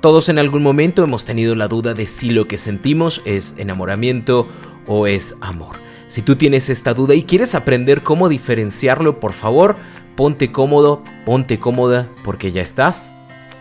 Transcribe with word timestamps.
Todos 0.00 0.28
en 0.28 0.38
algún 0.38 0.62
momento 0.62 1.02
hemos 1.02 1.24
tenido 1.24 1.56
la 1.56 1.66
duda 1.66 1.92
de 1.92 2.06
si 2.06 2.30
lo 2.30 2.46
que 2.46 2.56
sentimos 2.56 3.20
es 3.24 3.56
enamoramiento 3.58 4.46
o 4.86 5.08
es 5.08 5.34
amor. 5.40 5.74
Si 6.06 6.22
tú 6.22 6.36
tienes 6.36 6.68
esta 6.68 6.94
duda 6.94 7.16
y 7.16 7.24
quieres 7.24 7.56
aprender 7.56 8.04
cómo 8.04 8.28
diferenciarlo, 8.28 9.18
por 9.18 9.32
favor, 9.32 9.74
ponte 10.14 10.52
cómodo, 10.52 11.02
ponte 11.24 11.58
cómoda, 11.58 12.08
porque 12.22 12.52
ya 12.52 12.62
estás 12.62 13.10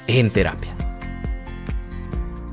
en 0.05 0.29
terapia. 0.29 0.75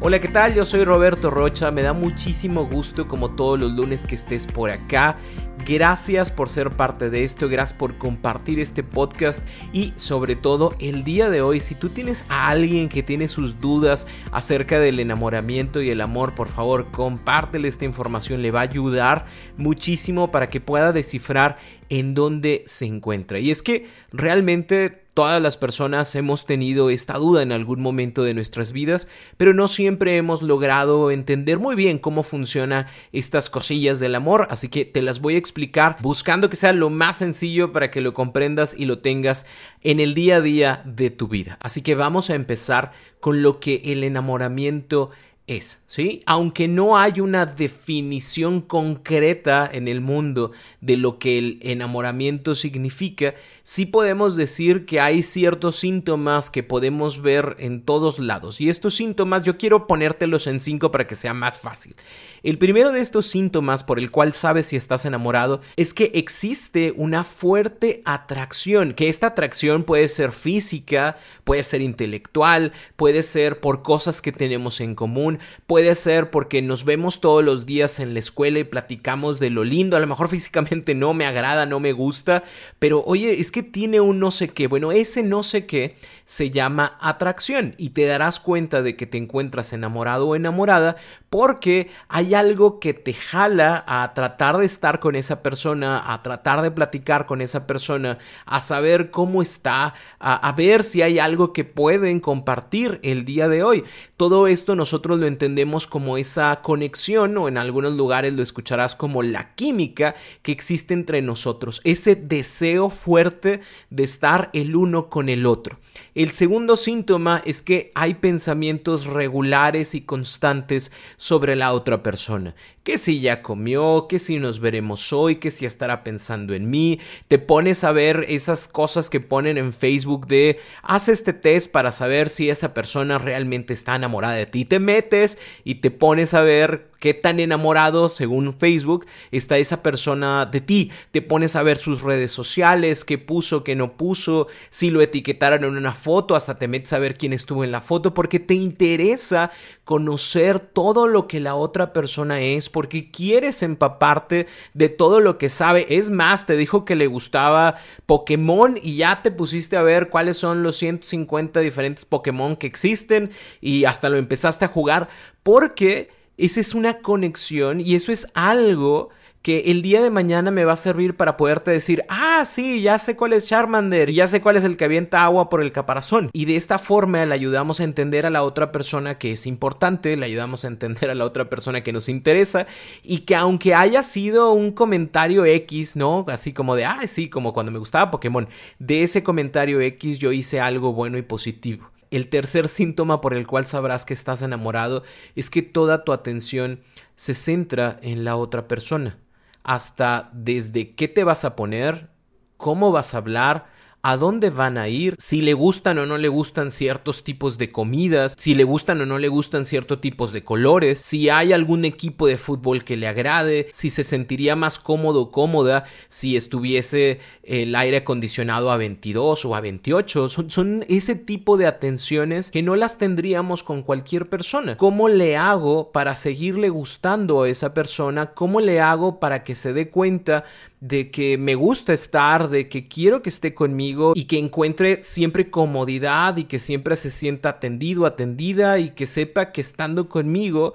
Hola, 0.01 0.19
¿qué 0.19 0.29
tal? 0.29 0.55
Yo 0.55 0.65
soy 0.65 0.85
Roberto 0.85 1.31
Rocha, 1.31 1.71
me 1.71 1.83
da 1.83 1.93
muchísimo 1.93 2.67
gusto 2.67 3.07
como 3.07 3.33
todos 3.33 3.61
los 3.61 3.73
lunes 3.73 4.07
que 4.07 4.15
estés 4.15 4.47
por 4.47 4.71
acá 4.71 5.19
Gracias 5.67 6.31
por 6.31 6.51
ser 6.51 6.73
parte 6.73 7.09
de 7.09 7.25
esto, 7.25 7.49
gracias 7.49 7.79
por 7.79 7.97
compartir 7.97 8.59
este 8.59 8.83
podcast 8.83 9.41
y 9.73 9.95
sobre 9.97 10.37
todo 10.37 10.75
el 10.79 11.05
día 11.05 11.31
de 11.31 11.41
hoy, 11.41 11.61
si 11.61 11.75
tú 11.75 11.89
tienes 11.89 12.27
a 12.29 12.49
alguien 12.49 12.91
que 12.91 13.03
tiene 13.03 13.29
sus 13.29 13.61
dudas 13.63 14.07
acerca 14.31 14.79
del 14.79 15.01
enamoramiento 15.01 15.81
y 15.81 15.89
el 15.89 16.03
amor, 16.03 16.35
por 16.35 16.49
favor 16.49 16.91
compártele 16.91 17.67
esta 17.67 17.87
información, 17.87 18.43
le 18.43 18.51
va 18.51 18.61
a 18.61 18.65
ayudar 18.65 19.25
muchísimo 19.57 20.31
para 20.31 20.51
que 20.51 20.61
pueda 20.61 20.93
descifrar 20.93 21.57
en 21.95 22.15
dónde 22.15 22.65
se 22.67 22.87
encuentra. 22.87 23.39
Y 23.39 23.51
es 23.51 23.63
que 23.63 23.87
realmente 24.13 25.05
Todas 25.15 25.41
las 25.41 25.57
personas 25.57 26.13
hemos 26.17 26.45
tenido 26.45 26.91
esta 26.91 27.15
duda 27.15 27.45
en 27.45 27.53
algún 27.53 27.81
momento 27.81 28.25
de 28.25 28.35
nuestras 28.35 28.73
vidas, 28.73 29.07
pero 29.37 29.55
no 29.55 29.69
siempre 29.69 30.17
hemos 30.17 30.43
logrado 30.43 31.13
entender 31.13 31.61
muy 31.61 31.77
bien 31.77 32.01
cómo 32.01 32.25
funcionan 32.25 32.87
estas 33.13 33.49
cosillas 33.49 34.01
del 34.01 34.17
amor, 34.17 34.49
así 34.51 34.69
que 34.69 34.85
te 34.85 35.03
las 35.03 35.21
voy 35.21 35.37
a 35.37 35.39
explicar 35.39 35.99
buscando 36.01 36.51
que 36.51 36.57
sea 36.57 36.73
lo 36.73 36.91
más 36.91 37.19
sencillo 37.19 37.73
para 37.73 37.93
que 37.93 38.01
lo 38.01 38.13
comprendas 38.13 38.75
y 38.77 38.87
lo 38.87 38.99
tengas 38.99 39.47
en 39.83 40.01
el 40.01 40.15
día 40.15 40.39
a 40.39 40.41
día 40.41 40.83
de 40.85 41.11
tu 41.11 41.29
vida. 41.29 41.59
Así 41.61 41.81
que 41.83 41.95
vamos 41.95 42.29
a 42.29 42.35
empezar 42.35 42.91
con 43.21 43.41
lo 43.41 43.61
que 43.61 43.83
el 43.85 44.03
enamoramiento 44.03 45.11
es, 45.47 45.83
¿sí? 45.87 46.23
Aunque 46.27 46.69
no 46.69 46.97
hay 46.97 47.21
una 47.21 47.45
definición 47.45 48.63
concreta 48.63 49.69
en 49.71 49.89
el 49.89 50.01
mundo 50.01 50.53
de 50.81 50.97
lo 50.97 51.19
que 51.19 51.39
el 51.39 51.59
enamoramiento 51.63 52.55
significa, 52.55 53.35
sí 53.65 53.87
podemos 53.87 54.37
decir 54.37 54.85
que 54.85 55.01
hay 55.01 55.23
ciertos 55.23 55.77
síntomas 55.77 56.51
que 56.51 56.63
podemos 56.63 57.23
ver 57.23 57.57
en 57.59 57.81
todos 57.81 58.19
lados. 58.19 58.61
Y 58.61 58.69
estos 58.69 58.95
síntomas 58.95 59.43
yo 59.43 59.57
quiero 59.57 59.87
ponértelos 59.87 60.47
en 60.47 60.61
cinco 60.61 60.91
para 60.91 61.07
que 61.07 61.17
sea 61.17 61.33
más 61.33 61.59
fácil. 61.59 61.97
El 62.43 62.59
primero 62.59 62.93
de 62.93 63.01
estos 63.01 63.27
síntomas 63.27 63.83
por 63.83 63.99
el 63.99 64.11
cual 64.11 64.35
sabes 64.35 64.67
si 64.67 64.77
estás 64.77 65.07
enamorado 65.07 65.63
es 65.77 65.95
que 65.95 66.13
existe 66.15 66.93
una 66.97 67.25
fuerte 67.25 68.03
atracción, 68.05 68.93
que 68.93 69.09
esta 69.09 69.29
atracción 69.29 69.85
puede 69.85 70.11
ser 70.11 70.33
física, 70.33 71.17
puede 71.45 71.63
ser 71.63 71.81
intelectual, 71.81 72.73
puede 72.97 73.23
ser 73.23 73.61
por 73.61 73.83
cosas 73.83 74.21
que 74.21 74.31
tenemos 74.31 74.83
en 74.83 74.95
común, 74.95 75.39
puede 75.67 75.95
ser 75.95 76.31
porque 76.31 76.61
nos 76.61 76.85
vemos 76.85 77.23
todos 77.23 77.43
los 77.43 77.65
días 77.65 77.99
en 77.99 78.13
la 78.13 78.21
escuela 78.21 78.59
y 78.59 78.65
platicamos 78.65 79.41
de 79.41 79.49
lo 79.49 79.65
lindo, 79.65 79.97
a 79.97 80.01
lo 80.01 80.07
mejor 80.07 80.29
físicamente 80.29 80.95
no 80.95 81.15
me 81.15 81.25
agrada, 81.25 81.65
no 81.65 81.81
me 81.81 81.93
gusta, 81.93 82.45
pero 82.79 83.03
oye, 83.07 83.41
es 83.41 83.54
que 83.55 83.63
tiene 83.63 84.01
un 84.01 84.19
no 84.19 84.33
sé 84.33 84.49
qué. 84.49 84.67
Bueno, 84.67 84.91
ese 84.91 85.23
no 85.23 85.45
sé 85.45 85.65
qué 85.65 85.95
se 86.27 86.51
llama 86.51 86.99
atracción 87.01 87.77
y 87.79 87.91
te 87.91 88.05
darás 88.05 88.41
cuenta 88.41 88.83
de 88.83 88.97
que 88.97 89.07
te 89.07 89.17
encuentras 89.17 89.73
enamorado 89.73 90.27
o 90.27 90.35
enamorada 90.35 90.97
porque 91.31 91.89
hay 92.09 92.35
algo 92.35 92.81
que 92.81 92.95
te 92.95 93.13
jala 93.13 93.85
a 93.87 94.13
tratar 94.13 94.57
de 94.57 94.67
estar 94.67 94.99
con 94.99 95.15
esa 95.15 95.41
persona, 95.41 96.13
a 96.13 96.21
tratar 96.23 96.63
de 96.63 96.73
platicar 96.73 97.27
con 97.27 97.41
esa 97.41 97.65
persona, 97.65 98.19
a 98.45 98.61
saber 98.61 99.13
cómo 99.13 99.41
está, 99.41 99.95
a, 100.19 100.53
ver 100.57 100.83
si 100.83 101.03
hay 101.03 101.21
algo 101.21 101.53
que 101.53 101.63
pueden 101.63 102.19
compartir 102.19 102.99
el 103.05 103.25
día 103.25 103.49
de 103.49 103.63
hoy. 103.63 103.85
Todo 104.17 104.49
esto 104.49 104.75
nosotros 104.75 105.21
lo 105.21 105.27
entendemos 105.27 105.87
como 105.87 106.19
esa 106.19 106.61
conexión 106.63 107.37
o 107.37 107.47
en 107.47 107.59
algunos 107.59 107.93
lugares 107.93 108.33
lo 108.33 108.43
escucharás 108.43 108.97
como 108.97 109.23
la 109.23 109.55
química 109.55 110.17
que 110.43 110.51
existe 110.51 110.95
entre 110.95 111.23
nosotros, 111.23 111.81
ese 111.85 112.17
deseo 112.17 112.91
fuerte 112.91 113.44
de 113.45 114.03
estar 114.03 114.51
el 114.53 114.77
uno 114.77 115.09
con 115.09 115.29
el 115.29 115.47
otro. 115.47 115.79
El 116.15 116.33
segundo 116.33 116.77
síntoma 116.77 117.43
es 117.45 117.63
que 117.63 117.93
hay 117.95 118.15
pensamientos 118.15 119.07
regulares 119.07 119.95
y 119.95 120.03
constantes 120.03 120.93
sobre 121.17 121.57
la 121.57 121.73
otra 121.73 122.03
persona. 122.03 122.55
Que 122.83 122.99
si 122.99 123.21
ya 123.21 123.43
comió, 123.43 124.07
que 124.09 124.19
si 124.19 124.39
nos 124.39 124.61
veremos 124.61 125.13
hoy, 125.13 125.37
que 125.37 125.51
si 125.51 125.67
estará 125.67 126.05
pensando 126.05 126.55
en 126.55 126.69
mí, 126.69 127.01
te 127.29 127.39
pones 127.39 127.83
a 127.85 127.93
ver 127.93 128.27
esas 128.29 128.69
cosas 128.69 129.09
que 129.09 129.21
ponen 129.21 129.57
en 129.57 129.73
Facebook 129.73 130.27
de 130.27 130.61
haz 130.83 131.09
este 131.09 131.33
test 131.33 131.71
para 131.71 131.93
saber 131.93 132.29
si 132.29 132.51
esta 132.51 132.75
persona 132.75 133.19
realmente 133.19 133.73
está 133.73 133.97
enamorada 133.97 134.35
de 134.35 134.47
ti, 134.47 134.65
te 134.65 134.79
metes 134.79 135.39
y 135.65 135.77
te 135.77 135.91
pones 135.91 136.35
a 136.35 136.43
ver 136.43 136.94
qué 137.05 137.13
tan 137.13 137.39
enamorado, 137.39 138.09
según 138.09 138.55
Facebook, 138.55 139.05
está 139.31 139.59
esa 139.59 139.83
persona 139.83 140.47
de 140.47 140.63
ti, 140.63 140.91
te 141.11 141.21
pones 141.21 141.55
a 141.55 141.63
ver 141.63 141.77
sus 141.77 142.01
redes 142.01 142.33
sociales, 142.33 143.05
qué 143.05 143.19
puso, 143.19 143.63
qué 143.63 143.77
no 143.77 143.99
puso, 143.99 144.47
si 144.71 144.89
lo 144.89 145.03
etiquetaron 145.03 145.65
en 145.65 145.77
una 145.77 145.93
foto, 145.93 146.35
hasta 146.35 146.57
te 146.57 146.67
metes 146.67 146.95
a 146.95 146.99
ver 146.99 147.19
quién 147.19 147.35
estuvo 147.35 147.63
en 147.63 147.73
la 147.73 147.83
foto, 147.83 148.15
porque 148.15 148.41
te 148.41 148.55
interesa 148.55 149.51
conocer 149.85 150.61
todo 150.61 151.07
lo 151.07 151.29
que 151.29 151.41
la 151.41 151.57
otra 151.57 151.93
persona 151.93 152.41
es, 152.41 152.71
porque 152.71 153.11
quieres 153.11 153.63
empaparte 153.63 154.47
de 154.73 154.89
todo 154.89 155.21
lo 155.21 155.37
que 155.37 155.51
sabe. 155.51 155.85
Es 155.91 156.09
más, 156.09 156.47
te 156.47 156.57
dijo 156.57 156.87
que 156.87 156.97
le 156.97 157.07
gustaba 157.07 157.75
Pokémon 158.07 158.79
y 158.83 158.97
ya 158.97 159.21
te 159.21 159.31
pusiste 159.31 159.77
a 159.77 159.83
ver 159.83 160.09
cuáles 160.09 160.39
son 160.39 160.63
los 160.63 160.77
150 160.79 161.61
diferentes 161.61 162.07
Pokémon 162.07 162.57
que 162.57 162.67
existen 162.67 163.31
y 163.61 163.85
hasta 163.85 164.09
lo 164.09 164.17
empezaste 164.17 164.65
a 164.65 164.69
jugar 164.69 165.11
porque 165.43 166.14
esa 166.37 166.61
es 166.61 166.75
una 166.75 166.99
conexión 166.99 167.81
y 167.81 167.95
eso 167.95 168.13
es 168.13 168.27
algo 168.35 169.11
que 169.45 169.65
el 169.67 169.83
día 169.83 170.03
de 170.03 170.09
mañana 170.09 170.51
me 170.51 170.65
va 170.65 170.73
a 170.73 170.77
servir 170.77 171.17
para 171.17 171.37
poderte 171.37 171.71
decir, 171.71 172.03
ah, 172.09 172.47
sí, 172.47 172.81
ya 172.81 172.99
sé 172.99 173.15
cuál 173.15 173.35
es 173.35 173.47
Charmander, 173.47 174.11
ya 174.11 174.27
sé 174.27 174.41
cuál 174.41 174.57
es 174.57 174.65
el 174.65 174.79
que 174.79 174.87
avienta 174.87 175.23
agua 175.23 175.51
por 175.51 175.61
el 175.61 175.71
caparazón. 175.71 176.31
Y 176.33 176.47
de 176.47 176.57
esta 176.57 176.79
forma 176.79 177.27
le 177.27 177.35
ayudamos 177.35 177.79
a 177.79 177.85
entender 177.85 178.25
a 178.25 178.31
la 178.31 178.43
otra 178.43 178.73
persona 178.73 179.19
que 179.19 179.33
es 179.33 179.47
importante, 179.47 180.17
le 180.17 180.25
ayudamos 180.25 180.65
a 180.65 180.69
entender 180.69 181.11
a 181.11 181.15
la 181.15 181.27
otra 181.27 181.51
persona 181.51 181.83
que 181.83 181.93
nos 181.93 182.09
interesa 182.09 182.67
y 183.03 183.19
que 183.21 183.37
aunque 183.37 183.75
haya 183.75 184.03
sido 184.03 184.51
un 184.53 184.73
comentario 184.73 185.45
X, 185.45 185.95
¿no? 185.95 186.25
Así 186.29 186.55
como 186.55 186.75
de, 186.75 186.87
ah, 186.87 187.01
sí, 187.07 187.29
como 187.29 187.53
cuando 187.53 187.71
me 187.71 187.79
gustaba 187.79 188.11
Pokémon, 188.11 188.49
de 188.79 189.03
ese 189.03 189.23
comentario 189.23 189.79
X 189.83 190.21
yo 190.21 190.33
hice 190.33 190.63
algo 190.63 190.95
bueno 190.95 191.19
y 191.19 191.23
positivo. 191.23 191.91
El 192.15 192.29
tercer 192.29 192.69
síntoma 192.69 193.21
por 193.21 193.35
el 193.35 193.45
cual 193.45 193.67
sabrás 193.67 194.07
que 194.07 194.15
estás 194.15 194.41
enamorado 194.41 195.03
es 195.35 195.51
que 195.51 195.63
toda 195.63 196.05
tu 196.05 196.13
atención 196.13 196.81
se 197.17 197.35
centra 197.35 197.99
en 198.03 198.25
la 198.25 198.37
otra 198.37 198.69
persona. 198.69 199.19
Hasta 199.65 200.31
desde 200.33 200.95
qué 200.95 201.09
te 201.09 201.25
vas 201.25 201.45
a 201.45 201.57
poner, 201.57 202.11
cómo 202.57 202.93
vas 202.93 203.15
a 203.15 203.17
hablar, 203.17 203.67
a 204.05 204.19
dónde 204.19 204.51
van 204.51 204.77
a 204.77 204.87
ir, 204.87 205.17
si 205.19 205.41
le 205.41 205.55
gustan 205.55 205.99
o 205.99 206.05
no 206.05 206.19
le 206.19 206.29
gustan 206.29 206.71
ciertos 206.71 207.25
tipos 207.25 207.57
de 207.57 207.73
comidas, 207.73 208.37
si 208.39 208.55
le 208.55 208.63
gustan 208.63 209.01
o 209.01 209.07
no 209.07 209.19
le 209.19 209.29
gustan 209.29 209.65
ciertos 209.65 210.03
tipos 210.03 210.31
de 210.31 210.45
colores, 210.45 210.99
si 211.01 211.31
hay 211.31 211.55
algún 211.55 211.87
equipo 211.87 212.27
de 212.27 212.37
fútbol 212.37 212.85
que 212.85 212.99
le 212.99 213.09
agrade, 213.09 213.69
si 213.73 213.89
se 213.89 214.05
sentiría 214.05 214.57
más 214.57 214.79
cómodo 214.79 215.23
o 215.23 215.31
cómoda 215.31 215.85
si 216.11 216.37
estuviese 216.37 217.21
el 217.43 217.75
aire 217.75 217.97
acondicionado 217.97 218.71
a 218.71 218.77
22 218.77 219.47
o 219.47 219.55
a 219.55 219.63
28. 219.63 220.29
Son, 220.29 220.51
son 220.51 220.85
ese 220.91 221.15
tipo 221.15 221.57
de 221.57 221.67
atenciones 221.67 222.51
que 222.51 222.63
no 222.63 222.77
las 222.77 222.99
tendríamos 222.99 223.63
con 223.63 223.83
cualquier 223.83 224.29
persona. 224.29 224.77
¿Cómo 224.77 225.09
le 225.09 225.39
hago 225.39 225.93
para 225.93 226.15
seguirle 226.15 226.69
gustando 226.69 227.45
a 227.45 227.49
esa 227.49 227.73
persona? 227.73 228.35
¿Cómo 228.35 228.61
le 228.61 228.83
hago 228.83 229.19
para 229.19 229.45
que 229.45 229.55
se 229.55 229.73
dé 229.73 229.89
cuenta 229.89 230.45
de 230.85 231.11
que 231.11 231.39
me 231.39 231.55
gusta 231.55 231.95
estar, 231.95 232.51
de 232.51 232.69
que 232.69 232.89
quiero 232.89 233.23
que 233.23 233.31
esté 233.31 233.55
conmigo 233.55 234.13
y 234.15 234.25
que 234.25 234.39
encuentre 234.39 235.03
siempre 235.03 235.49
comodidad 235.49 236.37
y 236.37 236.45
que 236.45 236.59
siempre 236.59 236.97
se 236.97 237.11
sienta 237.11 237.49
atendido, 237.49 238.05
atendida 238.05 238.79
y 238.79 238.91
que 238.91 239.07
sepa 239.07 239.51
que 239.51 239.63
estando 239.63 240.11
conmigo 240.11 240.75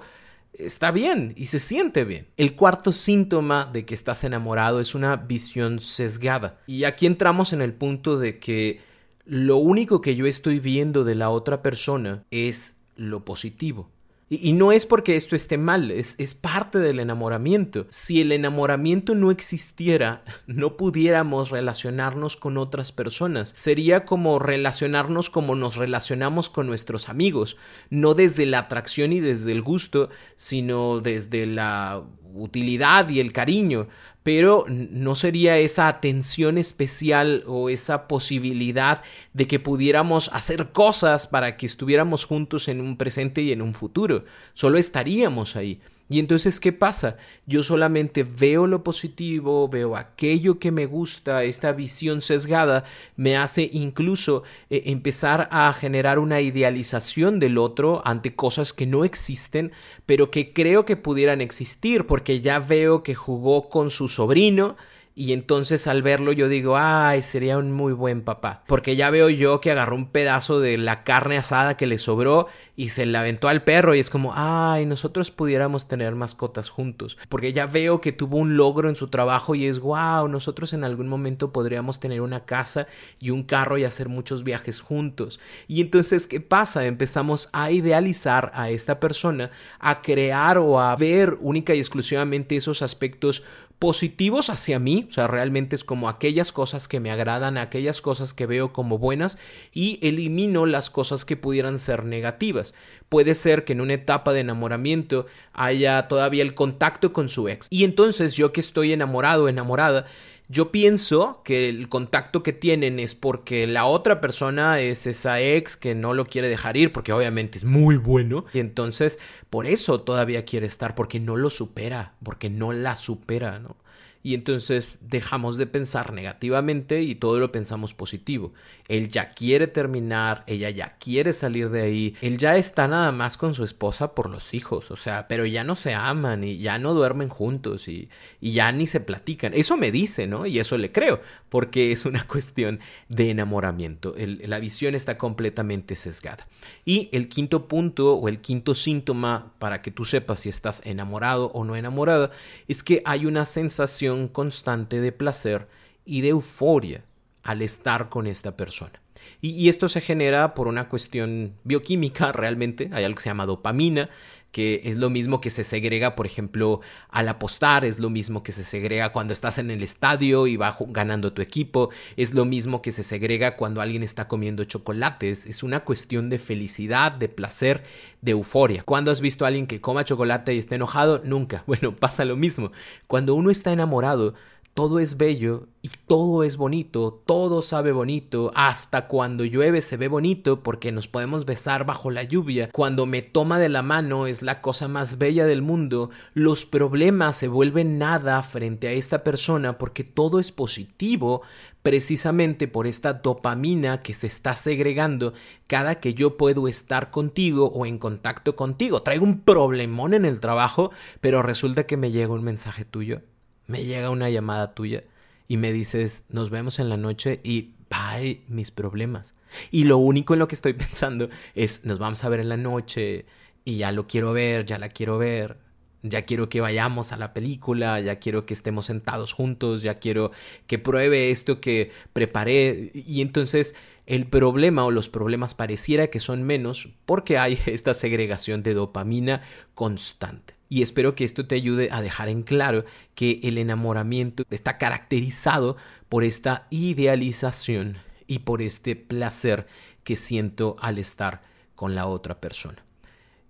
está 0.52 0.90
bien 0.90 1.32
y 1.36 1.46
se 1.46 1.60
siente 1.60 2.04
bien. 2.04 2.26
El 2.36 2.56
cuarto 2.56 2.92
síntoma 2.92 3.70
de 3.72 3.84
que 3.84 3.94
estás 3.94 4.24
enamorado 4.24 4.80
es 4.80 4.96
una 4.96 5.14
visión 5.14 5.78
sesgada. 5.78 6.58
Y 6.66 6.82
aquí 6.84 7.06
entramos 7.06 7.52
en 7.52 7.62
el 7.62 7.72
punto 7.72 8.18
de 8.18 8.40
que 8.40 8.80
lo 9.26 9.58
único 9.58 10.00
que 10.00 10.16
yo 10.16 10.26
estoy 10.26 10.58
viendo 10.58 11.04
de 11.04 11.14
la 11.14 11.30
otra 11.30 11.62
persona 11.62 12.24
es 12.32 12.78
lo 12.96 13.24
positivo. 13.24 13.88
Y, 14.32 14.52
no 14.52 14.70
es 14.70 14.86
porque 14.86 15.16
esto 15.16 15.34
esté 15.34 15.58
mal, 15.58 15.90
es, 15.90 16.14
es 16.18 16.36
parte 16.36 16.78
del 16.78 17.00
enamoramiento. 17.00 17.88
Si 17.90 18.20
el 18.20 18.30
enamoramiento 18.30 19.16
no 19.16 19.32
existiera, 19.32 20.22
no 20.46 20.76
pudiéramos 20.76 21.50
relacionarnos 21.50 22.36
con 22.36 22.56
otras 22.56 22.92
personas. 22.92 23.52
Sería 23.56 24.04
como 24.04 24.38
relacionarnos 24.38 25.30
como 25.30 25.56
nos 25.56 25.74
relacionamos 25.74 26.48
con 26.48 26.68
nuestros 26.68 27.08
amigos, 27.08 27.56
no 27.90 28.14
desde 28.14 28.46
la 28.46 28.60
atracción 28.60 29.12
y 29.12 29.18
desde 29.18 29.50
el 29.50 29.62
gusto, 29.62 30.10
sino 30.36 31.00
desde 31.00 31.46
la 31.46 32.04
utilidad 32.34 33.08
y 33.08 33.20
el 33.20 33.32
cariño 33.32 33.88
pero 34.22 34.66
no 34.68 35.14
sería 35.14 35.58
esa 35.58 35.88
atención 35.88 36.58
especial 36.58 37.42
o 37.46 37.70
esa 37.70 38.06
posibilidad 38.06 39.02
de 39.32 39.46
que 39.46 39.60
pudiéramos 39.60 40.30
hacer 40.32 40.72
cosas 40.72 41.26
para 41.26 41.56
que 41.56 41.66
estuviéramos 41.66 42.26
juntos 42.26 42.68
en 42.68 42.80
un 42.80 42.96
presente 42.96 43.40
y 43.40 43.52
en 43.52 43.62
un 43.62 43.72
futuro. 43.74 44.24
Solo 44.52 44.78
estaríamos 44.78 45.56
ahí. 45.56 45.80
Y 46.12 46.18
entonces, 46.18 46.58
¿qué 46.58 46.72
pasa? 46.72 47.18
Yo 47.46 47.62
solamente 47.62 48.24
veo 48.24 48.66
lo 48.66 48.82
positivo, 48.82 49.68
veo 49.68 49.96
aquello 49.96 50.58
que 50.58 50.72
me 50.72 50.86
gusta, 50.86 51.44
esta 51.44 51.70
visión 51.70 52.20
sesgada 52.20 52.82
me 53.14 53.36
hace 53.36 53.70
incluso 53.72 54.42
eh, 54.70 54.82
empezar 54.86 55.48
a 55.52 55.72
generar 55.72 56.18
una 56.18 56.40
idealización 56.40 57.38
del 57.38 57.58
otro 57.58 58.02
ante 58.04 58.34
cosas 58.34 58.72
que 58.72 58.86
no 58.86 59.04
existen, 59.04 59.70
pero 60.04 60.32
que 60.32 60.52
creo 60.52 60.84
que 60.84 60.96
pudieran 60.96 61.40
existir, 61.40 62.08
porque 62.08 62.40
ya 62.40 62.58
veo 62.58 63.04
que 63.04 63.14
jugó 63.14 63.68
con 63.68 63.90
su 63.90 64.08
sobrino, 64.08 64.76
y 65.20 65.34
entonces 65.34 65.86
al 65.86 66.00
verlo 66.00 66.32
yo 66.32 66.48
digo, 66.48 66.78
ay, 66.78 67.20
sería 67.20 67.58
un 67.58 67.72
muy 67.72 67.92
buen 67.92 68.22
papá. 68.22 68.64
Porque 68.66 68.96
ya 68.96 69.10
veo 69.10 69.28
yo 69.28 69.60
que 69.60 69.70
agarró 69.70 69.94
un 69.94 70.06
pedazo 70.06 70.60
de 70.60 70.78
la 70.78 71.04
carne 71.04 71.36
asada 71.36 71.76
que 71.76 71.86
le 71.86 71.98
sobró 71.98 72.46
y 72.74 72.88
se 72.88 73.04
la 73.04 73.20
aventó 73.20 73.48
al 73.48 73.62
perro 73.62 73.94
y 73.94 73.98
es 73.98 74.08
como, 74.08 74.32
ay, 74.34 74.86
nosotros 74.86 75.30
pudiéramos 75.30 75.86
tener 75.86 76.14
mascotas 76.14 76.70
juntos. 76.70 77.18
Porque 77.28 77.52
ya 77.52 77.66
veo 77.66 78.00
que 78.00 78.12
tuvo 78.12 78.38
un 78.38 78.56
logro 78.56 78.88
en 78.88 78.96
su 78.96 79.08
trabajo 79.08 79.54
y 79.54 79.66
es, 79.66 79.80
wow, 79.80 80.26
nosotros 80.26 80.72
en 80.72 80.84
algún 80.84 81.06
momento 81.06 81.52
podríamos 81.52 82.00
tener 82.00 82.22
una 82.22 82.46
casa 82.46 82.86
y 83.18 83.28
un 83.28 83.42
carro 83.42 83.76
y 83.76 83.84
hacer 83.84 84.08
muchos 84.08 84.42
viajes 84.42 84.80
juntos. 84.80 85.38
Y 85.68 85.82
entonces, 85.82 86.26
¿qué 86.28 86.40
pasa? 86.40 86.86
Empezamos 86.86 87.50
a 87.52 87.70
idealizar 87.70 88.52
a 88.54 88.70
esta 88.70 88.98
persona, 88.98 89.50
a 89.80 90.00
crear 90.00 90.56
o 90.56 90.80
a 90.80 90.96
ver 90.96 91.36
única 91.40 91.74
y 91.74 91.78
exclusivamente 91.78 92.56
esos 92.56 92.80
aspectos 92.80 93.44
positivos 93.80 94.50
hacia 94.50 94.78
mí, 94.78 95.06
o 95.08 95.12
sea, 95.12 95.26
realmente 95.26 95.74
es 95.74 95.84
como 95.84 96.10
aquellas 96.10 96.52
cosas 96.52 96.86
que 96.86 97.00
me 97.00 97.10
agradan, 97.10 97.56
aquellas 97.56 98.02
cosas 98.02 98.34
que 98.34 98.44
veo 98.44 98.74
como 98.74 98.98
buenas 98.98 99.38
y 99.72 99.98
elimino 100.06 100.66
las 100.66 100.90
cosas 100.90 101.24
que 101.24 101.38
pudieran 101.38 101.78
ser 101.78 102.04
negativas. 102.04 102.74
Puede 103.08 103.34
ser 103.34 103.64
que 103.64 103.72
en 103.72 103.80
una 103.80 103.94
etapa 103.94 104.34
de 104.34 104.40
enamoramiento 104.40 105.24
haya 105.54 106.08
todavía 106.08 106.42
el 106.42 106.52
contacto 106.52 107.14
con 107.14 107.30
su 107.30 107.48
ex 107.48 107.68
y 107.70 107.84
entonces 107.84 108.34
yo 108.34 108.52
que 108.52 108.60
estoy 108.60 108.92
enamorado, 108.92 109.48
enamorada, 109.48 110.06
yo 110.50 110.72
pienso 110.72 111.42
que 111.44 111.68
el 111.68 111.88
contacto 111.88 112.42
que 112.42 112.52
tienen 112.52 112.98
es 112.98 113.14
porque 113.14 113.68
la 113.68 113.86
otra 113.86 114.20
persona 114.20 114.80
es 114.80 115.06
esa 115.06 115.40
ex 115.40 115.76
que 115.76 115.94
no 115.94 116.12
lo 116.12 116.26
quiere 116.26 116.48
dejar 116.48 116.76
ir 116.76 116.92
porque 116.92 117.12
obviamente 117.12 117.56
es 117.56 117.62
muy 117.62 117.96
bueno 117.96 118.44
y 118.52 118.58
entonces 118.58 119.20
por 119.48 119.66
eso 119.66 120.00
todavía 120.00 120.44
quiere 120.44 120.66
estar 120.66 120.96
porque 120.96 121.20
no 121.20 121.36
lo 121.36 121.50
supera, 121.50 122.14
porque 122.24 122.50
no 122.50 122.72
la 122.72 122.96
supera, 122.96 123.60
¿no? 123.60 123.76
Y 124.22 124.34
entonces 124.34 124.98
dejamos 125.00 125.56
de 125.56 125.66
pensar 125.66 126.12
negativamente 126.12 127.02
y 127.02 127.14
todo 127.14 127.40
lo 127.40 127.52
pensamos 127.52 127.94
positivo. 127.94 128.52
Él 128.88 129.08
ya 129.08 129.30
quiere 129.30 129.66
terminar, 129.66 130.44
ella 130.46 130.68
ya 130.70 130.96
quiere 130.98 131.32
salir 131.32 131.70
de 131.70 131.82
ahí, 131.82 132.16
él 132.20 132.36
ya 132.36 132.56
está 132.56 132.86
nada 132.86 133.12
más 133.12 133.36
con 133.36 133.54
su 133.54 133.64
esposa 133.64 134.14
por 134.14 134.28
los 134.28 134.52
hijos, 134.52 134.90
o 134.90 134.96
sea, 134.96 135.26
pero 135.26 135.46
ya 135.46 135.64
no 135.64 135.74
se 135.74 135.94
aman 135.94 136.44
y 136.44 136.58
ya 136.58 136.78
no 136.78 136.92
duermen 136.92 137.28
juntos 137.28 137.88
y, 137.88 138.10
y 138.40 138.52
ya 138.52 138.70
ni 138.72 138.86
se 138.86 139.00
platican. 139.00 139.54
Eso 139.54 139.76
me 139.76 139.90
dice, 139.90 140.26
¿no? 140.26 140.44
Y 140.44 140.58
eso 140.58 140.76
le 140.76 140.92
creo, 140.92 141.20
porque 141.48 141.92
es 141.92 142.04
una 142.04 142.26
cuestión 142.28 142.80
de 143.08 143.30
enamoramiento. 143.30 144.14
la 144.16 144.58
visión 144.58 144.94
está 144.94 145.16
completamente 145.16 145.96
sesgada. 145.96 146.46
Y 146.84 147.08
el 147.12 147.28
quinto 147.28 147.68
punto 147.68 148.14
o 148.14 148.28
el 148.28 148.40
quinto 148.40 148.74
síntoma 148.74 149.54
para 149.58 149.80
que 149.80 149.90
tú 149.90 150.04
sepas 150.04 150.40
si 150.40 150.48
estás 150.48 150.82
enamorado 150.84 151.46
o 151.52 151.64
no 151.64 151.76
enamorado 151.76 152.30
es 152.68 152.82
que 152.82 153.02
hay 153.04 153.26
una 153.26 153.46
sensación 153.46 154.09
constante 154.28 155.00
de 155.00 155.12
placer 155.12 155.68
y 156.04 156.20
de 156.20 156.28
euforia 156.28 157.04
al 157.42 157.62
estar 157.62 158.08
con 158.08 158.26
esta 158.26 158.56
persona. 158.56 159.00
Y, 159.40 159.68
esto 159.68 159.88
se 159.88 160.00
genera 160.00 160.54
por 160.54 160.68
una 160.68 160.88
cuestión 160.88 161.54
bioquímica 161.64 162.32
realmente, 162.32 162.90
hay 162.92 163.04
algo 163.04 163.16
que 163.16 163.22
se 163.22 163.30
llama 163.30 163.46
dopamina, 163.46 164.10
que 164.52 164.82
es 164.84 164.96
lo 164.96 165.10
mismo 165.10 165.40
que 165.40 165.50
se 165.50 165.64
segrega, 165.64 166.16
por 166.16 166.26
ejemplo, 166.26 166.80
al 167.08 167.28
apostar, 167.28 167.84
es 167.84 167.98
lo 167.98 168.10
mismo 168.10 168.42
que 168.42 168.52
se 168.52 168.64
segrega 168.64 169.12
cuando 169.12 169.32
estás 169.32 169.58
en 169.58 169.70
el 169.70 169.82
estadio 169.82 170.46
y 170.46 170.56
va 170.56 170.76
ganando 170.88 171.32
tu 171.32 171.42
equipo, 171.42 171.90
es 172.16 172.34
lo 172.34 172.44
mismo 172.44 172.82
que 172.82 172.92
se 172.92 173.04
segrega 173.04 173.56
cuando 173.56 173.80
alguien 173.80 174.02
está 174.02 174.28
comiendo 174.28 174.64
chocolates, 174.64 175.46
es 175.46 175.62
una 175.62 175.80
cuestión 175.80 176.30
de 176.30 176.38
felicidad, 176.38 177.12
de 177.12 177.28
placer, 177.28 177.84
de 178.22 178.32
euforia. 178.32 178.82
¿Cuándo 178.82 179.10
has 179.10 179.20
visto 179.20 179.44
a 179.44 179.48
alguien 179.48 179.66
que 179.66 179.80
coma 179.80 180.04
chocolate 180.04 180.54
y 180.54 180.58
esté 180.58 180.74
enojado? 180.76 181.20
Nunca. 181.24 181.64
Bueno, 181.70 181.94
pasa 181.94 182.24
lo 182.24 182.36
mismo. 182.36 182.72
Cuando 183.06 183.36
uno 183.36 183.48
está 183.48 183.70
enamorado, 183.70 184.34
todo 184.74 184.98
es 184.98 185.16
bello 185.16 185.66
y 185.82 185.90
todo 186.06 186.44
es 186.44 186.56
bonito, 186.56 187.22
todo 187.26 187.60
sabe 187.60 187.92
bonito, 187.92 188.50
hasta 188.54 189.08
cuando 189.08 189.44
llueve 189.44 189.82
se 189.82 189.96
ve 189.96 190.08
bonito 190.08 190.62
porque 190.62 190.92
nos 190.92 191.08
podemos 191.08 191.44
besar 191.44 191.84
bajo 191.84 192.10
la 192.10 192.22
lluvia, 192.22 192.70
cuando 192.72 193.04
me 193.04 193.22
toma 193.22 193.58
de 193.58 193.68
la 193.68 193.82
mano 193.82 194.26
es 194.26 194.42
la 194.42 194.60
cosa 194.60 194.88
más 194.88 195.18
bella 195.18 195.44
del 195.44 195.62
mundo, 195.62 196.10
los 196.34 196.66
problemas 196.66 197.36
se 197.36 197.48
vuelven 197.48 197.98
nada 197.98 198.42
frente 198.42 198.88
a 198.88 198.92
esta 198.92 199.24
persona 199.24 199.76
porque 199.76 200.04
todo 200.04 200.38
es 200.38 200.52
positivo 200.52 201.42
precisamente 201.82 202.68
por 202.68 202.86
esta 202.86 203.14
dopamina 203.14 204.02
que 204.02 204.14
se 204.14 204.26
está 204.26 204.54
segregando 204.54 205.32
cada 205.66 205.96
que 205.96 206.14
yo 206.14 206.36
puedo 206.36 206.68
estar 206.68 207.10
contigo 207.10 207.72
o 207.74 207.86
en 207.86 207.98
contacto 207.98 208.54
contigo. 208.54 209.02
Traigo 209.02 209.24
un 209.24 209.40
problemón 209.40 210.14
en 210.14 210.26
el 210.26 210.40
trabajo, 210.40 210.90
pero 211.20 211.42
resulta 211.42 211.86
que 211.86 211.96
me 211.96 212.12
llega 212.12 212.34
un 212.34 212.44
mensaje 212.44 212.84
tuyo 212.84 213.22
me 213.70 213.84
llega 213.84 214.10
una 214.10 214.28
llamada 214.28 214.74
tuya 214.74 215.04
y 215.46 215.56
me 215.56 215.72
dices, 215.72 216.24
nos 216.28 216.50
vemos 216.50 216.80
en 216.80 216.88
la 216.88 216.96
noche 216.96 217.40
y 217.44 217.74
bye 217.88 218.42
mis 218.48 218.72
problemas. 218.72 219.34
Y 219.70 219.84
lo 219.84 219.98
único 219.98 220.34
en 220.34 220.40
lo 220.40 220.48
que 220.48 220.56
estoy 220.56 220.72
pensando 220.84 221.30
es, 221.54 221.84
nos 221.84 221.98
vamos 222.00 222.24
a 222.24 222.28
ver 222.28 222.40
en 222.40 222.48
la 222.48 222.56
noche 222.56 223.26
y 223.64 223.76
ya 223.76 223.92
lo 223.92 224.08
quiero 224.08 224.32
ver, 224.32 224.66
ya 224.66 224.78
la 224.78 224.88
quiero 224.88 225.18
ver, 225.18 225.58
ya 226.02 226.22
quiero 226.22 226.48
que 226.48 226.60
vayamos 226.60 227.12
a 227.12 227.16
la 227.16 227.32
película, 227.32 228.00
ya 228.00 228.18
quiero 228.18 228.44
que 228.44 228.54
estemos 228.54 228.86
sentados 228.86 229.34
juntos, 229.34 229.82
ya 229.82 230.00
quiero 230.00 230.32
que 230.66 230.80
pruebe 230.80 231.30
esto 231.30 231.60
que 231.60 231.92
preparé. 232.12 232.90
Y 232.92 233.22
entonces 233.22 233.76
el 234.06 234.26
problema 234.26 234.84
o 234.84 234.90
los 234.90 235.08
problemas 235.08 235.54
pareciera 235.54 236.08
que 236.08 236.18
son 236.18 236.42
menos 236.42 236.88
porque 237.06 237.38
hay 237.38 237.56
esta 237.66 237.94
segregación 237.94 238.64
de 238.64 238.74
dopamina 238.74 239.42
constante 239.74 240.59
y 240.70 240.82
espero 240.82 241.16
que 241.16 241.24
esto 241.24 241.46
te 241.46 241.56
ayude 241.56 241.90
a 241.90 242.00
dejar 242.00 242.28
en 242.28 242.42
claro 242.42 242.86
que 243.16 243.40
el 243.42 243.58
enamoramiento 243.58 244.44
está 244.50 244.78
caracterizado 244.78 245.76
por 246.08 246.24
esta 246.24 246.68
idealización 246.70 247.98
y 248.28 248.38
por 248.38 248.62
este 248.62 248.94
placer 248.94 249.66
que 250.04 250.14
siento 250.14 250.76
al 250.80 250.98
estar 250.98 251.42
con 251.74 251.96
la 251.96 252.06
otra 252.06 252.40
persona. 252.40 252.84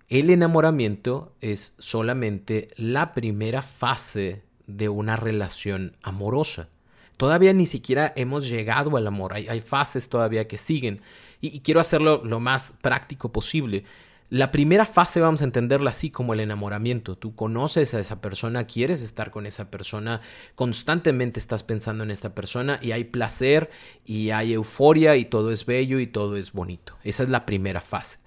El 0.09 0.31
enamoramiento 0.31 1.35
es 1.41 1.75
solamente 1.77 2.69
la 2.75 3.13
primera 3.13 3.61
fase 3.61 4.41
de 4.65 4.89
una 4.89 5.15
relación 5.15 5.95
amorosa. 6.01 6.69
Todavía 7.17 7.53
ni 7.53 7.67
siquiera 7.67 8.13
hemos 8.15 8.49
llegado 8.49 8.97
al 8.97 9.05
amor, 9.05 9.33
hay, 9.35 9.61
fases 9.61 10.09
todavía 10.09 10.47
que 10.47 10.57
siguen 10.57 11.01
y 11.39 11.59
quiero 11.59 11.79
hacerlo 11.79 12.23
lo 12.25 12.39
más 12.39 12.73
práctico 12.81 13.31
posible. 13.31 13.83
La 14.31 14.53
primera 14.53 14.85
fase 14.85 15.19
vamos 15.19 15.41
a 15.41 15.43
entenderla 15.43 15.89
así 15.89 16.09
como 16.09 16.33
el 16.33 16.39
enamoramiento. 16.39 17.17
Tú 17.17 17.35
conoces 17.35 17.93
a 17.93 17.99
esa 17.99 18.21
persona, 18.21 18.65
quieres 18.65 19.01
estar 19.01 19.29
con 19.29 19.45
esa 19.45 19.69
persona, 19.69 20.21
constantemente 20.55 21.37
estás 21.37 21.63
pensando 21.63 22.05
en 22.05 22.11
esta 22.11 22.33
persona 22.33 22.79
y 22.81 22.93
hay 22.93 23.03
placer 23.03 23.69
y 24.05 24.29
hay 24.29 24.53
euforia 24.53 25.17
y 25.17 25.25
todo 25.25 25.51
es 25.51 25.65
bello 25.65 25.99
y 25.99 26.07
todo 26.07 26.37
es 26.37 26.53
bonito. 26.53 26.95
Esa 27.03 27.23
es 27.23 27.29
la 27.29 27.45
primera 27.45 27.81
fase. 27.81 28.19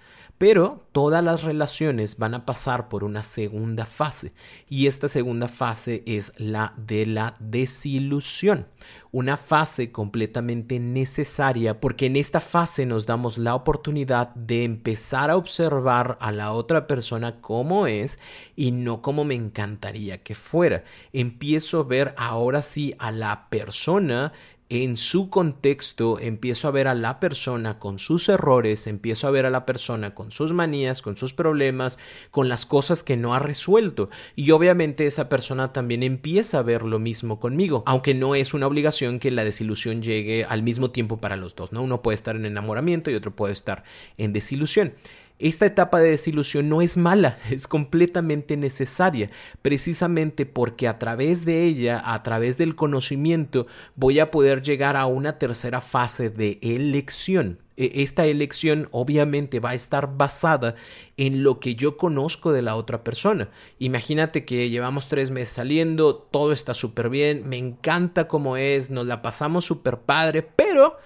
Pero 0.46 0.84
todas 0.92 1.24
las 1.24 1.42
relaciones 1.42 2.18
van 2.18 2.34
a 2.34 2.44
pasar 2.44 2.90
por 2.90 3.02
una 3.02 3.22
segunda 3.22 3.86
fase 3.86 4.34
y 4.68 4.88
esta 4.88 5.08
segunda 5.08 5.48
fase 5.48 6.02
es 6.04 6.34
la 6.36 6.74
de 6.76 7.06
la 7.06 7.34
desilusión 7.40 8.66
una 9.14 9.36
fase 9.36 9.92
completamente 9.92 10.80
necesaria 10.80 11.80
porque 11.80 12.06
en 12.06 12.16
esta 12.16 12.40
fase 12.40 12.84
nos 12.84 13.06
damos 13.06 13.38
la 13.38 13.54
oportunidad 13.54 14.34
de 14.34 14.64
empezar 14.64 15.30
a 15.30 15.36
observar 15.36 16.18
a 16.20 16.32
la 16.32 16.50
otra 16.50 16.88
persona 16.88 17.40
como 17.40 17.86
es 17.86 18.18
y 18.56 18.72
no 18.72 19.02
como 19.02 19.22
me 19.22 19.36
encantaría 19.36 20.24
que 20.24 20.34
fuera. 20.34 20.82
Empiezo 21.12 21.78
a 21.78 21.84
ver 21.84 22.12
ahora 22.18 22.62
sí 22.62 22.92
a 22.98 23.12
la 23.12 23.48
persona 23.50 24.32
en 24.70 24.96
su 24.96 25.28
contexto, 25.28 26.18
empiezo 26.18 26.68
a 26.68 26.70
ver 26.70 26.88
a 26.88 26.94
la 26.94 27.20
persona 27.20 27.78
con 27.78 27.98
sus 27.98 28.28
errores, 28.28 28.86
empiezo 28.86 29.26
a 29.28 29.30
ver 29.30 29.44
a 29.44 29.50
la 29.50 29.66
persona 29.66 30.14
con 30.14 30.30
sus 30.30 30.52
manías, 30.52 31.02
con 31.02 31.16
sus 31.16 31.34
problemas, 31.34 31.98
con 32.30 32.48
las 32.48 32.64
cosas 32.64 33.02
que 33.02 33.16
no 33.16 33.34
ha 33.34 33.38
resuelto. 33.38 34.08
Y 34.36 34.50
obviamente 34.52 35.06
esa 35.06 35.28
persona 35.28 35.72
también 35.72 36.02
empieza 36.02 36.58
a 36.58 36.62
ver 36.62 36.82
lo 36.82 36.98
mismo 36.98 37.40
conmigo, 37.40 37.82
aunque 37.86 38.14
no 38.14 38.34
es 38.34 38.54
una 38.54 38.66
obligación 38.66 39.18
que 39.18 39.30
la 39.30 39.44
desilusión 39.44 40.02
llegue 40.02 40.44
al 40.44 40.62
mismo 40.62 40.90
tiempo 40.90 41.18
para 41.18 41.36
los 41.36 41.54
dos, 41.54 41.72
¿no? 41.72 41.82
Uno 41.82 42.02
puede 42.02 42.14
estar 42.14 42.34
en 42.34 42.46
enamoramiento 42.46 43.10
y 43.10 43.14
otro 43.14 43.36
puede 43.36 43.52
estar 43.52 43.84
en 44.16 44.32
desilusión. 44.32 44.94
Esta 45.40 45.66
etapa 45.66 45.98
de 45.98 46.10
desilusión 46.10 46.68
no 46.68 46.80
es 46.80 46.96
mala, 46.96 47.38
es 47.50 47.66
completamente 47.66 48.56
necesaria, 48.56 49.30
precisamente 49.62 50.46
porque 50.46 50.86
a 50.86 50.98
través 50.98 51.44
de 51.44 51.64
ella, 51.64 52.00
a 52.04 52.22
través 52.22 52.56
del 52.56 52.76
conocimiento, 52.76 53.66
voy 53.96 54.20
a 54.20 54.30
poder 54.30 54.62
llegar 54.62 54.96
a 54.96 55.06
una 55.06 55.38
tercera 55.38 55.80
fase 55.80 56.30
de 56.30 56.58
elección. 56.62 57.58
E, 57.76 58.02
esta 58.02 58.26
elección 58.26 58.88
obviamente 58.92 59.58
va 59.58 59.70
a 59.70 59.74
estar 59.74 60.16
basada 60.16 60.76
en 61.16 61.42
lo 61.42 61.58
que 61.58 61.74
yo 61.74 61.96
conozco 61.96 62.52
de 62.52 62.62
la 62.62 62.76
otra 62.76 63.02
persona. 63.02 63.50
Imagínate 63.80 64.44
que 64.44 64.70
llevamos 64.70 65.08
tres 65.08 65.32
meses 65.32 65.48
saliendo, 65.48 66.14
todo 66.14 66.52
está 66.52 66.74
súper 66.74 67.08
bien, 67.08 67.48
me 67.48 67.58
encanta 67.58 68.28
cómo 68.28 68.56
es, 68.56 68.88
nos 68.90 69.06
la 69.06 69.20
pasamos 69.20 69.64
súper 69.64 69.98
padre, 69.98 70.42
pero, 70.42 70.96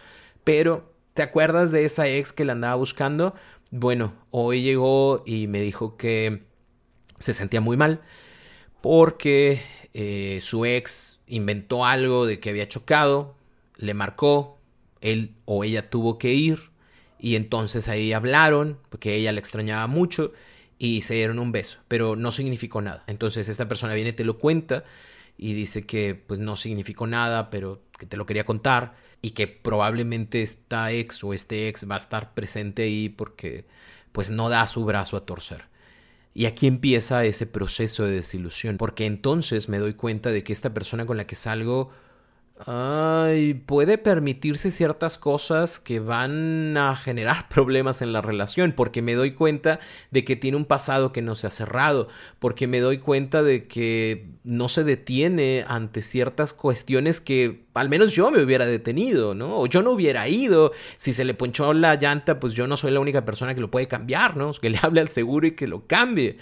pero, 0.44 0.92
¿te 1.14 1.22
acuerdas 1.22 1.72
de 1.72 1.86
esa 1.86 2.06
ex 2.08 2.34
que 2.34 2.44
la 2.44 2.52
andaba 2.52 2.74
buscando? 2.74 3.34
Bueno, 3.70 4.14
hoy 4.30 4.62
llegó 4.62 5.22
y 5.26 5.46
me 5.46 5.60
dijo 5.60 5.98
que 5.98 6.44
se 7.18 7.34
sentía 7.34 7.60
muy 7.60 7.76
mal 7.76 8.00
porque 8.80 9.60
eh, 9.92 10.38
su 10.40 10.64
ex 10.64 11.20
inventó 11.26 11.84
algo 11.84 12.24
de 12.24 12.40
que 12.40 12.48
había 12.48 12.66
chocado, 12.66 13.36
le 13.76 13.92
marcó, 13.92 14.58
él 15.02 15.34
o 15.44 15.64
ella 15.64 15.90
tuvo 15.90 16.18
que 16.18 16.32
ir 16.32 16.70
y 17.18 17.36
entonces 17.36 17.88
ahí 17.88 18.14
hablaron 18.14 18.78
porque 18.88 19.14
ella 19.14 19.32
le 19.32 19.40
extrañaba 19.40 19.86
mucho 19.86 20.32
y 20.78 21.02
se 21.02 21.14
dieron 21.14 21.38
un 21.38 21.52
beso, 21.52 21.78
pero 21.88 22.16
no 22.16 22.32
significó 22.32 22.80
nada. 22.80 23.04
Entonces 23.06 23.50
esta 23.50 23.68
persona 23.68 23.92
viene, 23.92 24.14
te 24.14 24.24
lo 24.24 24.38
cuenta 24.38 24.84
y 25.36 25.52
dice 25.52 25.84
que 25.84 26.14
pues 26.14 26.40
no 26.40 26.56
significó 26.56 27.06
nada, 27.06 27.50
pero 27.50 27.82
que 27.98 28.06
te 28.06 28.16
lo 28.16 28.24
quería 28.24 28.46
contar 28.46 28.94
y 29.22 29.30
que 29.30 29.46
probablemente 29.46 30.42
esta 30.42 30.92
ex 30.92 31.24
o 31.24 31.34
este 31.34 31.68
ex 31.68 31.88
va 31.90 31.96
a 31.96 31.98
estar 31.98 32.34
presente 32.34 32.82
ahí 32.82 33.08
porque 33.08 33.66
pues 34.12 34.30
no 34.30 34.48
da 34.48 34.66
su 34.66 34.84
brazo 34.84 35.16
a 35.16 35.26
torcer. 35.26 35.64
Y 36.34 36.46
aquí 36.46 36.66
empieza 36.66 37.24
ese 37.24 37.46
proceso 37.46 38.04
de 38.04 38.12
desilusión, 38.12 38.76
porque 38.76 39.06
entonces 39.06 39.68
me 39.68 39.78
doy 39.78 39.94
cuenta 39.94 40.30
de 40.30 40.44
que 40.44 40.52
esta 40.52 40.72
persona 40.72 41.04
con 41.04 41.16
la 41.16 41.26
que 41.26 41.34
salgo 41.34 41.90
Ay, 42.66 43.54
puede 43.54 43.98
permitirse 43.98 44.72
ciertas 44.72 45.16
cosas 45.16 45.78
que 45.78 46.00
van 46.00 46.76
a 46.76 46.96
generar 46.96 47.48
problemas 47.50 48.02
en 48.02 48.12
la 48.12 48.20
relación, 48.20 48.72
porque 48.72 49.00
me 49.00 49.14
doy 49.14 49.34
cuenta 49.34 49.78
de 50.10 50.24
que 50.24 50.34
tiene 50.34 50.56
un 50.56 50.64
pasado 50.64 51.12
que 51.12 51.22
no 51.22 51.36
se 51.36 51.46
ha 51.46 51.50
cerrado, 51.50 52.08
porque 52.38 52.66
me 52.66 52.80
doy 52.80 52.98
cuenta 52.98 53.42
de 53.42 53.68
que 53.68 54.30
no 54.42 54.68
se 54.68 54.82
detiene 54.82 55.64
ante 55.68 56.02
ciertas 56.02 56.52
cuestiones 56.52 57.20
que 57.20 57.66
al 57.74 57.88
menos 57.88 58.12
yo 58.12 58.30
me 58.30 58.42
hubiera 58.42 58.66
detenido, 58.66 59.34
¿no? 59.34 59.58
O 59.58 59.66
yo 59.66 59.82
no 59.82 59.92
hubiera 59.92 60.26
ido. 60.28 60.72
Si 60.96 61.12
se 61.12 61.24
le 61.24 61.34
ponchó 61.34 61.72
la 61.72 61.94
llanta, 61.94 62.40
pues 62.40 62.54
yo 62.54 62.66
no 62.66 62.76
soy 62.76 62.90
la 62.90 63.00
única 63.00 63.24
persona 63.24 63.54
que 63.54 63.60
lo 63.60 63.70
puede 63.70 63.86
cambiar, 63.86 64.36
¿no? 64.36 64.52
Que 64.60 64.70
le 64.70 64.78
hable 64.82 65.00
al 65.00 65.10
seguro 65.10 65.46
y 65.46 65.52
que 65.52 65.68
lo 65.68 65.86
cambie. 65.86 66.38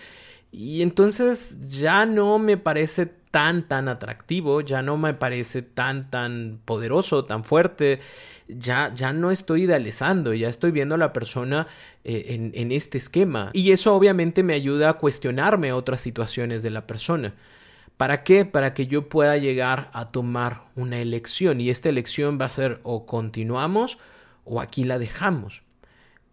Y 0.50 0.80
entonces 0.80 1.58
ya 1.68 2.06
no 2.06 2.38
me 2.38 2.56
parece 2.56 3.12
tan, 3.36 3.68
tan 3.68 3.86
atractivo, 3.88 4.62
ya 4.62 4.80
no 4.80 4.96
me 4.96 5.12
parece 5.12 5.60
tan, 5.60 6.10
tan 6.10 6.58
poderoso, 6.64 7.26
tan 7.26 7.44
fuerte, 7.44 8.00
ya, 8.48 8.94
ya 8.94 9.12
no 9.12 9.30
estoy 9.30 9.64
idealizando, 9.64 10.32
ya 10.32 10.48
estoy 10.48 10.70
viendo 10.70 10.94
a 10.94 10.98
la 10.98 11.12
persona 11.12 11.66
eh, 12.02 12.28
en, 12.28 12.52
en 12.54 12.72
este 12.72 12.96
esquema. 12.96 13.50
Y 13.52 13.72
eso 13.72 13.94
obviamente 13.94 14.42
me 14.42 14.54
ayuda 14.54 14.88
a 14.88 14.92
cuestionarme 14.94 15.74
otras 15.74 16.00
situaciones 16.00 16.62
de 16.62 16.70
la 16.70 16.86
persona. 16.86 17.34
¿Para 17.98 18.24
qué? 18.24 18.46
Para 18.46 18.72
que 18.72 18.86
yo 18.86 19.10
pueda 19.10 19.36
llegar 19.36 19.90
a 19.92 20.10
tomar 20.12 20.68
una 20.74 20.98
elección 20.98 21.60
y 21.60 21.68
esta 21.68 21.90
elección 21.90 22.38
va 22.40 22.46
a 22.46 22.48
ser 22.48 22.80
o 22.84 23.04
continuamos 23.04 23.98
o 24.46 24.62
aquí 24.62 24.84
la 24.84 24.98
dejamos. 24.98 25.65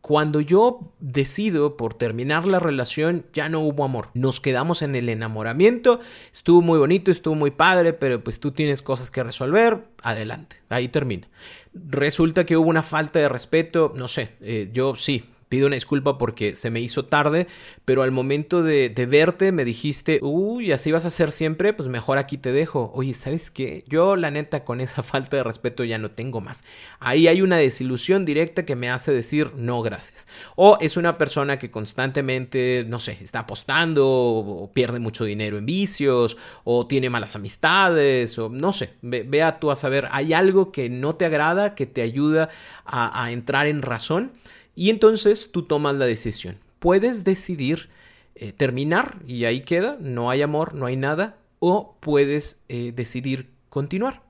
Cuando 0.03 0.41
yo 0.41 0.91
decido 0.99 1.77
por 1.77 1.93
terminar 1.93 2.45
la 2.45 2.59
relación, 2.59 3.25
ya 3.31 3.47
no 3.47 3.61
hubo 3.61 3.85
amor. 3.85 4.09
Nos 4.13 4.41
quedamos 4.41 4.81
en 4.81 4.97
el 4.97 5.07
enamoramiento. 5.07 6.01
Estuvo 6.33 6.61
muy 6.61 6.77
bonito, 6.77 7.09
estuvo 7.09 7.35
muy 7.35 7.51
padre, 7.51 7.93
pero 7.93 8.21
pues 8.21 8.41
tú 8.41 8.51
tienes 8.51 8.81
cosas 8.81 9.09
que 9.09 9.23
resolver. 9.23 9.85
Adelante, 10.01 10.57
ahí 10.67 10.89
termina. 10.89 11.29
Resulta 11.73 12.45
que 12.45 12.57
hubo 12.57 12.69
una 12.69 12.83
falta 12.83 13.19
de 13.19 13.29
respeto, 13.29 13.93
no 13.95 14.09
sé, 14.09 14.31
eh, 14.41 14.69
yo 14.73 14.97
sí, 14.97 15.23
pido 15.53 15.67
una 15.67 15.75
disculpa 15.75 16.17
porque 16.17 16.55
se 16.55 16.71
me 16.71 16.81
hizo 16.81 17.05
tarde, 17.05 17.45
pero 17.85 18.01
al 18.01 18.09
momento 18.09 18.63
de, 18.63 18.89
verte 19.07 19.51
me 19.51 19.65
dijiste, 19.65 20.17
uy, 20.23 20.71
así 20.71 20.91
vas 20.91 21.05
a 21.05 21.11
ser 21.11 21.31
siempre, 21.31 21.73
pues 21.73 21.89
mejor 21.89 22.17
aquí 22.17 22.39
te 22.39 22.51
dejo. 22.51 22.91
Oye, 22.95 23.13
¿sabes 23.13 23.51
qué? 23.51 23.85
Yo 23.87 24.15
la 24.15 24.31
neta 24.31 24.63
con 24.63 24.81
esa 24.81 25.03
falta 25.03 25.37
de 25.37 25.43
respeto 25.43 25.83
ya 25.83 25.99
no 25.99 26.09
tengo 26.09 26.41
más. 26.41 26.63
Ahí 26.99 27.27
hay 27.27 27.43
una 27.43 27.57
desilusión 27.57 28.25
directa 28.25 28.65
que 28.65 28.75
me 28.75 28.89
hace 28.89 29.11
decir 29.11 29.51
no 29.55 29.83
gracias. 29.83 30.27
O 30.55 30.79
es 30.81 30.97
una 30.97 31.19
persona 31.19 31.59
que 31.59 31.69
constantemente, 31.69 32.83
no 32.87 32.99
sé, 32.99 33.19
está 33.21 33.41
apostando 33.41 34.09
o 34.09 34.71
pierde 34.73 34.97
mucho 34.97 35.23
dinero 35.23 35.59
en 35.59 35.67
vicios 35.67 36.35
o 36.63 36.87
tiene 36.87 37.11
malas 37.11 37.35
amistades 37.35 38.39
o 38.39 38.49
no 38.49 38.73
sé, 38.73 38.95
vea 39.03 39.59
tú 39.59 39.69
a 39.69 39.75
saber, 39.75 40.07
hay 40.13 40.33
algo 40.33 40.71
que 40.71 40.89
no 40.89 41.13
te 41.13 41.25
agrada, 41.25 41.75
que 41.75 41.85
te 41.85 42.01
ayuda 42.01 42.49
a 42.85 43.31
entrar 43.31 43.67
en 43.67 43.83
razón 43.83 44.31
y 44.75 44.89
entonces 44.89 45.51
tú 45.51 45.63
tomas 45.63 45.95
la 45.95 46.05
decisión. 46.05 46.57
Puedes 46.79 47.23
decidir 47.23 47.89
eh, 48.35 48.51
terminar 48.51 49.19
y 49.27 49.45
ahí 49.45 49.61
queda, 49.61 49.97
no 49.99 50.29
hay 50.29 50.41
amor, 50.41 50.73
no 50.73 50.85
hay 50.85 50.95
nada, 50.95 51.37
o 51.59 51.95
puedes 51.99 52.61
eh, 52.67 52.91
decidir 52.95 53.49
continuar. 53.69 54.23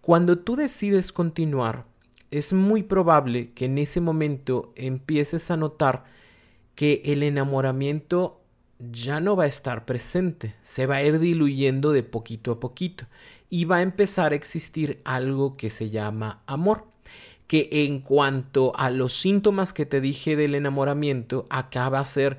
Cuando 0.00 0.38
tú 0.38 0.54
decides 0.54 1.12
continuar, 1.12 1.84
es 2.30 2.52
muy 2.52 2.82
probable 2.82 3.52
que 3.52 3.64
en 3.64 3.78
ese 3.78 4.00
momento 4.00 4.72
empieces 4.76 5.50
a 5.50 5.56
notar 5.56 6.04
que 6.74 7.02
el 7.06 7.22
enamoramiento 7.22 8.40
ya 8.78 9.20
no 9.20 9.36
va 9.36 9.44
a 9.44 9.48
estar 9.48 9.86
presente, 9.86 10.54
se 10.62 10.86
va 10.86 10.96
a 10.96 11.02
ir 11.02 11.18
diluyendo 11.18 11.92
de 11.92 12.02
poquito 12.02 12.52
a 12.52 12.60
poquito 12.60 13.06
y 13.48 13.64
va 13.64 13.76
a 13.76 13.82
empezar 13.82 14.32
a 14.32 14.36
existir 14.36 15.00
algo 15.04 15.56
que 15.56 15.70
se 15.70 15.90
llama 15.90 16.42
amor 16.46 16.84
que 17.46 17.68
en 17.70 18.00
cuanto 18.00 18.72
a 18.76 18.90
los 18.90 19.12
síntomas 19.12 19.72
que 19.72 19.86
te 19.86 20.00
dije 20.00 20.36
del 20.36 20.54
enamoramiento, 20.54 21.46
acaba 21.50 22.00
a 22.00 22.04
ser 22.04 22.38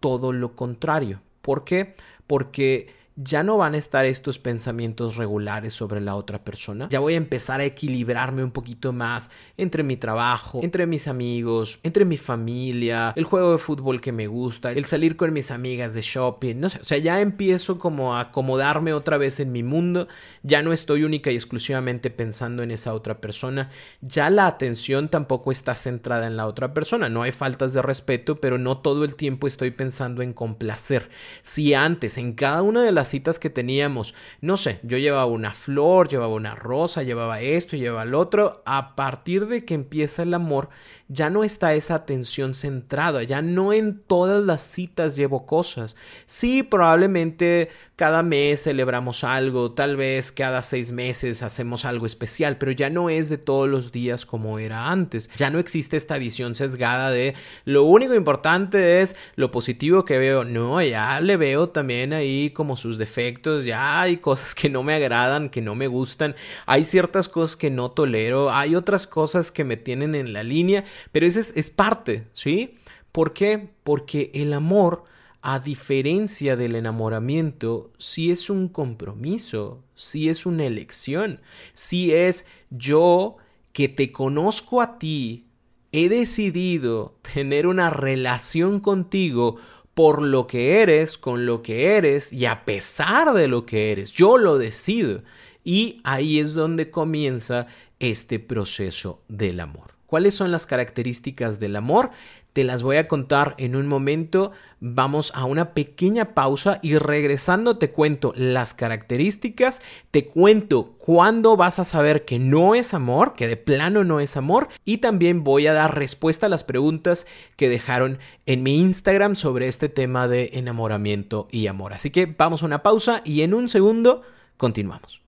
todo 0.00 0.32
lo 0.32 0.54
contrario. 0.54 1.20
¿Por 1.42 1.64
qué? 1.64 1.94
Porque 2.26 2.88
ya 3.20 3.42
no 3.42 3.58
van 3.58 3.74
a 3.74 3.78
estar 3.78 4.04
estos 4.04 4.38
pensamientos 4.38 5.16
regulares 5.16 5.74
sobre 5.74 6.00
la 6.00 6.14
otra 6.14 6.44
persona. 6.44 6.86
Ya 6.88 7.00
voy 7.00 7.14
a 7.14 7.16
empezar 7.16 7.60
a 7.60 7.64
equilibrarme 7.64 8.44
un 8.44 8.52
poquito 8.52 8.92
más 8.92 9.28
entre 9.56 9.82
mi 9.82 9.96
trabajo, 9.96 10.60
entre 10.62 10.86
mis 10.86 11.08
amigos, 11.08 11.80
entre 11.82 12.04
mi 12.04 12.16
familia, 12.16 13.12
el 13.16 13.24
juego 13.24 13.52
de 13.52 13.58
fútbol 13.58 14.00
que 14.00 14.12
me 14.12 14.28
gusta, 14.28 14.70
el 14.70 14.84
salir 14.84 15.16
con 15.16 15.32
mis 15.32 15.50
amigas 15.50 15.94
de 15.94 16.00
shopping, 16.00 16.60
no 16.60 16.70
sé, 16.70 16.78
o 16.80 16.84
sea, 16.84 16.98
ya 16.98 17.20
empiezo 17.20 17.80
como 17.80 18.14
a 18.14 18.20
acomodarme 18.20 18.92
otra 18.92 19.18
vez 19.18 19.40
en 19.40 19.50
mi 19.50 19.64
mundo, 19.64 20.06
ya 20.44 20.62
no 20.62 20.72
estoy 20.72 21.02
única 21.02 21.32
y 21.32 21.34
exclusivamente 21.34 22.10
pensando 22.10 22.62
en 22.62 22.70
esa 22.70 22.94
otra 22.94 23.20
persona, 23.20 23.70
ya 24.00 24.30
la 24.30 24.46
atención 24.46 25.08
tampoco 25.08 25.50
está 25.50 25.74
centrada 25.74 26.28
en 26.28 26.36
la 26.36 26.46
otra 26.46 26.72
persona, 26.72 27.08
no 27.08 27.22
hay 27.22 27.32
faltas 27.32 27.72
de 27.72 27.82
respeto, 27.82 28.40
pero 28.40 28.58
no 28.58 28.78
todo 28.78 29.04
el 29.04 29.16
tiempo 29.16 29.48
estoy 29.48 29.72
pensando 29.72 30.22
en 30.22 30.32
complacer. 30.32 31.08
Si 31.42 31.74
antes 31.74 32.16
en 32.16 32.34
cada 32.34 32.62
una 32.62 32.82
de 32.82 32.92
las 32.92 33.07
citas 33.10 33.38
que 33.38 33.50
teníamos, 33.50 34.14
no 34.40 34.56
sé, 34.56 34.80
yo 34.82 34.98
llevaba 34.98 35.26
una 35.26 35.54
flor, 35.54 36.08
llevaba 36.08 36.32
una 36.34 36.54
rosa, 36.54 37.02
llevaba 37.02 37.40
esto, 37.40 37.76
llevaba 37.76 38.02
el 38.02 38.14
otro, 38.14 38.62
a 38.66 38.94
partir 38.94 39.46
de 39.46 39.64
que 39.64 39.74
empieza 39.74 40.22
el 40.22 40.34
amor, 40.34 40.68
ya 41.08 41.30
no 41.30 41.42
está 41.42 41.74
esa 41.74 41.94
atención 41.94 42.54
centrada, 42.54 43.22
ya 43.22 43.40
no 43.40 43.72
en 43.72 43.98
todas 43.98 44.44
las 44.44 44.62
citas 44.62 45.16
llevo 45.16 45.46
cosas. 45.46 45.96
Sí, 46.26 46.62
probablemente 46.62 47.70
cada 47.96 48.22
mes 48.22 48.62
celebramos 48.62 49.24
algo, 49.24 49.72
tal 49.72 49.96
vez 49.96 50.30
cada 50.30 50.62
seis 50.62 50.92
meses 50.92 51.42
hacemos 51.42 51.84
algo 51.84 52.06
especial, 52.06 52.58
pero 52.58 52.72
ya 52.72 52.90
no 52.90 53.10
es 53.10 53.28
de 53.28 53.38
todos 53.38 53.68
los 53.68 53.90
días 53.90 54.26
como 54.26 54.58
era 54.58 54.90
antes. 54.90 55.30
Ya 55.34 55.50
no 55.50 55.58
existe 55.58 55.96
esta 55.96 56.18
visión 56.18 56.54
sesgada 56.54 57.10
de 57.10 57.34
lo 57.64 57.84
único 57.84 58.14
importante 58.14 59.00
es 59.00 59.16
lo 59.34 59.50
positivo 59.50 60.04
que 60.04 60.18
veo. 60.18 60.44
No, 60.44 60.80
ya 60.82 61.20
le 61.20 61.36
veo 61.36 61.70
también 61.70 62.12
ahí 62.12 62.50
como 62.50 62.76
sus 62.76 62.98
defectos, 62.98 63.64
ya 63.64 64.00
hay 64.00 64.18
cosas 64.18 64.54
que 64.54 64.68
no 64.68 64.82
me 64.82 64.94
agradan, 64.94 65.48
que 65.48 65.62
no 65.62 65.74
me 65.74 65.88
gustan, 65.88 66.36
hay 66.66 66.84
ciertas 66.84 67.28
cosas 67.28 67.56
que 67.56 67.70
no 67.70 67.90
tolero, 67.90 68.52
hay 68.52 68.76
otras 68.76 69.06
cosas 69.06 69.50
que 69.50 69.64
me 69.64 69.76
tienen 69.76 70.14
en 70.14 70.32
la 70.32 70.42
línea 70.42 70.84
pero 71.12 71.26
ese 71.26 71.40
es, 71.54 71.70
parte, 71.70 72.28
¿sí? 72.32 72.76
¿Por 73.12 73.32
qué? 73.32 73.70
Porque 73.84 74.30
el 74.34 74.52
amor 74.52 75.04
a 75.40 75.60
diferencia 75.60 76.56
del 76.56 76.74
enamoramiento, 76.74 77.92
si 77.98 78.30
es 78.30 78.50
un 78.50 78.68
compromiso, 78.68 79.84
si 79.94 80.28
es 80.28 80.46
una 80.46 80.66
elección, 80.66 81.40
si 81.74 82.12
es 82.12 82.44
yo 82.70 83.36
que 83.72 83.88
te 83.88 84.10
conozco 84.12 84.82
a 84.82 84.98
ti, 84.98 85.46
he 85.92 86.08
decidido 86.08 87.18
tener 87.32 87.66
una 87.66 87.90
relación 87.90 88.80
contigo 88.80 89.56
por 89.94 90.22
lo 90.22 90.46
que 90.46 90.80
eres, 90.80 91.18
con 91.18 91.46
lo 91.46 91.62
que 91.62 91.96
eres 91.96 92.32
y 92.32 92.44
a 92.44 92.64
pesar 92.64 93.32
de 93.32 93.48
lo 93.48 93.66
que 93.66 93.90
eres. 93.90 94.12
Yo 94.12 94.38
lo 94.38 94.58
decido. 94.58 95.22
Y 95.64 96.00
ahí 96.04 96.38
es 96.38 96.52
donde 96.52 96.90
comienza 96.90 97.66
este 97.98 98.38
proceso 98.38 99.22
del 99.28 99.60
amor. 99.60 99.97
¿Cuáles 100.08 100.34
son 100.34 100.50
las 100.50 100.64
características 100.64 101.60
del 101.60 101.76
amor? 101.76 102.12
Te 102.54 102.64
las 102.64 102.82
voy 102.82 102.96
a 102.96 103.08
contar 103.08 103.54
en 103.58 103.76
un 103.76 103.86
momento. 103.86 104.52
Vamos 104.80 105.32
a 105.34 105.44
una 105.44 105.74
pequeña 105.74 106.32
pausa 106.32 106.80
y 106.82 106.96
regresando 106.96 107.76
te 107.76 107.90
cuento 107.90 108.32
las 108.34 108.72
características, 108.72 109.82
te 110.10 110.26
cuento 110.26 110.94
cuándo 110.96 111.58
vas 111.58 111.78
a 111.78 111.84
saber 111.84 112.24
que 112.24 112.38
no 112.38 112.74
es 112.74 112.94
amor, 112.94 113.34
que 113.34 113.48
de 113.48 113.58
plano 113.58 114.02
no 114.02 114.18
es 114.18 114.38
amor 114.38 114.68
y 114.86 114.96
también 114.96 115.44
voy 115.44 115.66
a 115.66 115.74
dar 115.74 115.98
respuesta 115.98 116.46
a 116.46 116.48
las 116.48 116.64
preguntas 116.64 117.26
que 117.56 117.68
dejaron 117.68 118.18
en 118.46 118.62
mi 118.62 118.80
Instagram 118.80 119.36
sobre 119.36 119.68
este 119.68 119.90
tema 119.90 120.26
de 120.26 120.52
enamoramiento 120.54 121.48
y 121.50 121.66
amor. 121.66 121.92
Así 121.92 122.08
que 122.08 122.24
vamos 122.24 122.62
a 122.62 122.66
una 122.66 122.82
pausa 122.82 123.20
y 123.26 123.42
en 123.42 123.52
un 123.52 123.68
segundo 123.68 124.22
continuamos. 124.56 125.27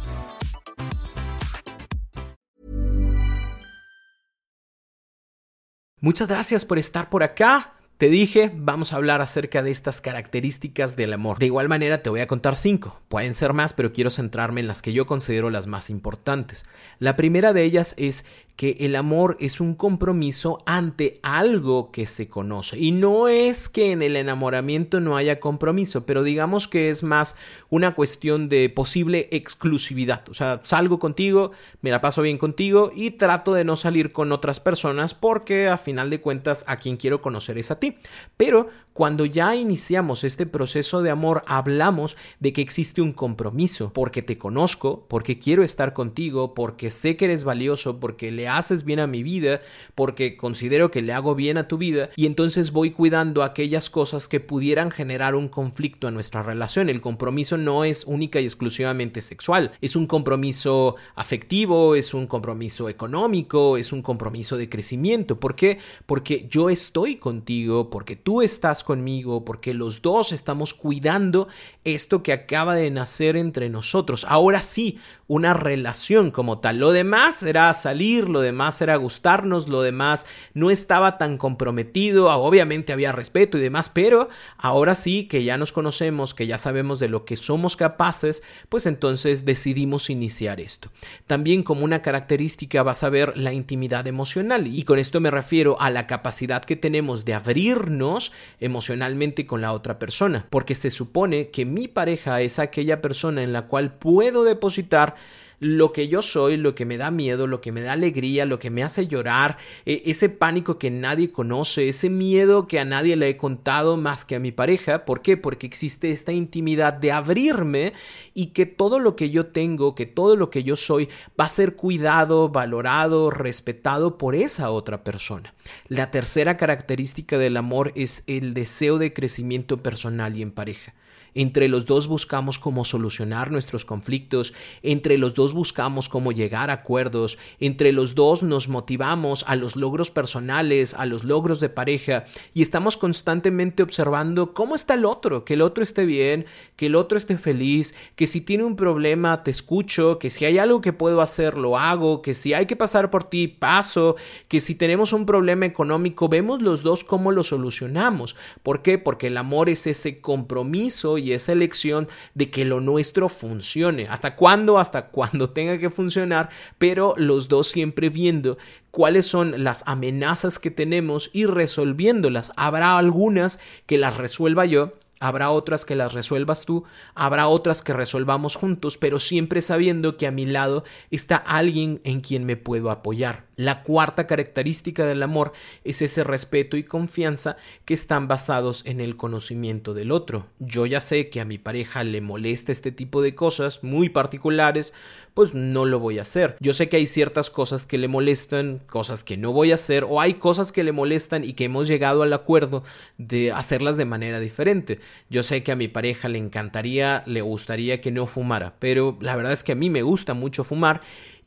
Muchas 6.03 6.27
gracias 6.27 6.65
por 6.65 6.79
estar 6.79 7.11
por 7.11 7.21
acá. 7.21 7.73
Te 7.99 8.09
dije, 8.09 8.51
vamos 8.55 8.91
a 8.91 8.95
hablar 8.95 9.21
acerca 9.21 9.61
de 9.61 9.69
estas 9.69 10.01
características 10.01 10.95
del 10.95 11.13
amor. 11.13 11.37
De 11.37 11.45
igual 11.45 11.69
manera 11.69 12.01
te 12.01 12.09
voy 12.09 12.21
a 12.21 12.27
contar 12.27 12.55
cinco. 12.55 12.99
Pueden 13.07 13.35
ser 13.35 13.53
más, 13.53 13.73
pero 13.73 13.93
quiero 13.93 14.09
centrarme 14.09 14.61
en 14.61 14.67
las 14.67 14.81
que 14.81 14.93
yo 14.93 15.05
considero 15.05 15.51
las 15.51 15.67
más 15.67 15.91
importantes. 15.91 16.65
La 16.97 17.15
primera 17.15 17.53
de 17.53 17.61
ellas 17.61 17.93
es 17.97 18.25
que 18.61 18.77
el 18.81 18.95
amor 18.95 19.37
es 19.39 19.59
un 19.59 19.73
compromiso 19.73 20.59
ante 20.67 21.19
algo 21.23 21.91
que 21.91 22.05
se 22.05 22.29
conoce. 22.29 22.77
Y 22.77 22.91
no 22.91 23.27
es 23.27 23.69
que 23.69 23.91
en 23.91 24.03
el 24.03 24.15
enamoramiento 24.15 24.99
no 24.99 25.17
haya 25.17 25.39
compromiso, 25.39 26.05
pero 26.05 26.21
digamos 26.21 26.67
que 26.67 26.91
es 26.91 27.01
más 27.01 27.35
una 27.71 27.95
cuestión 27.95 28.49
de 28.49 28.69
posible 28.69 29.29
exclusividad. 29.31 30.29
O 30.29 30.35
sea, 30.35 30.61
salgo 30.63 30.99
contigo, 30.99 31.53
me 31.81 31.89
la 31.89 32.01
paso 32.01 32.21
bien 32.21 32.37
contigo 32.37 32.91
y 32.95 33.09
trato 33.09 33.55
de 33.55 33.63
no 33.63 33.75
salir 33.75 34.11
con 34.11 34.31
otras 34.31 34.59
personas 34.59 35.15
porque 35.15 35.67
a 35.67 35.79
final 35.79 36.11
de 36.11 36.21
cuentas 36.21 36.63
a 36.67 36.77
quien 36.77 36.97
quiero 36.97 37.19
conocer 37.19 37.57
es 37.57 37.71
a 37.71 37.79
ti. 37.79 37.95
Pero 38.37 38.69
cuando 38.93 39.23
ya 39.25 39.55
iniciamos 39.55 40.25
este 40.25 40.45
proceso 40.45 41.01
de 41.01 41.11
amor, 41.11 41.43
hablamos 41.47 42.17
de 42.41 42.51
que 42.51 42.61
existe 42.61 43.01
un 43.01 43.13
compromiso, 43.13 43.93
porque 43.93 44.21
te 44.21 44.37
conozco, 44.37 45.05
porque 45.07 45.39
quiero 45.39 45.63
estar 45.63 45.93
contigo, 45.93 46.53
porque 46.53 46.91
sé 46.91 47.15
que 47.15 47.25
eres 47.25 47.45
valioso, 47.45 48.01
porque 48.01 48.31
le 48.31 48.49
haces 48.57 48.83
bien 48.83 48.99
a 48.99 49.07
mi 49.07 49.23
vida, 49.23 49.61
porque 49.95 50.37
considero 50.37 50.91
que 50.91 51.01
le 51.01 51.13
hago 51.13 51.35
bien 51.35 51.57
a 51.57 51.67
tu 51.67 51.77
vida, 51.77 52.09
y 52.15 52.25
entonces 52.25 52.71
voy 52.71 52.91
cuidando 52.91 53.43
aquellas 53.43 53.89
cosas 53.89 54.27
que 54.27 54.39
pudieran 54.39 54.91
generar 54.91 55.35
un 55.35 55.47
conflicto 55.47 56.07
en 56.07 56.13
nuestra 56.13 56.41
relación. 56.41 56.89
El 56.89 57.01
compromiso 57.01 57.57
no 57.57 57.83
es 57.83 58.05
única 58.05 58.39
y 58.39 58.45
exclusivamente 58.45 59.21
sexual, 59.21 59.71
es 59.81 59.95
un 59.95 60.07
compromiso 60.07 60.95
afectivo, 61.15 61.95
es 61.95 62.13
un 62.13 62.27
compromiso 62.27 62.89
económico, 62.89 63.77
es 63.77 63.91
un 63.91 64.01
compromiso 64.01 64.57
de 64.57 64.69
crecimiento. 64.69 65.39
¿Por 65.39 65.55
qué? 65.55 65.79
Porque 66.05 66.47
yo 66.49 66.69
estoy 66.69 67.17
contigo, 67.17 67.89
porque 67.89 68.15
tú 68.15 68.41
estás 68.41 68.83
conmigo, 68.83 69.45
porque 69.45 69.73
los 69.73 70.01
dos 70.01 70.31
estamos 70.31 70.73
cuidando 70.73 71.47
esto 71.83 72.21
que 72.21 72.33
acaba 72.33 72.75
de 72.75 72.91
nacer 72.91 73.35
entre 73.35 73.69
nosotros. 73.69 74.25
Ahora 74.29 74.61
sí, 74.61 74.99
una 75.31 75.53
relación 75.53 76.29
como 76.29 76.59
tal. 76.59 76.77
Lo 76.77 76.91
demás 76.91 77.41
era 77.41 77.73
salir, 77.73 78.27
lo 78.27 78.41
demás 78.41 78.81
era 78.81 78.97
gustarnos, 78.97 79.69
lo 79.69 79.81
demás 79.81 80.25
no 80.53 80.69
estaba 80.69 81.17
tan 81.17 81.37
comprometido, 81.37 82.29
obviamente 82.29 82.91
había 82.91 83.13
respeto 83.13 83.57
y 83.57 83.61
demás, 83.61 83.89
pero 83.89 84.27
ahora 84.57 84.93
sí 84.93 85.29
que 85.29 85.45
ya 85.45 85.57
nos 85.57 85.71
conocemos, 85.71 86.33
que 86.33 86.47
ya 86.47 86.57
sabemos 86.57 86.99
de 86.99 87.07
lo 87.07 87.23
que 87.23 87.37
somos 87.37 87.77
capaces, 87.77 88.43
pues 88.67 88.85
entonces 88.85 89.45
decidimos 89.45 90.09
iniciar 90.09 90.59
esto. 90.59 90.89
También 91.27 91.63
como 91.63 91.85
una 91.85 92.01
característica 92.01 92.83
vas 92.83 93.03
a 93.03 93.09
ver 93.09 93.37
la 93.37 93.53
intimidad 93.53 94.07
emocional 94.07 94.67
y 94.67 94.83
con 94.83 94.99
esto 94.99 95.21
me 95.21 95.31
refiero 95.31 95.79
a 95.79 95.89
la 95.89 96.07
capacidad 96.07 96.65
que 96.65 96.75
tenemos 96.75 97.23
de 97.23 97.35
abrirnos 97.35 98.33
emocionalmente 98.59 99.45
con 99.45 99.61
la 99.61 99.71
otra 99.71 99.97
persona, 99.97 100.45
porque 100.49 100.75
se 100.75 100.91
supone 100.91 101.51
que 101.51 101.65
mi 101.73 101.87
pareja 101.87 102.41
es 102.41 102.59
aquella 102.59 103.01
persona 103.01 103.43
en 103.43 103.53
la 103.53 103.67
cual 103.67 103.93
puedo 103.95 104.43
depositar 104.43 105.15
lo 105.61 105.93
que 105.93 106.07
yo 106.07 106.23
soy, 106.23 106.57
lo 106.57 106.73
que 106.73 106.85
me 106.85 106.97
da 106.97 107.11
miedo, 107.11 107.45
lo 107.45 107.61
que 107.61 107.71
me 107.71 107.81
da 107.81 107.93
alegría, 107.93 108.45
lo 108.45 108.57
que 108.57 108.71
me 108.71 108.83
hace 108.83 109.07
llorar, 109.07 109.59
e, 109.85 110.01
ese 110.07 110.27
pánico 110.27 110.79
que 110.79 110.89
nadie 110.89 111.31
conoce, 111.31 111.87
ese 111.87 112.09
miedo 112.09 112.67
que 112.67 112.79
a 112.79 112.85
nadie 112.85 113.15
le 113.15 113.29
he 113.29 113.37
contado 113.37 113.95
más 113.95 114.25
que 114.25 114.35
a 114.35 114.39
mi 114.39 114.51
pareja. 114.51 115.05
¿Por 115.05 115.21
qué? 115.21 115.37
Porque 115.37 115.67
existe 115.67 116.11
esta 116.11 116.31
intimidad 116.31 116.93
de 116.93 117.11
abrirme 117.11 117.93
y 118.33 118.47
que 118.47 118.65
todo 118.65 118.97
lo 118.97 119.15
que 119.15 119.29
yo 119.29 119.45
tengo, 119.45 119.93
que 119.93 120.07
todo 120.07 120.35
lo 120.35 120.49
que 120.49 120.63
yo 120.63 120.75
soy 120.75 121.09
va 121.39 121.45
a 121.45 121.49
ser 121.49 121.75
cuidado, 121.75 122.49
valorado, 122.49 123.29
respetado 123.29 124.17
por 124.17 124.33
esa 124.33 124.71
otra 124.71 125.03
persona. 125.03 125.53
La 125.87 126.09
tercera 126.09 126.57
característica 126.57 127.37
del 127.37 127.55
amor 127.55 127.91
es 127.93 128.23
el 128.25 128.55
deseo 128.55 128.97
de 128.97 129.13
crecimiento 129.13 129.83
personal 129.83 130.35
y 130.35 130.41
en 130.41 130.51
pareja. 130.51 130.95
Entre 131.33 131.69
los 131.69 131.85
dos 131.85 132.07
buscamos 132.07 132.59
cómo 132.59 132.83
solucionar 132.83 133.51
nuestros 133.51 133.85
conflictos, 133.85 134.53
entre 134.83 135.17
los 135.17 135.33
dos 135.33 135.53
buscamos 135.53 136.09
cómo 136.09 136.33
llegar 136.33 136.69
a 136.69 136.73
acuerdos, 136.73 137.37
entre 137.59 137.93
los 137.93 138.15
dos 138.15 138.43
nos 138.43 138.67
motivamos 138.67 139.45
a 139.47 139.55
los 139.55 139.77
logros 139.77 140.11
personales, 140.11 140.93
a 140.93 141.05
los 141.05 141.23
logros 141.23 141.61
de 141.61 141.69
pareja 141.69 142.25
y 142.53 142.61
estamos 142.61 142.97
constantemente 142.97 143.81
observando 143.81 144.53
cómo 144.53 144.75
está 144.75 144.95
el 144.95 145.05
otro, 145.05 145.45
que 145.45 145.53
el 145.53 145.61
otro 145.61 145.83
esté 145.83 146.05
bien, 146.05 146.45
que 146.75 146.87
el 146.87 146.95
otro 146.95 147.17
esté 147.17 147.37
feliz, 147.37 147.95
que 148.15 148.27
si 148.27 148.41
tiene 148.41 148.65
un 148.65 148.75
problema 148.75 149.43
te 149.43 149.51
escucho, 149.51 150.19
que 150.19 150.29
si 150.29 150.43
hay 150.43 150.57
algo 150.57 150.81
que 150.81 150.91
puedo 150.91 151.21
hacer 151.21 151.57
lo 151.57 151.77
hago, 151.77 152.21
que 152.21 152.33
si 152.33 152.53
hay 152.53 152.65
que 152.65 152.75
pasar 152.75 153.09
por 153.09 153.23
ti 153.23 153.47
paso, 153.47 154.17
que 154.49 154.59
si 154.59 154.75
tenemos 154.75 155.13
un 155.13 155.25
problema 155.25 155.65
económico 155.65 156.27
vemos 156.27 156.61
los 156.61 156.83
dos 156.83 157.05
cómo 157.05 157.31
lo 157.31 157.45
solucionamos. 157.45 158.35
¿Por 158.63 158.81
qué? 158.81 158.97
Porque 158.97 159.27
el 159.27 159.37
amor 159.37 159.69
es 159.69 159.87
ese 159.87 160.19
compromiso 160.19 161.20
y 161.21 161.33
esa 161.33 161.51
elección 161.53 162.07
de 162.33 162.49
que 162.49 162.65
lo 162.65 162.81
nuestro 162.81 163.29
funcione. 163.29 164.07
¿Hasta 164.09 164.35
cuándo? 164.35 164.79
Hasta 164.79 165.07
cuando 165.11 165.51
tenga 165.51 165.77
que 165.77 165.89
funcionar, 165.89 166.49
pero 166.77 167.13
los 167.17 167.47
dos 167.47 167.67
siempre 167.67 168.09
viendo 168.09 168.57
cuáles 168.91 169.25
son 169.25 169.63
las 169.63 169.83
amenazas 169.85 170.59
que 170.59 170.71
tenemos 170.71 171.29
y 171.33 171.45
resolviéndolas. 171.45 172.51
Habrá 172.55 172.97
algunas 172.97 173.59
que 173.85 173.97
las 173.97 174.17
resuelva 174.17 174.65
yo 174.65 174.93
Habrá 175.21 175.51
otras 175.51 175.85
que 175.85 175.95
las 175.95 176.13
resuelvas 176.13 176.65
tú, 176.65 176.83
habrá 177.13 177.47
otras 177.47 177.83
que 177.83 177.93
resolvamos 177.93 178.55
juntos, 178.55 178.97
pero 178.97 179.19
siempre 179.19 179.61
sabiendo 179.61 180.17
que 180.17 180.25
a 180.25 180.31
mi 180.31 180.47
lado 180.47 180.83
está 181.11 181.35
alguien 181.37 182.01
en 182.03 182.21
quien 182.21 182.43
me 182.43 182.57
puedo 182.57 182.89
apoyar. 182.89 183.45
La 183.55 183.83
cuarta 183.83 184.25
característica 184.25 185.05
del 185.05 185.21
amor 185.21 185.53
es 185.83 186.01
ese 186.01 186.23
respeto 186.23 186.77
y 186.77 186.83
confianza 186.83 187.57
que 187.85 187.93
están 187.93 188.27
basados 188.27 188.81
en 188.87 188.99
el 188.99 189.15
conocimiento 189.15 189.93
del 189.93 190.11
otro. 190.11 190.47
Yo 190.57 190.87
ya 190.87 190.99
sé 190.99 191.29
que 191.29 191.39
a 191.39 191.45
mi 191.45 191.59
pareja 191.59 192.03
le 192.03 192.21
molesta 192.21 192.71
este 192.71 192.91
tipo 192.91 193.21
de 193.21 193.35
cosas 193.35 193.83
muy 193.83 194.09
particulares, 194.09 194.95
pues 195.35 195.53
no 195.53 195.85
lo 195.85 195.99
voy 195.99 196.17
a 196.17 196.23
hacer. 196.23 196.57
Yo 196.59 196.73
sé 196.73 196.89
que 196.89 196.97
hay 196.97 197.05
ciertas 197.05 197.51
cosas 197.51 197.85
que 197.85 197.99
le 197.99 198.07
molestan, 198.07 198.81
cosas 198.89 199.23
que 199.23 199.37
no 199.37 199.53
voy 199.53 199.71
a 199.71 199.75
hacer, 199.75 200.05
o 200.05 200.19
hay 200.19 200.35
cosas 200.35 200.71
que 200.71 200.83
le 200.83 200.91
molestan 200.91 201.43
y 201.43 201.53
que 201.53 201.65
hemos 201.65 201.87
llegado 201.87 202.23
al 202.23 202.33
acuerdo 202.33 202.83
de 203.19 203.51
hacerlas 203.51 203.95
de 203.95 204.05
manera 204.05 204.39
diferente. 204.39 204.99
Yo 205.29 205.43
sé 205.43 205.63
que 205.63 205.71
a 205.71 205.75
mi 205.75 205.87
pareja 205.87 206.27
le 206.27 206.37
encantaría, 206.37 207.23
le 207.25 207.41
gustaría 207.41 208.01
que 208.01 208.11
no 208.11 208.25
fumara, 208.25 208.75
pero 208.79 209.17
la 209.21 209.35
verdad 209.35 209.53
es 209.53 209.63
que 209.63 209.71
a 209.71 209.75
mí 209.75 209.89
me 209.89 210.01
gusta 210.01 210.33
mucho 210.33 210.63
fumar 210.63 211.01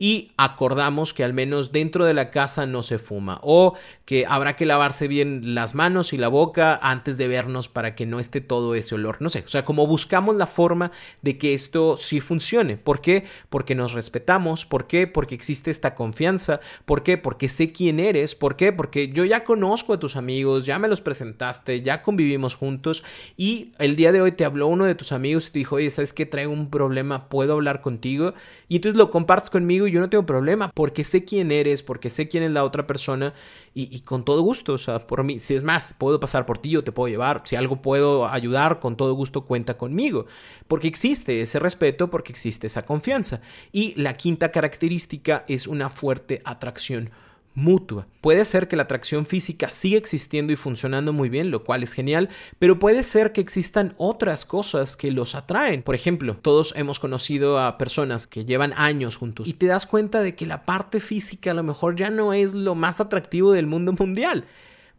y 0.05 0.33
acordamos 0.37 1.15
que 1.15 1.25
al 1.25 1.33
menos 1.33 1.73
dentro 1.73 2.05
de 2.05 2.13
la 2.13 2.31
casa 2.31 2.67
no 2.67 2.83
se 2.83 2.99
fuma 2.99 3.41
o 3.43 3.73
que 4.05 4.27
habrá 4.27 4.55
que 4.55 4.67
lavarse 4.67 5.09
bien 5.09 5.55
las 5.55 5.75
manos 5.75 6.13
y 6.13 6.19
la 6.19 6.29
boca 6.29 6.79
antes 6.83 7.17
de 7.17 7.27
vernos 7.27 7.71
para 7.71 7.95
que 7.95 8.05
no 8.05 8.21
esté 8.21 8.43
todo 8.43 8.75
ese 8.75 8.97
olor. 8.97 9.23
No 9.23 9.31
sé, 9.31 9.45
o 9.47 9.49
sea, 9.49 9.65
como 9.65 9.87
buscamos 9.87 10.37
la 10.37 10.47
forma 10.47 10.93
de 11.23 11.39
que 11.39 11.55
esto 11.55 11.97
sí 11.97 12.21
funcione. 12.21 12.77
¿Por 12.77 13.01
qué? 13.01 13.25
Porque 13.49 13.75
nos 13.75 13.95
respetamos. 13.95 14.67
¿Por 14.67 14.87
qué? 14.87 15.07
Porque 15.07 15.35
existe 15.35 15.71
esta 15.71 15.95
confianza. 15.95 16.61
¿Por 16.85 17.03
qué? 17.03 17.17
Porque 17.17 17.49
sé 17.49 17.73
quién 17.73 17.99
eres. 17.99 18.35
¿Por 18.35 18.57
qué? 18.57 18.73
Porque 18.73 19.09
yo 19.09 19.25
ya 19.25 19.43
conozco 19.43 19.95
a 19.95 19.99
tus 19.99 20.17
amigos, 20.17 20.67
ya 20.67 20.79
me 20.79 20.89
los 20.89 21.01
presentaste, 21.01 21.81
ya 21.81 22.03
convivimos 22.03 22.57
juntos 22.57 23.05
y 23.39 23.73
el 23.79 23.97
día 23.97 24.13
de 24.13 24.21
hoy 24.21 24.33
te 24.33 24.45
habló 24.45 24.67
uno 24.67 24.85
de 24.85 24.97
tus 24.97 25.13
amigos 25.13 25.49
y 25.49 25.53
te 25.53 25.59
dijo, 25.61 25.77
oye, 25.77 25.91
¿sabes 25.91 26.13
qué? 26.13 26.27
Traigo 26.27 26.53
un 26.53 26.69
problema, 26.69 27.31
¿puedo 27.31 27.55
hablar 27.55 27.81
contigo? 27.81 28.35
Y 28.69 28.77
entonces 28.77 28.99
lo 28.99 29.11
compartes 29.11 29.49
conmigo 29.49 29.87
yo 29.95 30.01
no 30.01 30.11
tengo 30.11 30.27
problema 30.27 30.73
porque 30.75 31.05
sé 31.05 31.25
quién 31.25 31.53
eres, 31.53 31.83
porque 31.83 32.11
sé 32.11 32.27
quién 32.29 32.43
es 32.43 32.51
la 32.51 32.65
otra 32.65 32.85
persona 32.87 33.33
y, 33.77 34.01
con 34.01 34.25
todo 34.25 34.43
gusto, 34.43 34.75
o 34.75 34.79
sea, 34.79 35.07
por 35.07 35.25
mí, 35.25 35.41
si 35.41 35.55
es 35.55 35.63
más, 35.63 35.95
puedo 35.99 36.21
pasar 36.21 36.47
por 36.47 36.59
ti 36.59 36.77
o 36.77 36.85
te 36.85 36.93
puedo 36.93 37.09
llevar, 37.09 37.43
si 37.45 37.57
algo 37.57 37.81
puedo 37.81 38.29
ayudar, 38.29 38.81
con 38.81 38.97
todo 38.97 39.15
gusto 39.15 39.47
cuenta 39.47 39.77
conmigo, 39.77 40.27
porque 40.69 40.89
existe 40.89 41.41
ese 41.41 41.59
respeto, 41.59 42.11
porque 42.11 42.33
existe 42.33 42.67
esa 42.67 42.85
confianza. 42.85 43.41
Y 43.73 43.95
la 44.01 44.17
quinta 44.17 44.51
característica 44.51 45.45
es 45.49 45.67
una 45.67 45.89
fuerte 45.89 46.43
atracción 46.45 47.11
mutua. 47.55 48.07
Puede 48.21 48.45
ser 48.45 48.69
que 48.69 48.77
la 48.77 48.85
atracción 48.85 49.27
física 49.27 49.71
siga 49.71 49.99
existiendo 49.99 50.53
y 50.53 50.57
funcionando 50.57 51.13
muy 51.13 51.29
bien, 51.29 51.51
lo 51.51 51.65
cual 51.65 51.83
es 51.83 51.93
genial, 51.93 52.29
pero 52.59 52.79
puede 52.79 53.03
ser 53.03 53.33
que 53.33 53.41
existan 53.41 53.95
otras 53.97 54.45
cosas 54.45 54.97
que 54.97 55.11
los 55.11 55.35
atraen. 55.35 55.83
Por 55.83 55.95
ejemplo, 55.95 56.37
todos 56.37 56.75
hemos 56.77 56.99
conocido 56.99 57.59
a 57.59 57.79
personas 57.79 58.27
que 58.27 58.45
llevan 58.45 58.73
años 58.77 59.17
juntos 59.17 59.49
y 59.49 59.53
te 59.55 59.67
das 59.67 59.87
cuenta 59.87 60.23
de 60.23 60.35
que 60.35 60.47
la 60.47 60.65
parte 60.65 61.01
física 61.01 61.53
a 61.53 61.55
lo 61.55 61.63
mejor 61.63 61.97
ya 61.97 62.11
no 62.11 62.33
es 62.33 62.55
lo 62.55 62.75
más 62.75 63.01
atractivo 63.01 63.53
del 63.53 63.67
mundo 63.67 63.93
mundial 63.93 64.45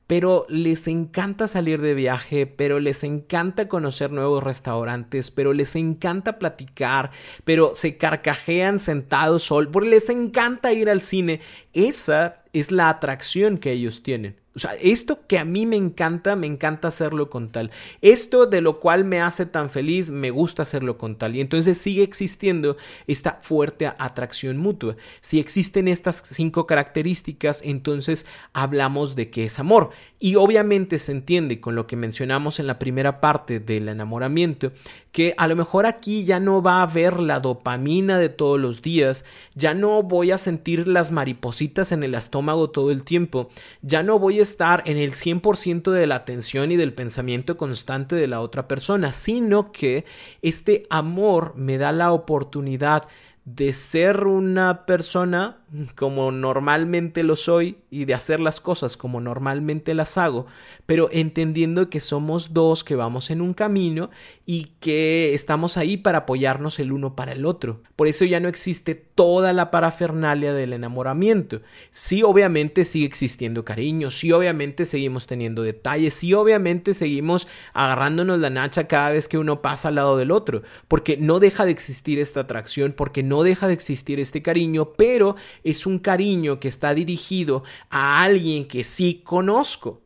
pero 0.08 0.46
les 0.50 0.88
encanta 0.88 1.48
salir 1.48 1.82
de 1.82 1.94
viaje, 1.94 2.46
pero 2.46 2.80
les 2.80 3.04
encanta 3.04 3.68
conocer 3.68 4.12
nuevos 4.12 4.44
restaurantes, 4.44 5.32
pero 5.32 5.54
les 5.54 5.76
encanta 5.76 6.40
platicar, 6.40 7.12
pero 7.44 7.74
se 7.76 7.98
carcajean 7.98 8.80
sentados 8.80 9.44
sol, 9.44 9.70
porque 9.70 9.90
les 9.90 10.10
encanta 10.10 10.74
ir 10.74 10.90
al 10.90 11.02
cine. 11.02 11.42
Esa 11.74 12.44
es 12.54 12.72
la 12.72 12.90
atracción 12.90 13.58
que 13.58 13.72
ellos 13.72 14.04
tienen. 14.04 14.45
O 14.56 14.60
sea, 14.60 14.74
esto 14.76 15.20
que 15.28 15.38
a 15.38 15.44
mí 15.44 15.66
me 15.66 15.76
encanta, 15.76 16.38
me 16.38 16.48
encanta 16.48 16.88
hacerlo 16.88 17.30
con 17.30 17.50
tal. 17.50 17.72
Esto 18.02 18.46
de 18.46 18.62
lo 18.62 18.80
cual 18.80 19.04
me 19.04 19.20
hace 19.20 19.46
tan 19.46 19.70
feliz, 19.70 20.12
me 20.12 20.32
gusta 20.32 20.62
hacerlo 20.62 20.98
con 20.98 21.18
tal. 21.18 21.36
Y 21.36 21.42
entonces 21.42 21.78
sigue 21.78 22.04
existiendo 22.04 22.78
esta 23.06 23.40
fuerte 23.42 23.88
atracción 23.88 24.56
mutua. 24.56 24.96
Si 25.20 25.40
existen 25.40 25.90
estas 25.90 26.24
cinco 26.26 26.68
características, 26.68 27.62
entonces 27.66 28.26
hablamos 28.54 29.16
de 29.16 29.30
que 29.30 29.44
es 29.44 29.60
amor. 29.60 29.90
Y 30.20 30.36
obviamente 30.36 31.00
se 31.00 31.12
entiende 31.12 31.60
con 31.60 31.76
lo 31.76 31.86
que 31.86 31.98
mencionamos 31.98 32.60
en 32.60 32.68
la 32.68 32.80
primera 32.80 33.20
parte 33.20 33.60
del 33.60 33.90
enamoramiento, 33.90 34.72
que 35.16 35.34
a 35.38 35.48
lo 35.48 35.56
mejor 35.56 35.86
aquí 35.86 36.26
ya 36.26 36.42
no 36.42 36.62
va 36.62 36.80
a 36.80 36.82
haber 36.82 37.22
la 37.22 37.40
dopamina 37.40 38.20
de 38.20 38.28
todos 38.28 38.60
los 38.60 38.82
días, 38.82 39.24
ya 39.54 39.74
no 39.74 40.04
voy 40.04 40.32
a 40.32 40.38
sentir 40.38 40.90
las 40.90 41.14
maripositas 41.14 41.94
en 41.94 42.04
el 42.04 42.16
estómago 42.16 42.70
todo 42.70 42.92
el 42.92 43.04
tiempo, 43.04 43.48
ya 43.82 44.04
no 44.04 44.20
voy 44.20 44.42
a 44.42 44.44
estar 44.44 44.84
en 44.86 44.98
el 44.98 45.14
100% 45.14 45.90
de 45.92 46.06
la 46.06 46.16
atención 46.16 46.70
y 46.70 46.76
del 46.76 46.94
pensamiento 46.94 47.56
constante 47.56 48.18
de 48.18 48.28
la 48.28 48.42
otra 48.42 48.68
persona, 48.68 49.14
sino 49.14 49.72
que 49.72 50.04
este 50.42 50.84
amor 50.90 51.54
me 51.56 51.78
da 51.78 51.94
la 51.94 52.12
oportunidad 52.12 53.08
de 53.46 53.72
ser 53.72 54.26
una 54.26 54.86
persona 54.86 55.60
como 55.96 56.32
normalmente 56.32 57.24
lo 57.24 57.36
soy 57.36 57.78
y 57.90 58.06
de 58.06 58.14
hacer 58.14 58.40
las 58.40 58.60
cosas 58.60 58.98
como 58.98 59.22
normalmente 59.22 59.94
las 59.94 60.18
hago, 60.18 60.48
pero 60.86 61.10
entendiendo 61.12 61.90
que 61.90 62.00
somos 62.00 62.54
dos 62.54 62.84
que 62.84 62.96
vamos 62.96 63.30
en 63.30 63.42
un 63.42 63.54
camino 63.54 64.10
y 64.46 64.72
que 64.80 65.34
estamos 65.34 65.78
ahí 65.78 65.98
para 65.98 66.20
apoyarnos 66.20 66.80
el 66.80 66.92
uno 66.92 67.16
para 67.16 67.32
el 67.32 67.46
otro. 67.46 67.82
Por 67.96 68.08
eso 68.08 68.26
ya 68.26 68.40
no 68.40 68.48
existe 68.48 68.96
toda 68.96 69.54
la 69.54 69.72
parafernalia 69.72 70.54
del 70.54 70.74
enamoramiento. 70.74 71.62
Sí, 71.92 72.22
obviamente 72.24 72.86
sigue 72.86 73.06
existiendo 73.06 73.66
cariño, 73.66 74.12
sí, 74.12 74.32
obviamente 74.32 74.86
seguimos 74.86 75.26
teniendo 75.26 75.64
detalles, 75.64 76.14
sí, 76.14 76.34
obviamente 76.34 76.94
seguimos 76.94 77.48
agarrándonos 77.74 78.40
la 78.40 78.50
nacha 78.50 78.88
cada 78.88 79.12
vez 79.12 79.28
que 79.28 79.38
uno 79.38 79.62
pasa 79.62 79.88
al 79.88 79.96
lado 79.96 80.18
del 80.18 80.32
otro, 80.32 80.64
porque 80.88 81.18
no 81.18 81.40
deja 81.40 81.66
de 81.66 81.72
existir 81.72 82.20
esta 82.20 82.42
atracción, 82.42 82.94
porque 82.94 83.24
no 83.24 83.44
deja 83.44 83.68
de 83.68 83.74
existir 83.74 84.20
este 84.20 84.42
cariño, 84.42 84.94
pero 84.98 85.36
es 85.66 85.86
un 85.86 86.00
cariño 86.00 86.60
que 86.62 86.70
está 86.70 86.94
dirigido 86.94 87.64
a 87.90 88.24
alguien 88.24 88.66
que 88.66 88.86
sí 88.86 89.22
conozco. 89.26 90.02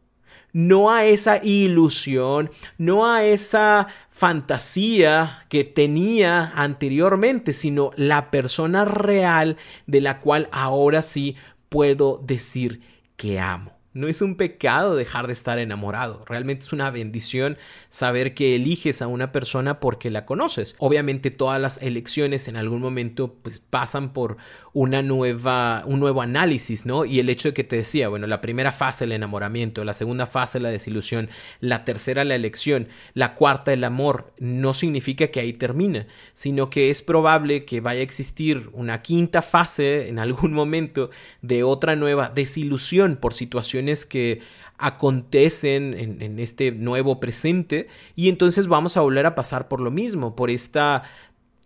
No 0.51 0.89
a 0.89 1.05
esa 1.05 1.43
ilusión, 1.43 2.49
no 2.79 3.05
a 3.05 3.23
esa 3.23 3.87
fantasía 4.09 5.45
que 5.47 5.63
tenía 5.63 6.51
anteriormente, 6.55 7.53
sino 7.53 7.91
la 7.95 8.31
persona 8.31 8.83
real 8.83 9.57
de 9.85 10.01
la 10.01 10.19
cual 10.19 10.49
ahora 10.51 11.03
sí 11.03 11.35
puedo 11.69 12.19
decir 12.25 12.81
que 13.15 13.39
amo. 13.39 13.78
No 13.91 14.07
es 14.07 14.21
un 14.21 14.35
pecado 14.35 14.95
dejar 14.95 15.25
de 15.25 15.33
estar 15.33 15.57
enamorado, 15.57 16.23
realmente 16.27 16.63
es 16.63 16.73
una 16.73 16.91
bendición 16.91 17.57
saber 17.89 18.35
que 18.35 18.55
eliges 18.55 19.01
a 19.01 19.07
una 19.07 19.31
persona 19.31 19.79
porque 19.79 20.11
la 20.11 20.27
conoces. 20.27 20.75
Obviamente 20.77 21.31
todas 21.31 21.59
las 21.59 21.81
elecciones 21.81 22.47
en 22.47 22.55
algún 22.55 22.81
momento 22.81 23.33
pues 23.41 23.57
pasan 23.59 24.13
por 24.13 24.37
una 24.73 25.01
nueva 25.01 25.81
un 25.87 25.99
nuevo 25.99 26.21
análisis, 26.21 26.85
¿no? 26.85 27.03
Y 27.03 27.19
el 27.19 27.29
hecho 27.29 27.49
de 27.49 27.53
que 27.55 27.63
te 27.63 27.77
decía, 27.77 28.09
bueno, 28.09 28.27
la 28.27 28.41
primera 28.41 28.71
fase 28.71 29.05
el 29.05 29.11
enamoramiento, 29.11 29.83
la 29.83 29.95
segunda 29.95 30.27
fase 30.27 30.59
la 30.59 30.69
desilusión, 30.69 31.27
la 31.59 31.83
tercera 31.83 32.23
la 32.23 32.35
elección, 32.35 32.89
la 33.15 33.33
cuarta 33.33 33.73
el 33.73 33.83
amor, 33.83 34.33
no 34.37 34.75
significa 34.75 35.29
que 35.29 35.39
ahí 35.39 35.53
termina, 35.53 36.05
sino 36.35 36.69
que 36.69 36.91
es 36.91 37.01
probable 37.01 37.65
que 37.65 37.81
vaya 37.81 38.01
a 38.01 38.03
existir 38.03 38.69
una 38.73 39.01
quinta 39.01 39.41
fase 39.41 40.09
en 40.09 40.19
algún 40.19 40.53
momento 40.53 41.09
de 41.41 41.63
otra 41.63 41.95
nueva 41.95 42.29
desilusión 42.29 43.17
por 43.17 43.33
situaciones 43.33 43.78
que 44.05 44.41
acontecen 44.77 45.93
en, 45.93 46.21
en, 46.21 46.39
este 46.39 46.71
nuevo 46.71 47.19
presente 47.19 47.87
y 48.15 48.29
entonces 48.29 48.67
vamos 48.67 48.95
a 48.95 49.01
volver 49.01 49.25
a 49.25 49.35
pasar 49.35 49.67
por 49.67 49.81
lo 49.81 49.91
mismo, 49.91 50.35
por 50.35 50.49
esta 50.49 51.03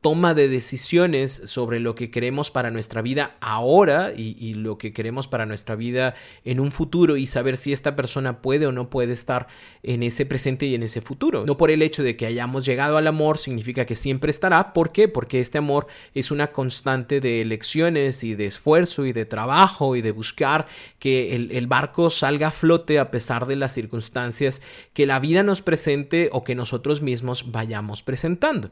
toma 0.04 0.34
de 0.34 0.50
decisiones 0.50 1.44
sobre 1.46 1.80
lo 1.80 1.96
que 1.96 2.12
queremos 2.12 2.52
para 2.52 2.72
nuestra 2.72 3.02
vida 3.02 3.38
ahora 3.40 4.12
y, 4.14 4.54
lo 4.54 4.78
que 4.78 4.92
queremos 4.92 5.30
para 5.30 5.46
nuestra 5.46 5.76
vida 5.76 6.14
en 6.44 6.60
un 6.60 6.74
futuro 6.74 7.16
y 7.16 7.26
saber 7.26 7.56
si 7.56 7.72
esta 7.72 7.96
persona 7.96 8.42
puede 8.42 8.68
o 8.68 8.74
no 8.74 8.90
puede 8.90 9.14
estar 9.14 9.48
en 9.82 10.04
ese 10.04 10.26
presente 10.26 10.66
y 10.66 10.76
en 10.76 10.84
ese 10.84 11.00
futuro. 11.00 11.46
No 11.46 11.56
por 11.56 11.72
el 11.72 11.82
hecho 11.82 12.04
de 12.04 12.18
que 12.18 12.26
hayamos 12.26 12.66
llegado 12.66 12.98
al 12.98 13.08
amor 13.08 13.38
significa 13.38 13.86
que 13.86 13.96
siempre 13.96 14.30
estará. 14.30 14.74
¿Por 14.74 14.92
qué? 14.92 15.08
Porque 15.08 15.40
este 15.40 15.58
amor 15.58 15.88
es 16.14 16.32
una 16.32 16.52
constante 16.52 17.22
de 17.22 17.40
elecciones 17.40 18.26
y 18.26 18.36
de 18.36 18.48
esfuerzo 18.48 19.06
y 19.06 19.14
de 19.14 19.26
trabajo 19.26 19.96
y 19.96 20.02
de 20.02 20.12
buscar 20.12 20.68
que 21.00 21.34
el, 21.34 21.50
el 21.54 21.68
barco 21.68 22.10
salga 22.10 22.50
a 22.50 22.52
flote 22.52 23.00
a 23.00 23.10
pesar 23.10 23.46
de 23.46 23.56
las 23.56 23.74
circunstancias 23.74 24.62
que 24.92 25.06
la 25.06 25.22
vida 25.22 25.44
nos 25.44 25.62
presente 25.62 26.28
o 26.34 26.44
que 26.44 26.56
nosotros 26.56 27.02
mismos 27.02 27.54
vayamos 27.54 28.04
presentando. 28.04 28.70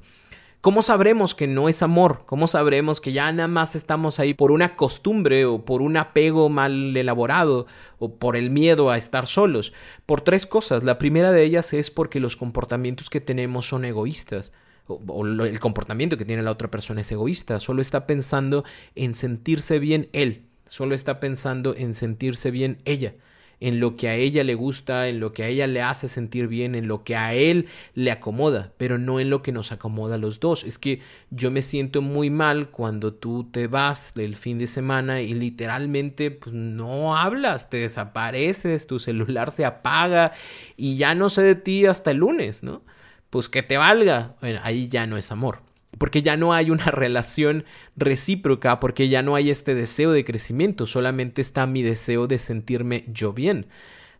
¿Cómo 0.62 0.84
sabremos 0.84 1.34
que 1.34 1.47
no 1.47 1.69
es 1.69 1.82
amor? 1.82 2.21
¿Cómo 2.28 2.47
sabremos 2.47 3.02
que 3.02 3.13
ya 3.13 3.32
nada 3.32 3.47
más 3.47 3.76
estamos 3.76 4.19
ahí 4.19 4.36
por 4.36 4.52
una 4.52 4.76
costumbre 4.76 5.43
o 5.45 5.65
por 5.65 5.82
un 5.82 5.97
apego 5.97 6.50
mal 6.50 6.95
elaborado 6.95 7.65
o 7.97 8.13
por 8.19 8.38
el 8.38 8.52
miedo 8.52 8.91
a 8.91 8.97
estar 8.97 9.26
solos? 9.26 9.74
Por 10.06 10.21
tres 10.21 10.45
cosas. 10.45 10.84
La 10.84 11.00
primera 11.00 11.32
de 11.32 11.43
ellas 11.43 11.74
es 11.74 11.89
porque 11.89 12.19
los 12.19 12.36
comportamientos 12.36 13.10
que 13.10 13.19
tenemos 13.19 13.65
son 13.65 13.86
egoístas 13.86 14.54
o, 14.86 15.26
el 15.26 15.60
comportamiento 15.60 16.15
que 16.15 16.26
tiene 16.26 16.43
la 16.43 16.52
otra 16.52 16.69
persona 16.69 17.02
es 17.02 17.12
egoísta, 17.12 17.60
solo 17.60 17.82
está 17.82 18.06
pensando 18.06 18.63
en 18.93 19.15
sentirse 19.15 19.80
bien 19.80 20.10
él, 20.13 20.45
solo 20.67 20.93
está 20.93 21.19
pensando 21.19 21.74
en 21.76 21.95
sentirse 21.95 22.52
bien 22.52 22.84
ella 22.86 23.15
en 23.62 23.80
lo 23.80 23.95
que 23.95 24.10
a 24.10 24.15
ella 24.15 24.43
le 24.43 24.56
gusta, 24.56 25.08
en 25.08 25.19
lo 25.19 25.32
que 25.32 25.43
a 25.43 25.47
ella 25.47 25.67
le 25.67 25.82
hace 25.82 26.10
sentir 26.10 26.47
bien, 26.47 26.76
en 26.76 26.88
lo 26.88 27.04
que 27.04 27.15
a 27.15 27.34
él 27.34 27.67
le 27.93 28.12
acomoda, 28.12 28.74
pero 28.78 28.97
no 28.97 29.19
en 29.19 29.30
lo 29.30 29.43
que 29.43 29.52
nos 29.52 29.71
acomoda 29.71 30.15
a 30.15 30.17
los 30.17 30.39
dos. 30.39 30.63
Es 30.63 30.80
que 30.80 31.00
yo 31.30 31.52
me 31.52 31.62
siento 31.62 32.02
muy 32.02 32.30
mal 32.32 32.69
cuando 32.69 33.13
tú 33.13 33.47
te 33.52 33.67
vas 33.67 34.13
el 34.17 34.36
fin 34.36 34.58
de 34.58 34.67
semana 34.67 35.21
y 35.21 35.34
literalmente 35.34 36.32
pues, 36.32 36.54
no 36.54 37.15
hablas, 37.15 37.69
te 37.69 37.78
desapareces, 37.78 38.88
tu 38.88 39.00
celular 39.00 39.52
se 39.52 39.63
apaga 39.63 40.34
y 40.76 40.97
ya 40.97 41.13
no 41.13 41.30
sé 41.30 41.43
de 41.43 41.56
ti 41.56 41.86
hasta 41.86 42.12
el 42.12 42.17
lunes, 42.17 42.63
¿no? 42.63 42.82
Pues 43.30 43.47
que 43.47 43.63
te 43.63 43.78
valga. 43.78 44.36
Ahí 44.63 44.89
ya 44.89 45.08
no 45.08 45.17
es 45.17 45.32
amor 45.32 45.70
porque 45.97 46.21
ya 46.21 46.38
no 46.38 46.54
hay 46.54 46.69
una 46.71 46.86
relación 46.91 47.65
recíproca, 47.95 48.80
porque 48.80 49.10
ya 49.10 49.21
no 49.21 49.36
hay 49.36 49.49
este 49.49 49.75
deseo 49.75 50.12
de 50.12 50.25
crecimiento, 50.25 50.88
solamente 50.88 51.41
está 51.41 51.65
mi 51.67 51.84
deseo 51.84 52.27
de 52.27 52.39
sentirme 52.39 53.06
yo 53.08 53.34
bien. 53.34 53.67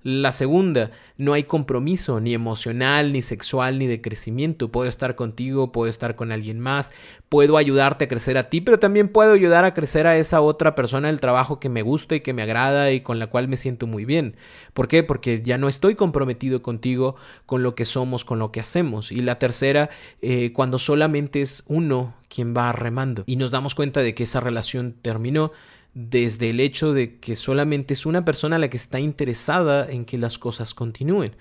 La 0.04 0.32
segunda, 0.32 0.90
no 1.18 1.34
hay 1.34 1.44
compromiso 1.44 2.20
ni 2.20 2.34
emocional, 2.34 3.14
ni 3.14 3.22
sexual, 3.22 3.78
ni 3.78 3.86
de 3.86 4.02
crecimiento. 4.02 4.72
Puedo 4.72 4.90
estar 4.90 5.16
contigo, 5.16 5.72
puedo 5.72 5.88
estar 5.92 6.16
con 6.16 6.32
alguien 6.32 6.60
más, 6.60 6.92
puedo 7.30 7.56
ayudarte 7.56 8.06
a 8.06 8.08
crecer 8.08 8.36
a 8.40 8.50
ti, 8.50 8.62
pero 8.62 8.80
también 8.80 9.10
puedo 9.10 9.34
ayudar 9.34 9.64
a 9.64 9.76
crecer 9.76 10.08
a 10.08 10.18
esa 10.18 10.42
otra 10.42 10.74
persona 10.74 11.08
del 11.08 11.20
trabajo 11.20 11.60
que 11.60 11.70
me 11.70 11.84
gusta 11.84 12.16
y 12.16 12.22
que 12.22 12.34
me 12.34 12.42
agrada 12.42 12.92
y 12.92 13.02
con 13.02 13.20
la 13.20 13.28
cual 13.28 13.48
me 13.48 13.58
siento 13.58 13.86
muy 13.86 14.04
bien. 14.04 14.36
¿Por 14.74 14.88
qué? 14.88 15.04
Porque 15.04 15.44
ya 15.46 15.60
no 15.60 15.70
estoy 15.70 15.94
comprometido 15.94 16.64
contigo, 16.64 17.16
con 17.46 17.62
lo 17.62 17.76
que 17.76 17.86
somos, 17.86 18.26
con 18.26 18.40
lo 18.40 18.52
que 18.52 18.60
hacemos. 18.60 19.12
Y 19.12 19.22
la 19.22 19.38
tercera, 19.38 19.92
eh, 20.24 20.52
cuando 20.52 20.80
solamente 20.80 21.44
es 21.44 21.64
uno 21.68 22.16
quien 22.28 22.58
va 22.58 22.72
remando 22.72 23.24
y 23.28 23.36
nos 23.36 23.52
damos 23.52 23.76
cuenta 23.76 24.00
de 24.00 24.16
que 24.16 24.24
esa 24.24 24.40
relación 24.40 24.96
terminó, 25.00 25.52
desde 25.94 26.50
el 26.50 26.60
hecho 26.60 26.94
de 26.94 27.20
que 27.20 27.36
solamente 27.36 27.94
es 27.94 28.06
una 28.06 28.24
persona 28.24 28.58
la 28.58 28.70
que 28.70 28.78
está 28.78 29.00
interesada 29.00 29.90
en 29.90 30.06
que 30.06 30.18
las 30.18 30.38
cosas 30.38 30.74
continúen. 30.74 31.36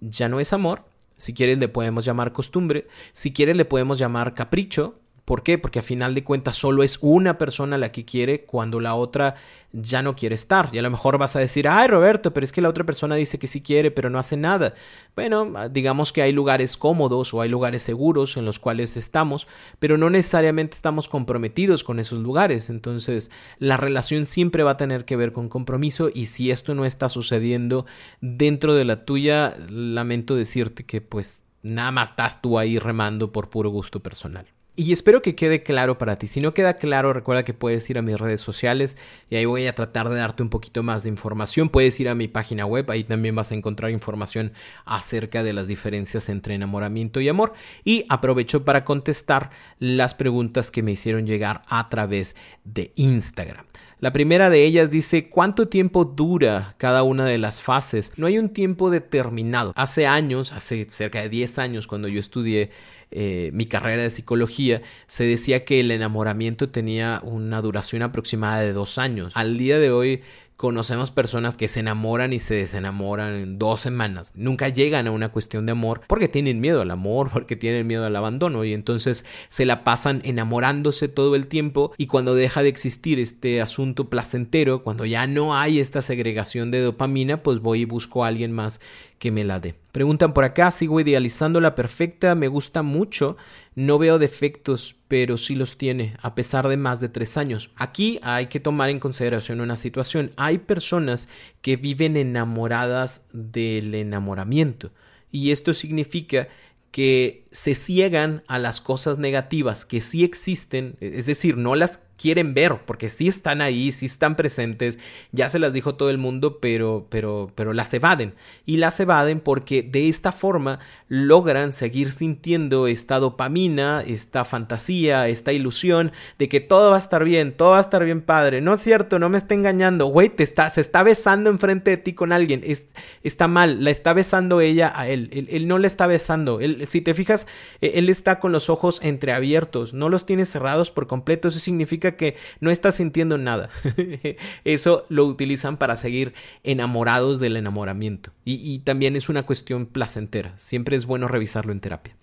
Ya 0.00 0.28
no 0.28 0.40
es 0.40 0.52
amor, 0.52 0.84
si 1.18 1.34
quieres 1.34 1.58
le 1.58 1.68
podemos 1.68 2.04
llamar 2.04 2.32
costumbre, 2.32 2.88
si 3.12 3.32
quieres 3.32 3.56
le 3.56 3.64
podemos 3.64 3.98
llamar 3.98 4.34
capricho, 4.34 4.98
¿Por 5.24 5.44
qué? 5.44 5.56
Porque 5.56 5.78
a 5.78 5.82
final 5.82 6.14
de 6.14 6.24
cuentas 6.24 6.56
solo 6.56 6.82
es 6.82 6.98
una 7.00 7.38
persona 7.38 7.78
la 7.78 7.92
que 7.92 8.04
quiere 8.04 8.44
cuando 8.44 8.80
la 8.80 8.96
otra 8.96 9.36
ya 9.72 10.02
no 10.02 10.16
quiere 10.16 10.34
estar. 10.34 10.68
Y 10.72 10.78
a 10.78 10.82
lo 10.82 10.90
mejor 10.90 11.16
vas 11.16 11.36
a 11.36 11.38
decir, 11.38 11.68
ay 11.68 11.86
Roberto, 11.86 12.34
pero 12.34 12.44
es 12.44 12.50
que 12.50 12.60
la 12.60 12.68
otra 12.68 12.84
persona 12.84 13.14
dice 13.14 13.38
que 13.38 13.46
sí 13.46 13.62
quiere, 13.62 13.92
pero 13.92 14.10
no 14.10 14.18
hace 14.18 14.36
nada. 14.36 14.74
Bueno, 15.14 15.68
digamos 15.70 16.12
que 16.12 16.22
hay 16.22 16.32
lugares 16.32 16.76
cómodos 16.76 17.32
o 17.32 17.40
hay 17.40 17.48
lugares 17.48 17.84
seguros 17.84 18.36
en 18.36 18.44
los 18.44 18.58
cuales 18.58 18.96
estamos, 18.96 19.46
pero 19.78 19.96
no 19.96 20.10
necesariamente 20.10 20.74
estamos 20.74 21.08
comprometidos 21.08 21.84
con 21.84 22.00
esos 22.00 22.18
lugares. 22.18 22.68
Entonces, 22.68 23.30
la 23.58 23.76
relación 23.76 24.26
siempre 24.26 24.64
va 24.64 24.72
a 24.72 24.76
tener 24.76 25.04
que 25.04 25.16
ver 25.16 25.32
con 25.32 25.48
compromiso 25.48 26.10
y 26.12 26.26
si 26.26 26.50
esto 26.50 26.74
no 26.74 26.84
está 26.84 27.08
sucediendo 27.08 27.86
dentro 28.20 28.74
de 28.74 28.84
la 28.84 29.04
tuya, 29.04 29.54
lamento 29.68 30.34
decirte 30.34 30.84
que 30.84 31.00
pues 31.00 31.38
nada 31.62 31.92
más 31.92 32.10
estás 32.10 32.42
tú 32.42 32.58
ahí 32.58 32.80
remando 32.80 33.30
por 33.30 33.48
puro 33.48 33.70
gusto 33.70 34.00
personal. 34.00 34.46
Y 34.74 34.90
espero 34.92 35.20
que 35.20 35.34
quede 35.34 35.62
claro 35.62 35.98
para 35.98 36.16
ti. 36.16 36.26
Si 36.26 36.40
no 36.40 36.54
queda 36.54 36.78
claro, 36.78 37.12
recuerda 37.12 37.44
que 37.44 37.52
puedes 37.52 37.90
ir 37.90 37.98
a 37.98 38.02
mis 38.02 38.18
redes 38.18 38.40
sociales 38.40 38.96
y 39.28 39.36
ahí 39.36 39.44
voy 39.44 39.66
a 39.66 39.74
tratar 39.74 40.08
de 40.08 40.16
darte 40.16 40.42
un 40.42 40.48
poquito 40.48 40.82
más 40.82 41.02
de 41.02 41.10
información. 41.10 41.68
Puedes 41.68 42.00
ir 42.00 42.08
a 42.08 42.14
mi 42.14 42.26
página 42.26 42.64
web, 42.64 42.90
ahí 42.90 43.04
también 43.04 43.34
vas 43.34 43.52
a 43.52 43.54
encontrar 43.54 43.90
información 43.90 44.52
acerca 44.86 45.42
de 45.42 45.52
las 45.52 45.68
diferencias 45.68 46.30
entre 46.30 46.54
enamoramiento 46.54 47.20
y 47.20 47.28
amor. 47.28 47.52
Y 47.84 48.06
aprovecho 48.08 48.64
para 48.64 48.86
contestar 48.86 49.50
las 49.78 50.14
preguntas 50.14 50.70
que 50.70 50.82
me 50.82 50.92
hicieron 50.92 51.26
llegar 51.26 51.60
a 51.68 51.90
través 51.90 52.34
de 52.64 52.92
Instagram. 52.96 53.66
La 54.02 54.12
primera 54.12 54.50
de 54.50 54.64
ellas 54.64 54.90
dice 54.90 55.28
cuánto 55.28 55.68
tiempo 55.68 56.04
dura 56.04 56.74
cada 56.76 57.04
una 57.04 57.24
de 57.24 57.38
las 57.38 57.62
fases. 57.62 58.10
No 58.16 58.26
hay 58.26 58.36
un 58.36 58.48
tiempo 58.48 58.90
determinado. 58.90 59.72
Hace 59.76 60.08
años, 60.08 60.50
hace 60.50 60.88
cerca 60.90 61.22
de 61.22 61.28
10 61.28 61.60
años, 61.60 61.86
cuando 61.86 62.08
yo 62.08 62.18
estudié 62.18 62.70
eh, 63.12 63.50
mi 63.52 63.66
carrera 63.66 64.02
de 64.02 64.10
psicología, 64.10 64.82
se 65.06 65.22
decía 65.22 65.64
que 65.64 65.78
el 65.78 65.92
enamoramiento 65.92 66.68
tenía 66.68 67.20
una 67.22 67.62
duración 67.62 68.02
aproximada 68.02 68.58
de 68.58 68.72
dos 68.72 68.98
años. 68.98 69.34
Al 69.36 69.56
día 69.56 69.78
de 69.78 69.92
hoy 69.92 70.22
Conocemos 70.56 71.10
personas 71.10 71.56
que 71.56 71.68
se 71.68 71.80
enamoran 71.80 72.32
y 72.32 72.38
se 72.38 72.54
desenamoran 72.54 73.34
en 73.34 73.58
dos 73.58 73.80
semanas. 73.80 74.32
Nunca 74.34 74.68
llegan 74.68 75.06
a 75.06 75.10
una 75.10 75.30
cuestión 75.30 75.66
de 75.66 75.72
amor 75.72 76.02
porque 76.06 76.28
tienen 76.28 76.60
miedo 76.60 76.82
al 76.82 76.90
amor, 76.90 77.30
porque 77.32 77.56
tienen 77.56 77.86
miedo 77.86 78.04
al 78.04 78.16
abandono 78.16 78.64
y 78.64 78.72
entonces 78.72 79.24
se 79.48 79.66
la 79.66 79.84
pasan 79.84 80.20
enamorándose 80.24 81.08
todo 81.08 81.34
el 81.34 81.46
tiempo 81.46 81.92
y 81.96 82.06
cuando 82.06 82.34
deja 82.34 82.62
de 82.62 82.68
existir 82.68 83.18
este 83.18 83.60
asunto 83.60 84.08
placentero, 84.08 84.82
cuando 84.82 85.04
ya 85.04 85.26
no 85.26 85.56
hay 85.56 85.80
esta 85.80 86.02
segregación 86.02 86.70
de 86.70 86.80
dopamina, 86.80 87.42
pues 87.42 87.60
voy 87.60 87.82
y 87.82 87.84
busco 87.84 88.24
a 88.24 88.28
alguien 88.28 88.52
más 88.52 88.80
que 89.22 89.30
me 89.30 89.44
la 89.44 89.60
dé. 89.60 89.76
Preguntan 89.92 90.34
por 90.34 90.42
acá, 90.42 90.72
sigo 90.72 90.98
idealizando 90.98 91.60
la 91.60 91.76
perfecta, 91.76 92.34
me 92.34 92.48
gusta 92.48 92.82
mucho, 92.82 93.36
no 93.76 93.96
veo 93.96 94.18
defectos, 94.18 94.96
pero 95.06 95.38
sí 95.38 95.54
los 95.54 95.78
tiene, 95.78 96.16
a 96.22 96.34
pesar 96.34 96.66
de 96.66 96.76
más 96.76 96.98
de 96.98 97.08
tres 97.08 97.36
años. 97.36 97.70
Aquí 97.76 98.18
hay 98.24 98.46
que 98.46 98.58
tomar 98.58 98.90
en 98.90 98.98
consideración 98.98 99.60
una 99.60 99.76
situación. 99.76 100.32
Hay 100.36 100.58
personas 100.58 101.28
que 101.60 101.76
viven 101.76 102.16
enamoradas 102.16 103.24
del 103.32 103.94
enamoramiento. 103.94 104.90
Y 105.30 105.52
esto 105.52 105.72
significa 105.72 106.48
que 106.90 107.41
se 107.52 107.74
ciegan 107.74 108.42
a 108.48 108.58
las 108.58 108.80
cosas 108.80 109.18
negativas 109.18 109.86
que 109.86 110.00
sí 110.00 110.24
existen, 110.24 110.96
es 111.00 111.26
decir, 111.26 111.56
no 111.56 111.76
las 111.76 112.00
quieren 112.22 112.54
ver, 112.54 112.78
porque 112.86 113.08
sí 113.08 113.26
están 113.26 113.60
ahí, 113.60 113.90
sí 113.90 114.06
están 114.06 114.36
presentes, 114.36 114.96
ya 115.32 115.50
se 115.50 115.58
las 115.58 115.72
dijo 115.72 115.96
todo 115.96 116.08
el 116.08 116.18
mundo, 116.18 116.60
pero, 116.60 117.06
pero, 117.08 117.50
pero 117.56 117.72
las 117.72 117.92
evaden. 117.92 118.34
Y 118.64 118.76
las 118.76 119.00
evaden 119.00 119.40
porque 119.40 119.82
de 119.82 120.08
esta 120.08 120.30
forma 120.30 120.78
logran 121.08 121.72
seguir 121.72 122.12
sintiendo 122.12 122.86
esta 122.86 123.18
dopamina, 123.18 124.04
esta 124.06 124.44
fantasía, 124.44 125.26
esta 125.26 125.52
ilusión 125.52 126.12
de 126.38 126.48
que 126.48 126.60
todo 126.60 126.90
va 126.90 126.96
a 126.96 127.00
estar 127.00 127.24
bien, 127.24 127.56
todo 127.56 127.72
va 127.72 127.78
a 127.78 127.82
estar 127.82 128.04
bien 128.04 128.22
padre. 128.22 128.60
No 128.60 128.74
es 128.74 128.82
cierto, 128.82 129.18
no 129.18 129.28
me 129.28 129.38
está 129.38 129.54
engañando, 129.54 130.06
güey, 130.06 130.28
te 130.28 130.44
está, 130.44 130.70
se 130.70 130.80
está 130.80 131.02
besando 131.02 131.50
enfrente 131.50 131.90
de 131.90 131.96
ti 131.96 132.12
con 132.12 132.30
alguien, 132.30 132.60
es, 132.64 132.86
está 133.24 133.48
mal, 133.48 133.82
la 133.82 133.90
está 133.90 134.12
besando 134.12 134.60
ella 134.60 134.92
a 134.94 135.08
él, 135.08 135.28
él, 135.50 135.66
no 135.66 135.78
le 135.78 135.88
está 135.88 136.06
besando, 136.06 136.60
él, 136.60 136.86
si 136.86 137.00
te 137.00 137.14
fijas, 137.14 137.41
e, 137.80 137.92
él 137.94 138.08
está 138.08 138.40
con 138.40 138.52
los 138.52 138.70
ojos 138.70 139.00
entreabiertos, 139.02 139.94
no 139.94 140.08
los 140.08 140.26
tiene 140.26 140.46
cerrados 140.46 140.90
por 140.90 141.06
completo, 141.06 141.48
eso 141.48 141.58
significa 141.58 142.16
que 142.16 142.36
no 142.60 142.70
está 142.70 142.92
sintiendo 142.92 143.38
nada. 143.38 143.70
Eso 144.64 145.06
lo 145.08 145.24
utilizan 145.26 145.76
para 145.76 145.96
seguir 145.96 146.34
enamorados 146.62 147.40
del 147.40 147.56
enamoramiento. 147.56 148.30
Y 148.44 148.80
también 148.80 149.16
es 149.16 149.28
una 149.28 149.44
cuestión 149.44 149.86
placentera. 149.86 150.54
Siempre 150.58 150.96
es 150.96 151.06
bueno 151.06 151.28
revisarlo 151.28 151.72
en 151.72 151.80
terapia. 151.80 152.16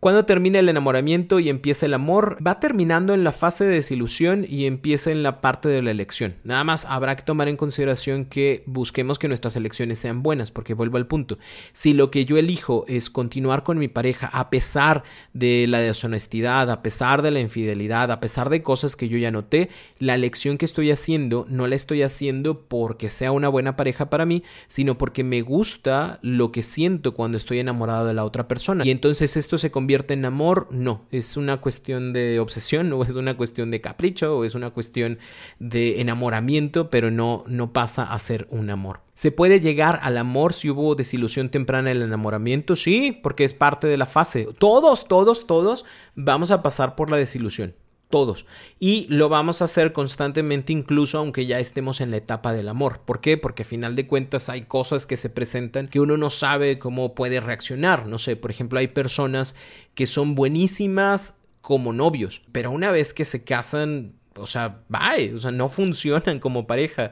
Cuando 0.00 0.24
termina 0.24 0.60
el 0.60 0.68
enamoramiento 0.68 1.40
y 1.40 1.48
empieza 1.48 1.84
el 1.84 1.92
amor, 1.92 2.38
va 2.46 2.60
terminando 2.60 3.14
en 3.14 3.24
la 3.24 3.32
fase 3.32 3.64
de 3.64 3.74
desilusión 3.74 4.46
y 4.48 4.66
empieza 4.66 5.10
en 5.10 5.24
la 5.24 5.40
parte 5.40 5.68
de 5.68 5.82
la 5.82 5.90
elección. 5.90 6.36
Nada 6.44 6.62
más 6.62 6.84
habrá 6.84 7.16
que 7.16 7.24
tomar 7.24 7.48
en 7.48 7.56
consideración 7.56 8.24
que 8.24 8.62
busquemos 8.66 9.18
que 9.18 9.26
nuestras 9.26 9.56
elecciones 9.56 9.98
sean 9.98 10.22
buenas, 10.22 10.52
porque 10.52 10.74
vuelvo 10.74 10.98
al 10.98 11.08
punto. 11.08 11.38
Si 11.72 11.94
lo 11.94 12.12
que 12.12 12.24
yo 12.24 12.36
elijo 12.36 12.84
es 12.86 13.10
continuar 13.10 13.64
con 13.64 13.76
mi 13.76 13.88
pareja 13.88 14.28
a 14.32 14.50
pesar 14.50 15.02
de 15.32 15.66
la 15.66 15.80
deshonestidad, 15.80 16.70
a 16.70 16.80
pesar 16.80 17.22
de 17.22 17.32
la 17.32 17.40
infidelidad, 17.40 18.12
a 18.12 18.20
pesar 18.20 18.50
de 18.50 18.62
cosas 18.62 18.94
que 18.94 19.08
yo 19.08 19.18
ya 19.18 19.32
noté, 19.32 19.68
la 19.98 20.14
elección 20.14 20.58
que 20.58 20.64
estoy 20.64 20.92
haciendo 20.92 21.44
no 21.48 21.66
la 21.66 21.74
estoy 21.74 22.02
haciendo 22.02 22.60
porque 22.68 23.10
sea 23.10 23.32
una 23.32 23.48
buena 23.48 23.74
pareja 23.74 24.08
para 24.10 24.26
mí, 24.26 24.44
sino 24.68 24.96
porque 24.96 25.24
me 25.24 25.42
gusta 25.42 26.20
lo 26.22 26.52
que 26.52 26.62
siento 26.62 27.14
cuando 27.14 27.36
estoy 27.36 27.58
enamorado 27.58 28.06
de 28.06 28.14
la 28.14 28.24
otra 28.24 28.46
persona. 28.46 28.86
Y 28.86 28.92
entonces 28.92 29.36
esto 29.36 29.58
se 29.58 29.72
convierte 29.72 29.87
convierte 29.88 30.12
en 30.12 30.26
amor, 30.26 30.68
no, 30.70 31.06
es 31.10 31.38
una 31.38 31.62
cuestión 31.62 32.12
de 32.12 32.40
obsesión 32.40 32.92
o 32.92 33.04
es 33.04 33.14
una 33.14 33.38
cuestión 33.38 33.70
de 33.70 33.80
capricho 33.80 34.36
o 34.36 34.44
es 34.44 34.54
una 34.54 34.68
cuestión 34.68 35.18
de 35.60 36.02
enamoramiento, 36.02 36.90
pero 36.90 37.10
no, 37.10 37.42
no 37.46 37.72
pasa 37.72 38.02
a 38.02 38.18
ser 38.18 38.46
un 38.50 38.68
amor. 38.68 39.00
¿Se 39.14 39.32
puede 39.32 39.60
llegar 39.60 39.98
al 40.02 40.18
amor 40.18 40.52
si 40.52 40.68
hubo 40.68 40.94
desilusión 40.94 41.48
temprana 41.48 41.90
en 41.90 41.96
el 41.96 42.02
enamoramiento? 42.02 42.76
Sí, 42.76 43.18
porque 43.22 43.44
es 43.44 43.54
parte 43.54 43.86
de 43.86 43.96
la 43.96 44.04
fase. 44.04 44.46
Todos, 44.58 45.08
todos, 45.08 45.46
todos 45.46 45.86
vamos 46.14 46.50
a 46.50 46.62
pasar 46.62 46.94
por 46.94 47.10
la 47.10 47.16
desilusión 47.16 47.74
todos. 48.08 48.46
Y 48.78 49.06
lo 49.08 49.28
vamos 49.28 49.60
a 49.60 49.66
hacer 49.66 49.92
constantemente 49.92 50.72
incluso 50.72 51.18
aunque 51.18 51.46
ya 51.46 51.58
estemos 51.58 52.00
en 52.00 52.10
la 52.10 52.16
etapa 52.16 52.52
del 52.52 52.68
amor. 52.68 53.00
¿Por 53.04 53.20
qué? 53.20 53.36
Porque 53.36 53.62
a 53.62 53.66
final 53.66 53.96
de 53.96 54.06
cuentas 54.06 54.48
hay 54.48 54.62
cosas 54.62 55.06
que 55.06 55.16
se 55.16 55.30
presentan 55.30 55.88
que 55.88 56.00
uno 56.00 56.16
no 56.16 56.30
sabe 56.30 56.78
cómo 56.78 57.14
puede 57.14 57.40
reaccionar. 57.40 58.06
No 58.06 58.18
sé, 58.18 58.36
por 58.36 58.50
ejemplo, 58.50 58.78
hay 58.78 58.88
personas 58.88 59.54
que 59.94 60.06
son 60.06 60.34
buenísimas 60.34 61.34
como 61.60 61.92
novios, 61.92 62.42
pero 62.52 62.70
una 62.70 62.90
vez 62.90 63.12
que 63.12 63.24
se 63.24 63.44
casan, 63.44 64.14
o 64.36 64.46
sea, 64.46 64.80
bye, 64.88 65.34
o 65.34 65.40
sea, 65.40 65.50
no 65.50 65.68
funcionan 65.68 66.40
como 66.40 66.66
pareja, 66.66 67.10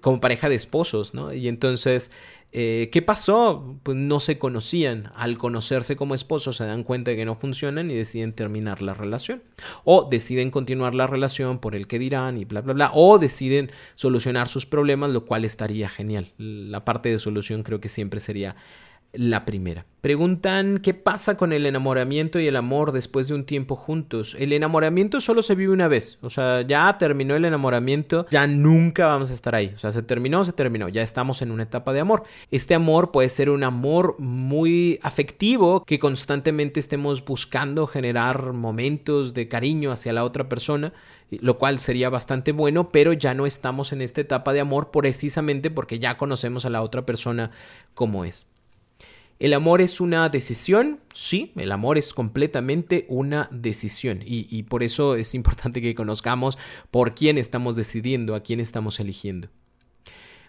como 0.00 0.20
pareja 0.20 0.48
de 0.48 0.54
esposos, 0.54 1.14
¿no? 1.14 1.32
Y 1.32 1.48
entonces 1.48 2.10
eh, 2.52 2.88
¿Qué 2.90 3.00
pasó? 3.00 3.78
Pues 3.82 3.96
no 3.96 4.18
se 4.18 4.38
conocían. 4.38 5.12
Al 5.14 5.38
conocerse 5.38 5.96
como 5.96 6.14
esposos 6.14 6.56
se 6.56 6.64
dan 6.64 6.82
cuenta 6.82 7.12
de 7.12 7.16
que 7.16 7.24
no 7.24 7.36
funcionan 7.36 7.90
y 7.90 7.94
deciden 7.94 8.32
terminar 8.32 8.82
la 8.82 8.94
relación. 8.94 9.42
O 9.84 10.08
deciden 10.10 10.50
continuar 10.50 10.94
la 10.94 11.06
relación 11.06 11.58
por 11.60 11.74
el 11.76 11.86
que 11.86 11.98
dirán 11.98 12.38
y 12.38 12.44
bla, 12.44 12.60
bla, 12.60 12.72
bla. 12.72 12.90
O 12.94 13.18
deciden 13.18 13.70
solucionar 13.94 14.48
sus 14.48 14.66
problemas, 14.66 15.10
lo 15.10 15.26
cual 15.26 15.44
estaría 15.44 15.88
genial. 15.88 16.32
La 16.38 16.84
parte 16.84 17.10
de 17.10 17.18
solución 17.18 17.62
creo 17.62 17.80
que 17.80 17.88
siempre 17.88 18.18
sería 18.18 18.56
la 19.12 19.44
primera. 19.44 19.86
Preguntan 20.00 20.78
qué 20.78 20.94
pasa 20.94 21.36
con 21.36 21.52
el 21.52 21.66
enamoramiento 21.66 22.40
y 22.40 22.46
el 22.46 22.56
amor 22.56 22.92
después 22.92 23.28
de 23.28 23.34
un 23.34 23.44
tiempo 23.44 23.76
juntos. 23.76 24.34
El 24.38 24.54
enamoramiento 24.54 25.20
solo 25.20 25.42
se 25.42 25.54
vive 25.54 25.72
una 25.72 25.88
vez. 25.88 26.18
O 26.22 26.30
sea, 26.30 26.62
ya 26.62 26.96
terminó 26.96 27.36
el 27.36 27.44
enamoramiento, 27.44 28.26
ya 28.30 28.46
nunca 28.46 29.06
vamos 29.06 29.30
a 29.30 29.34
estar 29.34 29.54
ahí. 29.54 29.72
O 29.74 29.78
sea, 29.78 29.92
se 29.92 30.02
terminó, 30.02 30.44
se 30.46 30.52
terminó. 30.52 30.88
Ya 30.88 31.02
estamos 31.02 31.42
en 31.42 31.50
una 31.50 31.64
etapa 31.64 31.92
de 31.92 32.00
amor. 32.00 32.22
Este 32.50 32.74
amor 32.74 33.10
puede 33.10 33.28
ser 33.28 33.50
un 33.50 33.62
amor 33.62 34.16
muy 34.18 34.98
afectivo 35.02 35.84
que 35.84 35.98
constantemente 35.98 36.80
estemos 36.80 37.22
buscando 37.22 37.86
generar 37.86 38.54
momentos 38.54 39.34
de 39.34 39.48
cariño 39.48 39.92
hacia 39.92 40.12
la 40.12 40.24
otra 40.24 40.48
persona 40.48 40.92
lo 41.30 41.58
cual 41.58 41.78
sería 41.78 42.10
bastante 42.10 42.50
bueno, 42.50 42.90
pero 42.90 43.12
ya 43.12 43.34
no 43.34 43.46
estamos 43.46 43.92
en 43.92 44.02
esta 44.02 44.20
etapa 44.20 44.52
de 44.52 44.58
amor 44.58 44.90
precisamente 44.90 45.70
porque 45.70 46.00
ya 46.00 46.16
conocemos 46.16 46.64
a 46.64 46.70
la 46.70 46.82
otra 46.82 47.06
persona 47.06 47.52
como 47.94 48.24
es. 48.24 48.48
¿El 49.40 49.54
amor 49.54 49.80
es 49.80 50.02
una 50.02 50.28
decisión? 50.28 51.00
Sí, 51.14 51.52
el 51.56 51.72
amor 51.72 51.96
es 51.96 52.12
completamente 52.12 53.06
una 53.08 53.48
decisión 53.50 54.20
y, 54.22 54.62
por 54.64 54.82
eso 54.82 55.16
es 55.16 55.34
importante 55.34 55.80
que 55.80 55.94
conozcamos 55.94 56.58
por 56.90 57.14
quién 57.14 57.38
estamos 57.38 57.74
decidiendo, 57.74 58.34
a 58.34 58.42
quién 58.42 58.60
estamos 58.60 59.00
eligiendo. 59.00 59.48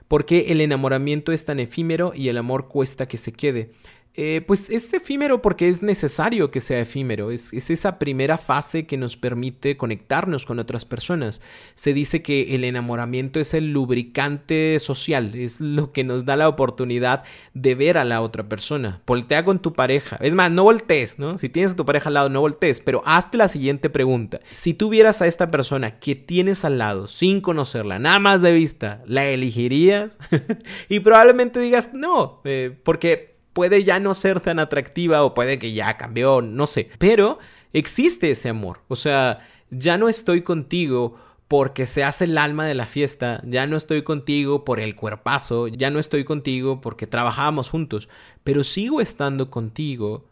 ¿Por 0.09 0.25
qué 0.25 0.47
el 0.49 0.59
enamoramiento 0.59 1.31
es 1.31 1.45
tan 1.45 1.61
efímero 1.61 2.11
y 2.13 2.27
el 2.27 2.37
amor 2.37 2.67
cuesta 2.67 3.07
que 3.07 3.15
se 3.15 3.31
quede? 3.31 3.71
Eh, 4.13 4.43
pues 4.45 4.69
es 4.69 4.93
efímero 4.93 5.41
porque 5.41 5.69
es 5.69 5.81
necesario 5.81 6.51
que 6.51 6.59
sea 6.59 6.81
efímero. 6.81 7.31
Es, 7.31 7.53
esa 7.53 7.97
primera 7.97 8.37
fase 8.37 8.85
que 8.85 8.97
nos 8.97 9.15
permite 9.15 9.77
conectarnos 9.77 10.45
con 10.45 10.59
otras 10.59 10.83
personas. 10.83 11.41
Se 11.75 11.93
dice 11.93 12.21
que 12.21 12.53
el 12.55 12.65
enamoramiento 12.65 13.39
es 13.39 13.53
el 13.53 13.71
lubricante 13.71 14.77
social, 14.79 15.33
es 15.35 15.61
lo 15.61 15.93
que 15.93 16.03
nos 16.03 16.25
da 16.25 16.35
la 16.35 16.49
oportunidad 16.49 17.23
de 17.53 17.75
ver 17.75 17.97
a 17.97 18.03
la 18.03 18.21
otra 18.21 18.49
persona. 18.49 19.01
Voltea 19.07 19.45
con 19.45 19.59
tu 19.59 19.73
pareja. 19.73 20.17
Es 20.19 20.33
más, 20.33 20.51
no 20.51 20.63
voltees, 20.63 21.17
¿no? 21.17 21.37
Si 21.37 21.47
tienes 21.47 21.71
a 21.71 21.75
tu 21.77 21.85
pareja 21.85 22.09
al 22.09 22.15
lado, 22.15 22.29
no 22.29 22.41
voltees, 22.41 22.81
pero 22.81 23.03
hazte 23.05 23.37
la 23.37 23.47
siguiente 23.47 23.89
pregunta. 23.89 24.41
Si 24.51 24.73
tú 24.73 24.89
vieras 24.89 25.21
a 25.21 25.27
esta 25.27 25.49
persona 25.49 25.99
que 25.99 26.15
tienes 26.15 26.65
al 26.65 26.77
lado 26.79 27.07
sin 27.07 27.39
conocerla, 27.39 27.97
nada 27.97 28.19
más 28.19 28.41
de 28.41 28.51
vista, 28.51 29.03
¿la 29.05 29.25
elegirías? 29.25 30.17
y 30.89 30.99
probablemente 30.99 31.61
digas 31.61 31.93
no, 31.93 32.41
eh, 32.43 32.77
porque 32.83 33.30
puede 33.53 33.83
ya 33.83 33.99
no 33.99 34.13
ser 34.13 34.39
tan 34.39 34.59
atractiva 34.59 35.23
o 35.23 35.33
puede 35.33 35.59
que 35.59 35.73
ya 35.73 35.97
cambió, 35.97 36.41
no 36.41 36.67
sé. 36.67 36.89
Pero 36.97 37.39
existe 37.73 38.31
ese 38.31 38.49
amor. 38.49 38.81
O 38.87 38.95
sea, 38.95 39.39
ya 39.69 39.97
no 39.97 40.09
estoy 40.09 40.41
contigo 40.41 41.17
porque 41.47 41.85
se 41.85 42.05
hace 42.05 42.23
el 42.23 42.37
alma 42.37 42.65
de 42.65 42.75
la 42.75 42.85
fiesta, 42.85 43.41
ya 43.45 43.67
no 43.67 43.75
estoy 43.75 44.03
contigo 44.03 44.63
por 44.63 44.79
el 44.79 44.95
cuerpazo, 44.95 45.67
ya 45.67 45.89
no 45.89 45.99
estoy 45.99 46.23
contigo 46.23 46.79
porque 46.79 47.07
trabajamos 47.07 47.69
juntos, 47.69 48.07
pero 48.45 48.63
sigo 48.63 49.01
estando 49.01 49.49
contigo 49.49 50.23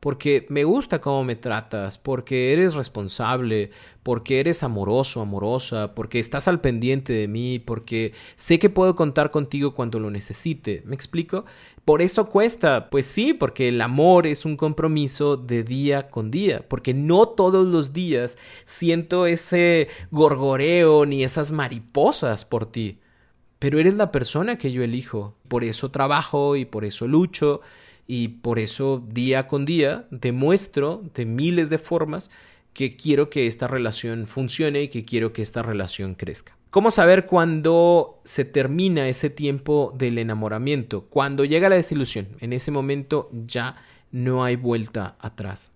porque 0.00 0.46
me 0.50 0.64
gusta 0.64 1.00
cómo 1.00 1.24
me 1.24 1.34
tratas, 1.34 1.98
porque 1.98 2.52
eres 2.52 2.74
responsable, 2.74 3.70
porque 4.02 4.38
eres 4.38 4.62
amoroso, 4.62 5.20
amorosa, 5.20 5.94
porque 5.94 6.18
estás 6.18 6.46
al 6.46 6.60
pendiente 6.60 7.12
de 7.12 7.26
mí, 7.26 7.58
porque 7.58 8.12
sé 8.36 8.58
que 8.58 8.70
puedo 8.70 8.94
contar 8.94 9.30
contigo 9.30 9.74
cuando 9.74 9.98
lo 9.98 10.10
necesite. 10.10 10.82
¿Me 10.84 10.94
explico? 10.94 11.44
Por 11.86 12.02
eso 12.02 12.28
cuesta, 12.28 12.90
pues 12.90 13.06
sí, 13.06 13.32
porque 13.32 13.68
el 13.68 13.80
amor 13.80 14.26
es 14.26 14.44
un 14.44 14.56
compromiso 14.56 15.36
de 15.36 15.62
día 15.62 16.10
con 16.10 16.32
día, 16.32 16.66
porque 16.68 16.92
no 16.94 17.28
todos 17.28 17.64
los 17.64 17.92
días 17.92 18.38
siento 18.64 19.28
ese 19.28 19.86
gorgoreo 20.10 21.06
ni 21.06 21.22
esas 21.22 21.52
mariposas 21.52 22.44
por 22.44 22.66
ti, 22.66 22.98
pero 23.60 23.78
eres 23.78 23.94
la 23.94 24.10
persona 24.10 24.58
que 24.58 24.72
yo 24.72 24.82
elijo, 24.82 25.36
por 25.46 25.62
eso 25.62 25.92
trabajo 25.92 26.56
y 26.56 26.64
por 26.64 26.84
eso 26.84 27.06
lucho 27.06 27.60
y 28.08 28.28
por 28.42 28.58
eso 28.58 29.00
día 29.08 29.46
con 29.46 29.64
día 29.64 30.08
demuestro 30.10 31.04
de 31.14 31.24
miles 31.24 31.70
de 31.70 31.78
formas 31.78 32.32
que 32.72 32.96
quiero 32.96 33.30
que 33.30 33.46
esta 33.46 33.68
relación 33.68 34.26
funcione 34.26 34.82
y 34.82 34.88
que 34.88 35.04
quiero 35.04 35.32
que 35.32 35.42
esta 35.42 35.62
relación 35.62 36.16
crezca. 36.16 36.56
¿Cómo 36.76 36.90
saber 36.90 37.24
cuándo 37.24 38.20
se 38.24 38.44
termina 38.44 39.08
ese 39.08 39.30
tiempo 39.30 39.94
del 39.96 40.18
enamoramiento? 40.18 41.06
Cuando 41.08 41.46
llega 41.46 41.70
la 41.70 41.76
desilusión. 41.76 42.28
En 42.40 42.52
ese 42.52 42.70
momento 42.70 43.30
ya 43.46 43.76
no 44.12 44.44
hay 44.44 44.56
vuelta 44.56 45.16
atrás. 45.18 45.72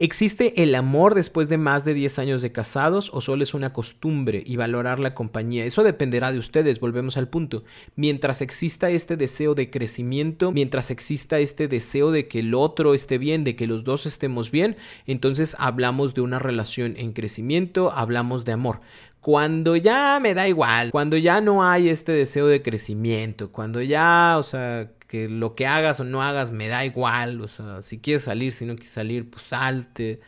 ¿Existe 0.00 0.62
el 0.62 0.76
amor 0.76 1.16
después 1.16 1.48
de 1.48 1.58
más 1.58 1.84
de 1.84 1.92
10 1.92 2.20
años 2.20 2.40
de 2.40 2.52
casados 2.52 3.10
o 3.12 3.20
solo 3.20 3.42
es 3.42 3.52
una 3.52 3.72
costumbre 3.72 4.40
y 4.46 4.54
valorar 4.54 5.00
la 5.00 5.12
compañía? 5.12 5.64
Eso 5.64 5.82
dependerá 5.82 6.30
de 6.30 6.38
ustedes, 6.38 6.78
volvemos 6.78 7.16
al 7.16 7.26
punto. 7.26 7.64
Mientras 7.96 8.40
exista 8.40 8.90
este 8.90 9.16
deseo 9.16 9.56
de 9.56 9.70
crecimiento, 9.70 10.52
mientras 10.52 10.92
exista 10.92 11.40
este 11.40 11.66
deseo 11.66 12.12
de 12.12 12.28
que 12.28 12.38
el 12.38 12.54
otro 12.54 12.94
esté 12.94 13.18
bien, 13.18 13.42
de 13.42 13.56
que 13.56 13.66
los 13.66 13.82
dos 13.82 14.06
estemos 14.06 14.52
bien, 14.52 14.76
entonces 15.08 15.56
hablamos 15.58 16.14
de 16.14 16.20
una 16.20 16.38
relación 16.38 16.94
en 16.96 17.12
crecimiento, 17.12 17.90
hablamos 17.90 18.44
de 18.44 18.52
amor. 18.52 18.82
Cuando 19.28 19.76
ya 19.76 20.18
me 20.22 20.32
da 20.32 20.48
igual, 20.48 20.90
cuando 20.90 21.18
ya 21.18 21.42
no 21.42 21.62
hay 21.62 21.90
este 21.90 22.12
deseo 22.12 22.46
de 22.46 22.62
crecimiento, 22.62 23.52
cuando 23.52 23.82
ya, 23.82 24.36
o 24.38 24.42
sea, 24.42 24.90
que 25.06 25.28
lo 25.28 25.54
que 25.54 25.66
hagas 25.66 26.00
o 26.00 26.04
no 26.04 26.22
hagas 26.22 26.50
me 26.50 26.68
da 26.68 26.86
igual, 26.86 27.42
o 27.42 27.46
sea, 27.46 27.82
si 27.82 27.98
quieres 27.98 28.22
salir, 28.22 28.54
si 28.54 28.64
no 28.64 28.74
quieres 28.74 28.94
salir, 28.94 29.28
pues 29.28 29.44
salte. 29.44 30.20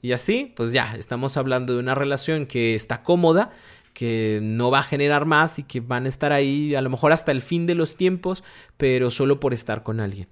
Y 0.00 0.12
así, 0.12 0.50
pues 0.56 0.72
ya, 0.72 0.96
estamos 0.96 1.36
hablando 1.36 1.74
de 1.74 1.80
una 1.80 1.94
relación 1.94 2.46
que 2.46 2.74
está 2.74 3.02
cómoda, 3.02 3.50
que 3.92 4.40
no 4.42 4.70
va 4.70 4.78
a 4.78 4.82
generar 4.82 5.26
más 5.26 5.58
y 5.58 5.64
que 5.64 5.80
van 5.80 6.06
a 6.06 6.08
estar 6.08 6.32
ahí 6.32 6.74
a 6.74 6.80
lo 6.80 6.88
mejor 6.88 7.12
hasta 7.12 7.32
el 7.32 7.42
fin 7.42 7.66
de 7.66 7.74
los 7.74 7.96
tiempos, 7.96 8.42
pero 8.78 9.10
solo 9.10 9.40
por 9.40 9.52
estar 9.52 9.82
con 9.82 10.00
alguien. 10.00 10.26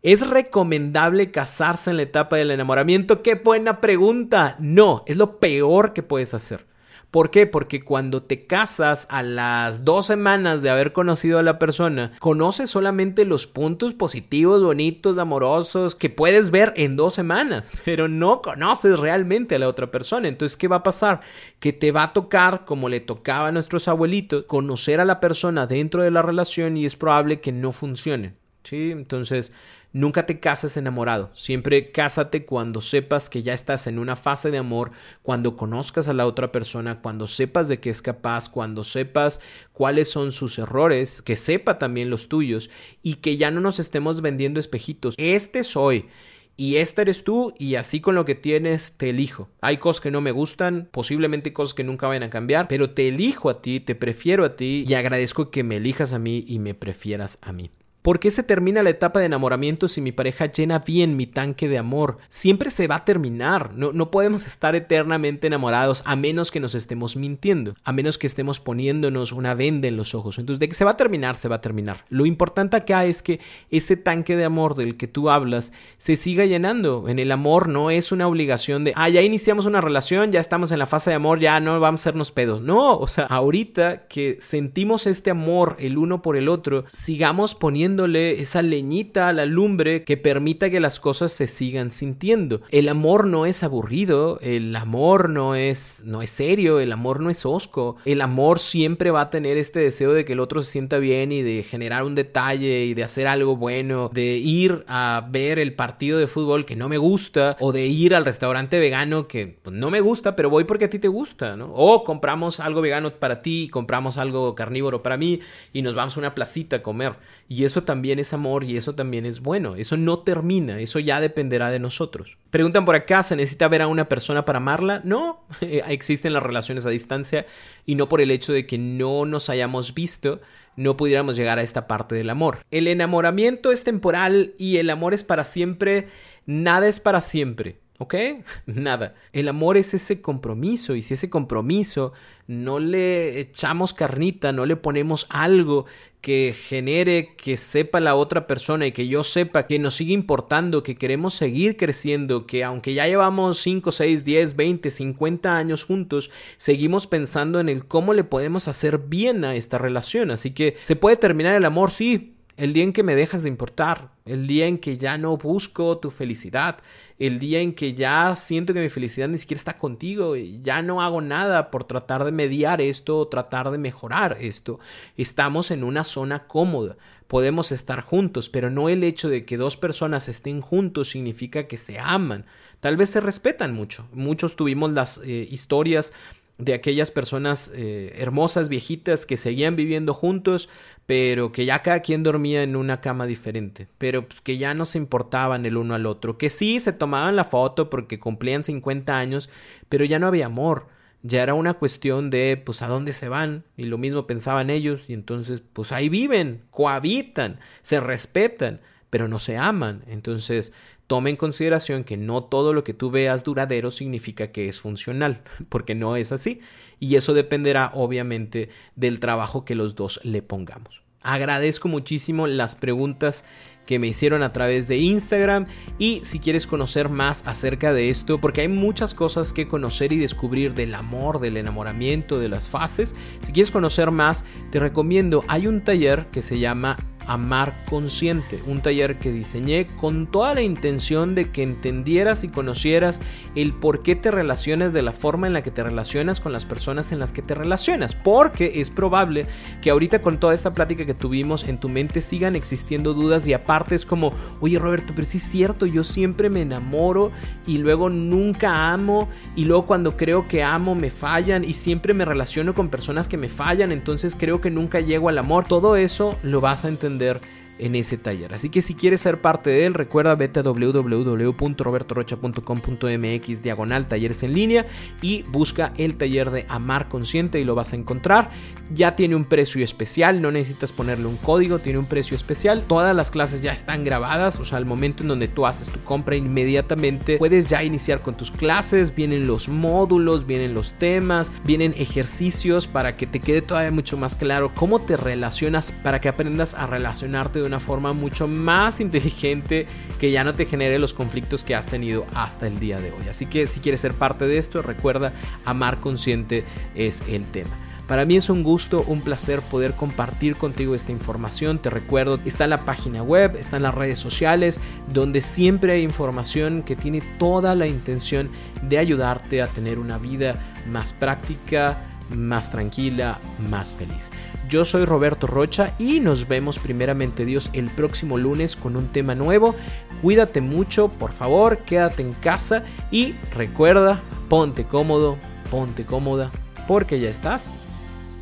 ¿Es 0.00 0.24
recomendable 0.24 1.32
casarse 1.32 1.90
en 1.90 1.96
la 1.96 2.04
etapa 2.04 2.36
del 2.36 2.52
enamoramiento? 2.52 3.24
Qué 3.24 3.34
buena 3.34 3.80
pregunta. 3.80 4.54
No, 4.60 5.02
es 5.08 5.16
lo 5.16 5.40
peor 5.40 5.92
que 5.92 6.04
puedes 6.04 6.32
hacer. 6.32 6.75
¿Por 7.10 7.30
qué? 7.30 7.46
Porque 7.46 7.82
cuando 7.82 8.22
te 8.22 8.46
casas 8.46 9.06
a 9.08 9.22
las 9.22 9.84
dos 9.84 10.06
semanas 10.06 10.60
de 10.60 10.70
haber 10.70 10.92
conocido 10.92 11.38
a 11.38 11.42
la 11.42 11.58
persona, 11.58 12.12
conoces 12.18 12.68
solamente 12.68 13.24
los 13.24 13.46
puntos 13.46 13.94
positivos, 13.94 14.62
bonitos, 14.62 15.16
amorosos 15.16 15.94
que 15.94 16.10
puedes 16.10 16.50
ver 16.50 16.74
en 16.76 16.96
dos 16.96 17.14
semanas, 17.14 17.70
pero 17.84 18.08
no 18.08 18.42
conoces 18.42 18.98
realmente 18.98 19.54
a 19.54 19.58
la 19.58 19.68
otra 19.68 19.90
persona. 19.90 20.28
Entonces, 20.28 20.56
¿qué 20.56 20.68
va 20.68 20.76
a 20.76 20.82
pasar? 20.82 21.20
Que 21.58 21.72
te 21.72 21.92
va 21.92 22.02
a 22.02 22.12
tocar, 22.12 22.64
como 22.64 22.88
le 22.88 23.00
tocaba 23.00 23.48
a 23.48 23.52
nuestros 23.52 23.88
abuelitos, 23.88 24.44
conocer 24.44 25.00
a 25.00 25.04
la 25.04 25.20
persona 25.20 25.66
dentro 25.66 26.02
de 26.02 26.10
la 26.10 26.22
relación 26.22 26.76
y 26.76 26.84
es 26.84 26.96
probable 26.96 27.40
que 27.40 27.52
no 27.52 27.72
funcione. 27.72 28.34
¿Sí? 28.64 28.90
Entonces, 28.90 29.52
Nunca 29.96 30.26
te 30.26 30.40
cases 30.40 30.76
enamorado, 30.76 31.30
siempre 31.32 31.90
cásate 31.90 32.44
cuando 32.44 32.82
sepas 32.82 33.30
que 33.30 33.42
ya 33.42 33.54
estás 33.54 33.86
en 33.86 33.98
una 33.98 34.14
fase 34.14 34.50
de 34.50 34.58
amor, 34.58 34.90
cuando 35.22 35.56
conozcas 35.56 36.06
a 36.06 36.12
la 36.12 36.26
otra 36.26 36.52
persona, 36.52 37.00
cuando 37.00 37.26
sepas 37.26 37.66
de 37.66 37.80
qué 37.80 37.88
es 37.88 38.02
capaz, 38.02 38.50
cuando 38.50 38.84
sepas 38.84 39.40
cuáles 39.72 40.10
son 40.10 40.32
sus 40.32 40.58
errores, 40.58 41.22
que 41.22 41.34
sepa 41.34 41.78
también 41.78 42.10
los 42.10 42.28
tuyos 42.28 42.68
y 43.02 43.14
que 43.14 43.38
ya 43.38 43.50
no 43.50 43.62
nos 43.62 43.78
estemos 43.78 44.20
vendiendo 44.20 44.60
espejitos. 44.60 45.14
Este 45.16 45.64
soy 45.64 46.10
y 46.58 46.76
este 46.76 47.00
eres 47.00 47.24
tú 47.24 47.54
y 47.58 47.76
así 47.76 48.02
con 48.02 48.16
lo 48.16 48.26
que 48.26 48.34
tienes 48.34 48.98
te 48.98 49.08
elijo. 49.08 49.48
Hay 49.62 49.78
cosas 49.78 50.02
que 50.02 50.10
no 50.10 50.20
me 50.20 50.30
gustan, 50.30 50.90
posiblemente 50.90 51.54
cosas 51.54 51.72
que 51.72 51.84
nunca 51.84 52.06
vayan 52.06 52.24
a 52.24 52.28
cambiar, 52.28 52.68
pero 52.68 52.90
te 52.90 53.08
elijo 53.08 53.48
a 53.48 53.62
ti, 53.62 53.80
te 53.80 53.94
prefiero 53.94 54.44
a 54.44 54.56
ti 54.56 54.84
y 54.86 54.92
agradezco 54.92 55.50
que 55.50 55.64
me 55.64 55.78
elijas 55.78 56.12
a 56.12 56.18
mí 56.18 56.44
y 56.46 56.58
me 56.58 56.74
prefieras 56.74 57.38
a 57.40 57.54
mí. 57.54 57.70
¿Por 58.06 58.20
qué 58.20 58.30
se 58.30 58.44
termina 58.44 58.84
la 58.84 58.90
etapa 58.90 59.18
de 59.18 59.26
enamoramiento 59.26 59.88
si 59.88 60.00
mi 60.00 60.12
pareja 60.12 60.46
llena 60.46 60.78
bien 60.78 61.16
mi 61.16 61.26
tanque 61.26 61.68
de 61.68 61.76
amor? 61.76 62.18
Siempre 62.28 62.70
se 62.70 62.86
va 62.86 62.94
a 62.94 63.04
terminar. 63.04 63.72
No, 63.74 63.92
no 63.92 64.12
podemos 64.12 64.46
estar 64.46 64.76
eternamente 64.76 65.48
enamorados 65.48 66.04
a 66.06 66.14
menos 66.14 66.52
que 66.52 66.60
nos 66.60 66.76
estemos 66.76 67.16
mintiendo, 67.16 67.72
a 67.82 67.92
menos 67.92 68.16
que 68.16 68.28
estemos 68.28 68.60
poniéndonos 68.60 69.32
una 69.32 69.54
venda 69.54 69.88
en 69.88 69.96
los 69.96 70.14
ojos. 70.14 70.38
Entonces, 70.38 70.60
de 70.60 70.68
que 70.68 70.76
se 70.76 70.84
va 70.84 70.92
a 70.92 70.96
terminar, 70.96 71.34
se 71.34 71.48
va 71.48 71.56
a 71.56 71.60
terminar. 71.60 72.04
Lo 72.08 72.26
importante 72.26 72.76
acá 72.76 73.04
es 73.04 73.24
que 73.24 73.40
ese 73.72 73.96
tanque 73.96 74.36
de 74.36 74.44
amor 74.44 74.76
del 74.76 74.96
que 74.96 75.08
tú 75.08 75.28
hablas 75.28 75.72
se 75.98 76.14
siga 76.14 76.44
llenando. 76.44 77.08
En 77.08 77.18
el 77.18 77.32
amor 77.32 77.66
no 77.66 77.90
es 77.90 78.12
una 78.12 78.28
obligación 78.28 78.84
de, 78.84 78.92
ah, 78.94 79.08
ya 79.08 79.22
iniciamos 79.22 79.66
una 79.66 79.80
relación, 79.80 80.30
ya 80.30 80.38
estamos 80.38 80.70
en 80.70 80.78
la 80.78 80.86
fase 80.86 81.10
de 81.10 81.16
amor, 81.16 81.40
ya 81.40 81.58
no 81.58 81.80
vamos 81.80 82.02
a 82.02 82.02
hacernos 82.02 82.30
pedos. 82.30 82.62
No, 82.62 82.98
o 82.98 83.08
sea, 83.08 83.24
ahorita 83.24 84.06
que 84.06 84.38
sentimos 84.40 85.08
este 85.08 85.32
amor 85.32 85.74
el 85.80 85.98
uno 85.98 86.22
por 86.22 86.36
el 86.36 86.48
otro, 86.48 86.84
sigamos 86.88 87.56
poniendo 87.56 87.95
esa 88.04 88.60
leñita 88.60 89.28
a 89.28 89.32
la 89.32 89.46
lumbre 89.46 90.04
que 90.04 90.18
permita 90.18 90.68
que 90.68 90.80
las 90.80 91.00
cosas 91.00 91.32
se 91.32 91.46
sigan 91.46 91.90
sintiendo. 91.90 92.60
El 92.70 92.88
amor 92.88 93.26
no 93.26 93.46
es 93.46 93.62
aburrido, 93.62 94.38
el 94.42 94.76
amor 94.76 95.30
no 95.30 95.54
es, 95.54 96.02
no 96.04 96.20
es 96.20 96.30
serio, 96.30 96.80
el 96.80 96.92
amor 96.92 97.20
no 97.20 97.30
es 97.30 97.46
osco. 97.46 97.96
El 98.04 98.20
amor 98.20 98.58
siempre 98.58 99.10
va 99.10 99.22
a 99.22 99.30
tener 99.30 99.56
este 99.56 99.80
deseo 99.80 100.12
de 100.12 100.24
que 100.24 100.34
el 100.34 100.40
otro 100.40 100.62
se 100.62 100.72
sienta 100.72 100.98
bien 100.98 101.32
y 101.32 101.42
de 101.42 101.62
generar 101.62 102.04
un 102.04 102.14
detalle 102.14 102.84
y 102.84 102.94
de 102.94 103.04
hacer 103.04 103.26
algo 103.26 103.56
bueno, 103.56 104.10
de 104.12 104.36
ir 104.36 104.84
a 104.88 105.26
ver 105.30 105.58
el 105.58 105.74
partido 105.74 106.18
de 106.18 106.26
fútbol 106.26 106.64
que 106.64 106.76
no 106.76 106.88
me 106.88 106.98
gusta 106.98 107.56
o 107.60 107.72
de 107.72 107.86
ir 107.86 108.14
al 108.14 108.24
restaurante 108.24 108.78
vegano 108.78 109.28
que 109.28 109.58
pues, 109.62 109.74
no 109.74 109.90
me 109.90 110.00
gusta, 110.00 110.36
pero 110.36 110.50
voy 110.50 110.64
porque 110.64 110.86
a 110.86 110.90
ti 110.90 110.98
te 110.98 111.08
gusta, 111.08 111.56
¿no? 111.56 111.72
O 111.74 112.04
compramos 112.04 112.60
algo 112.60 112.80
vegano 112.80 113.10
para 113.10 113.42
ti, 113.42 113.68
compramos 113.70 114.18
algo 114.18 114.54
carnívoro 114.54 115.02
para 115.02 115.16
mí 115.16 115.40
y 115.72 115.82
nos 115.82 115.94
vamos 115.94 116.16
a 116.16 116.20
una 116.20 116.34
placita 116.34 116.76
a 116.76 116.82
comer. 116.82 117.14
Y 117.48 117.64
eso 117.64 117.84
también 117.86 118.18
es 118.18 118.34
amor 118.34 118.64
y 118.64 118.76
eso 118.76 118.94
también 118.94 119.24
es 119.24 119.40
bueno. 119.40 119.76
Eso 119.76 119.96
no 119.96 120.18
termina, 120.18 120.78
eso 120.80 120.98
ya 120.98 121.20
dependerá 121.20 121.70
de 121.70 121.78
nosotros. 121.78 122.36
Preguntan 122.50 122.84
por 122.84 122.94
acá, 122.94 123.22
¿se 123.22 123.34
necesita 123.34 123.68
ver 123.68 123.80
a 123.80 123.86
una 123.86 124.10
persona 124.10 124.44
para 124.44 124.58
amarla? 124.58 125.00
No, 125.04 125.46
existen 125.62 126.34
las 126.34 126.42
relaciones 126.42 126.84
a 126.84 126.90
distancia 126.90 127.46
y 127.86 127.94
no 127.94 128.10
por 128.10 128.20
el 128.20 128.30
hecho 128.30 128.52
de 128.52 128.66
que 128.66 128.76
no 128.76 129.24
nos 129.24 129.48
hayamos 129.48 129.94
visto, 129.94 130.42
no 130.76 130.98
pudiéramos 130.98 131.36
llegar 131.36 131.58
a 131.58 131.62
esta 131.62 131.86
parte 131.86 132.14
del 132.14 132.28
amor. 132.28 132.58
El 132.70 132.86
enamoramiento 132.86 133.72
es 133.72 133.82
temporal 133.82 134.52
y 134.58 134.76
el 134.76 134.90
amor 134.90 135.14
es 135.14 135.24
para 135.24 135.44
siempre. 135.44 136.08
Nada 136.44 136.86
es 136.86 137.00
para 137.00 137.22
siempre. 137.22 137.80
¿Ok? 137.98 138.14
Nada. 138.66 139.14
El 139.32 139.48
amor 139.48 139.76
es 139.76 139.94
ese 139.94 140.20
compromiso 140.20 140.94
y 140.94 141.02
si 141.02 141.14
ese 141.14 141.30
compromiso 141.30 142.12
no 142.46 142.78
le 142.78 143.40
echamos 143.40 143.94
carnita, 143.94 144.52
no 144.52 144.66
le 144.66 144.76
ponemos 144.76 145.26
algo 145.30 145.86
que 146.20 146.54
genere 146.58 147.34
que 147.36 147.56
sepa 147.56 148.00
la 148.00 148.16
otra 148.16 148.48
persona 148.48 148.86
y 148.86 148.92
que 148.92 149.06
yo 149.06 149.22
sepa 149.22 149.66
que 149.66 149.78
nos 149.78 149.94
sigue 149.94 150.12
importando, 150.12 150.82
que 150.82 150.96
queremos 150.96 151.34
seguir 151.34 151.76
creciendo, 151.76 152.46
que 152.46 152.64
aunque 152.64 152.94
ya 152.94 153.06
llevamos 153.06 153.58
5, 153.58 153.92
6, 153.92 154.24
10, 154.24 154.56
20, 154.56 154.90
50 154.90 155.56
años 155.56 155.84
juntos, 155.84 156.30
seguimos 156.56 157.06
pensando 157.06 157.60
en 157.60 157.68
el 157.68 157.86
cómo 157.86 158.12
le 158.12 158.24
podemos 158.24 158.66
hacer 158.66 158.98
bien 158.98 159.44
a 159.44 159.54
esta 159.54 159.78
relación. 159.78 160.32
Así 160.32 160.50
que 160.50 160.76
se 160.82 160.96
puede 160.96 161.16
terminar 161.16 161.54
el 161.54 161.64
amor, 161.64 161.92
sí, 161.92 162.35
el 162.56 162.72
día 162.72 162.84
en 162.84 162.92
que 162.92 163.02
me 163.02 163.14
dejas 163.14 163.42
de 163.42 163.48
importar, 163.48 164.10
el 164.24 164.46
día 164.46 164.66
en 164.66 164.78
que 164.78 164.96
ya 164.96 165.18
no 165.18 165.36
busco 165.36 165.98
tu 165.98 166.10
felicidad, 166.10 166.78
el 167.18 167.38
día 167.38 167.60
en 167.60 167.74
que 167.74 167.94
ya 167.94 168.34
siento 168.36 168.72
que 168.72 168.80
mi 168.80 168.88
felicidad 168.88 169.28
ni 169.28 169.38
siquiera 169.38 169.58
está 169.58 169.76
contigo, 169.76 170.36
ya 170.36 170.80
no 170.82 171.02
hago 171.02 171.20
nada 171.20 171.70
por 171.70 171.84
tratar 171.84 172.24
de 172.24 172.32
mediar 172.32 172.80
esto 172.80 173.18
o 173.18 173.28
tratar 173.28 173.70
de 173.70 173.78
mejorar 173.78 174.38
esto. 174.40 174.80
Estamos 175.16 175.70
en 175.70 175.84
una 175.84 176.04
zona 176.04 176.46
cómoda, 176.46 176.96
podemos 177.26 177.72
estar 177.72 178.00
juntos, 178.00 178.48
pero 178.48 178.70
no 178.70 178.88
el 178.88 179.04
hecho 179.04 179.28
de 179.28 179.44
que 179.44 179.58
dos 179.58 179.76
personas 179.76 180.28
estén 180.28 180.62
juntos 180.62 181.10
significa 181.10 181.66
que 181.66 181.76
se 181.76 181.98
aman. 181.98 182.46
Tal 182.80 182.96
vez 182.96 183.10
se 183.10 183.20
respetan 183.20 183.74
mucho. 183.74 184.06
Muchos 184.12 184.56
tuvimos 184.56 184.92
las 184.92 185.18
eh, 185.18 185.46
historias 185.50 186.12
de 186.58 186.72
aquellas 186.72 187.10
personas 187.10 187.70
eh, 187.74 188.14
hermosas, 188.16 188.68
viejitas, 188.68 189.26
que 189.26 189.36
seguían 189.36 189.76
viviendo 189.76 190.14
juntos, 190.14 190.68
pero 191.06 191.52
que 191.52 191.64
ya 191.64 191.82
cada 191.82 192.00
quien 192.00 192.24
dormía 192.24 192.64
en 192.64 192.74
una 192.74 193.00
cama 193.00 193.26
diferente, 193.26 193.86
pero 193.96 194.26
pues, 194.28 194.40
que 194.40 194.58
ya 194.58 194.74
no 194.74 194.84
se 194.86 194.98
importaban 194.98 195.64
el 195.64 195.76
uno 195.76 195.94
al 195.94 196.04
otro, 196.04 196.36
que 196.36 196.50
sí 196.50 196.80
se 196.80 196.92
tomaban 196.92 197.36
la 197.36 197.44
foto 197.44 197.88
porque 197.88 198.18
cumplían 198.18 198.64
50 198.64 199.16
años, 199.16 199.48
pero 199.88 200.04
ya 200.04 200.18
no 200.18 200.26
había 200.26 200.46
amor, 200.46 200.88
ya 201.22 201.42
era 201.42 201.54
una 201.54 201.74
cuestión 201.74 202.30
de 202.30 202.60
pues 202.62 202.82
a 202.82 202.88
dónde 202.88 203.12
se 203.12 203.28
van 203.28 203.64
y 203.76 203.84
lo 203.84 203.98
mismo 203.98 204.26
pensaban 204.26 204.68
ellos 204.68 205.08
y 205.08 205.12
entonces 205.12 205.62
pues 205.72 205.92
ahí 205.92 206.08
viven, 206.08 206.62
cohabitan, 206.72 207.60
se 207.82 208.00
respetan, 208.00 208.80
pero 209.08 209.28
no 209.28 209.38
se 209.38 209.56
aman, 209.56 210.02
entonces 210.08 210.72
toma 211.06 211.30
en 211.30 211.36
consideración 211.36 212.04
que 212.04 212.16
no 212.16 212.44
todo 212.44 212.72
lo 212.72 212.84
que 212.84 212.94
tú 212.94 213.10
veas 213.10 213.44
duradero 213.44 213.90
significa 213.90 214.52
que 214.52 214.68
es 214.68 214.80
funcional, 214.80 215.42
porque 215.68 215.94
no 215.94 216.16
es 216.16 216.32
así. 216.32 216.60
Y 216.98 217.16
eso 217.16 217.34
dependerá 217.34 217.90
obviamente 217.94 218.70
del 218.94 219.20
trabajo 219.20 219.64
que 219.64 219.74
los 219.74 219.94
dos 219.94 220.20
le 220.22 220.42
pongamos. 220.42 221.02
Agradezco 221.22 221.88
muchísimo 221.88 222.46
las 222.46 222.76
preguntas 222.76 223.44
que 223.86 223.98
me 223.98 224.08
hicieron 224.08 224.42
a 224.42 224.52
través 224.52 224.88
de 224.88 224.98
Instagram 224.98 225.66
y 225.98 226.20
si 226.24 226.40
quieres 226.40 226.66
conocer 226.66 227.08
más 227.08 227.42
acerca 227.46 227.92
de 227.92 228.10
esto, 228.10 228.40
porque 228.40 228.62
hay 228.62 228.68
muchas 228.68 229.14
cosas 229.14 229.52
que 229.52 229.68
conocer 229.68 230.12
y 230.12 230.18
descubrir 230.18 230.74
del 230.74 230.94
amor, 230.94 231.40
del 231.40 231.56
enamoramiento, 231.56 232.38
de 232.38 232.48
las 232.48 232.68
fases, 232.68 233.14
si 233.42 233.52
quieres 233.52 233.70
conocer 233.70 234.10
más, 234.10 234.44
te 234.70 234.80
recomiendo, 234.80 235.44
hay 235.48 235.66
un 235.66 235.82
taller 235.82 236.26
que 236.26 236.42
se 236.42 236.58
llama 236.58 236.98
Amar 237.26 237.74
Consciente, 237.88 238.62
un 238.66 238.80
taller 238.82 239.18
que 239.18 239.32
diseñé 239.32 239.86
con 239.86 240.26
toda 240.26 240.54
la 240.54 240.62
intención 240.62 241.34
de 241.34 241.50
que 241.50 241.62
entendieras 241.62 242.44
y 242.44 242.48
conocieras 242.48 243.20
el 243.54 243.72
por 243.72 244.02
qué 244.02 244.14
te 244.14 244.30
relacionas 244.30 244.92
de 244.92 245.02
la 245.02 245.12
forma 245.12 245.46
en 245.46 245.52
la 245.52 245.62
que 245.62 245.70
te 245.70 245.82
relacionas 245.82 246.40
con 246.40 246.52
las 246.52 246.64
personas 246.64 247.12
en 247.12 247.18
las 247.18 247.32
que 247.32 247.42
te 247.42 247.54
relacionas, 247.54 248.14
porque 248.14 248.80
es 248.80 248.90
probable 248.90 249.46
que 249.82 249.90
ahorita 249.90 250.22
con 250.22 250.38
toda 250.38 250.54
esta 250.54 250.74
plática 250.74 251.04
que 251.04 251.14
tuvimos 251.14 251.64
en 251.64 251.78
tu 251.78 251.88
mente 251.88 252.20
sigan 252.20 252.54
existiendo 252.54 253.14
dudas 253.14 253.46
y 253.46 253.54
aparte 253.54 253.94
es 253.94 254.06
como, 254.06 254.32
oye 254.60 254.78
Roberto, 254.78 255.12
pero 255.16 255.26
sí 255.26 255.38
es 255.38 255.44
cierto, 255.44 255.86
yo 255.86 256.04
siempre 256.04 256.50
me 256.50 256.62
enamoro 256.62 257.32
y 257.66 257.78
luego 257.78 258.08
nunca 258.08 258.92
amo 258.92 259.28
y 259.56 259.64
luego 259.64 259.86
cuando 259.86 260.16
creo 260.16 260.46
que 260.46 260.62
amo 260.62 260.94
me 260.94 261.10
fallan 261.10 261.64
y 261.64 261.74
siempre 261.74 262.14
me 262.14 262.24
relaciono 262.24 262.74
con 262.74 262.88
personas 262.88 263.26
que 263.26 263.36
me 263.36 263.48
fallan, 263.48 263.90
entonces 263.90 264.36
creo 264.38 264.60
que 264.60 264.70
nunca 264.70 265.00
llego 265.00 265.28
al 265.28 265.38
amor, 265.38 265.66
todo 265.66 265.96
eso 265.96 266.36
lo 266.42 266.60
vas 266.60 266.84
a 266.84 266.88
entender 266.88 267.15
There. 267.18 267.40
En 267.78 267.94
ese 267.94 268.18
taller. 268.18 268.52
Así 268.54 268.70
que 268.70 268.82
si 268.82 268.94
quieres 268.94 269.20
ser 269.20 269.40
parte 269.40 269.70
de 269.70 269.86
él, 269.86 269.94
recuerda 269.94 270.34
vete 270.34 270.58
a 270.60 270.62
www.robertorocha.com.mx 270.62 273.62
diagonal 273.62 274.08
talleres 274.08 274.42
en 274.42 274.54
línea 274.54 274.86
y 275.22 275.44
busca 275.44 275.92
el 275.96 276.16
taller 276.16 276.50
de 276.50 276.66
Amar 276.68 277.08
Consciente 277.08 277.60
y 277.60 277.64
lo 277.64 277.74
vas 277.74 277.92
a 277.92 277.96
encontrar. 277.96 278.50
Ya 278.94 279.16
tiene 279.16 279.34
un 279.34 279.44
precio 279.44 279.82
especial, 279.84 280.40
no 280.40 280.50
necesitas 280.50 280.92
ponerle 280.92 281.26
un 281.26 281.36
código, 281.36 281.80
tiene 281.80 281.98
un 281.98 282.06
precio 282.06 282.36
especial. 282.36 282.84
Todas 282.86 283.16
las 283.16 283.30
clases 283.30 283.62
ya 283.62 283.72
están 283.72 284.04
grabadas, 284.04 284.60
o 284.60 284.64
sea, 284.64 284.78
al 284.78 284.86
momento 284.86 285.22
en 285.22 285.28
donde 285.28 285.48
tú 285.48 285.66
haces 285.66 285.88
tu 285.88 286.00
compra 286.00 286.36
inmediatamente 286.36 287.38
puedes 287.38 287.68
ya 287.68 287.82
iniciar 287.82 288.22
con 288.22 288.36
tus 288.36 288.50
clases, 288.50 289.14
vienen 289.14 289.46
los 289.46 289.68
módulos, 289.68 290.46
vienen 290.46 290.74
los 290.74 290.92
temas, 290.92 291.52
vienen 291.64 291.94
ejercicios 291.96 292.86
para 292.86 293.16
que 293.16 293.26
te 293.26 293.40
quede 293.40 293.62
todavía 293.62 293.90
mucho 293.90 294.16
más 294.16 294.34
claro 294.34 294.72
cómo 294.74 295.00
te 295.00 295.16
relacionas 295.16 295.92
para 295.92 296.20
que 296.20 296.28
aprendas 296.28 296.74
a 296.74 296.86
relacionarte 296.86 297.60
una 297.66 297.80
forma 297.80 298.12
mucho 298.12 298.48
más 298.48 299.00
inteligente 299.00 299.86
que 300.18 300.30
ya 300.30 300.44
no 300.44 300.54
te 300.54 300.66
genere 300.66 300.98
los 300.98 301.14
conflictos 301.14 301.64
que 301.64 301.74
has 301.74 301.86
tenido 301.86 302.26
hasta 302.34 302.66
el 302.66 302.78
día 302.78 302.98
de 302.98 303.12
hoy. 303.12 303.28
Así 303.28 303.46
que 303.46 303.66
si 303.66 303.80
quieres 303.80 304.00
ser 304.00 304.14
parte 304.14 304.46
de 304.46 304.58
esto, 304.58 304.82
recuerda, 304.82 305.32
amar 305.64 306.00
consciente 306.00 306.64
es 306.94 307.22
el 307.28 307.44
tema. 307.44 307.76
Para 308.06 308.24
mí 308.24 308.36
es 308.36 308.50
un 308.50 308.62
gusto, 308.62 309.04
un 309.08 309.20
placer 309.20 309.60
poder 309.62 309.94
compartir 309.94 310.54
contigo 310.54 310.94
esta 310.94 311.10
información. 311.10 311.80
Te 311.80 311.90
recuerdo, 311.90 312.38
está 312.44 312.64
en 312.64 312.70
la 312.70 312.84
página 312.84 313.22
web, 313.22 313.56
está 313.56 313.78
en 313.78 313.82
las 313.82 313.94
redes 313.94 314.20
sociales, 314.20 314.80
donde 315.12 315.42
siempre 315.42 315.92
hay 315.92 316.02
información 316.02 316.84
que 316.84 316.94
tiene 316.94 317.20
toda 317.38 317.74
la 317.74 317.88
intención 317.88 318.50
de 318.82 318.98
ayudarte 318.98 319.60
a 319.60 319.66
tener 319.66 319.98
una 319.98 320.18
vida 320.18 320.54
más 320.88 321.12
práctica, 321.12 321.98
más 322.30 322.70
tranquila, 322.70 323.38
más 323.68 323.92
feliz. 323.92 324.30
Yo 324.68 324.84
soy 324.84 325.04
Roberto 325.04 325.46
Rocha 325.46 325.94
y 325.98 326.18
nos 326.18 326.48
vemos 326.48 326.78
primeramente 326.78 327.44
Dios 327.44 327.70
el 327.72 327.88
próximo 327.88 328.36
lunes 328.36 328.74
con 328.74 328.96
un 328.96 329.08
tema 329.08 329.34
nuevo. 329.34 329.76
Cuídate 330.22 330.60
mucho, 330.60 331.08
por 331.08 331.32
favor, 331.32 331.78
quédate 331.78 332.22
en 332.22 332.32
casa 332.34 332.82
y 333.10 333.34
recuerda, 333.54 334.20
ponte 334.48 334.84
cómodo, 334.84 335.36
ponte 335.70 336.04
cómoda, 336.04 336.50
porque 336.88 337.20
ya 337.20 337.28
estás 337.28 337.62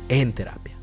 en 0.09 0.33
terapia. 0.33 0.75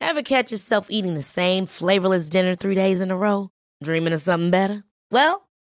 Ever 0.00 0.22
catch 0.22 0.50
yourself 0.50 0.88
eating 0.90 1.14
the 1.14 1.22
same 1.22 1.66
flavorless 1.66 2.28
dinner 2.28 2.56
three 2.56 2.74
days 2.74 3.00
in 3.00 3.10
a 3.12 3.16
row? 3.16 3.50
Dreaming 3.82 4.12
of 4.12 4.20
something 4.20 4.50
better? 4.50 4.82
Well, 5.12 5.48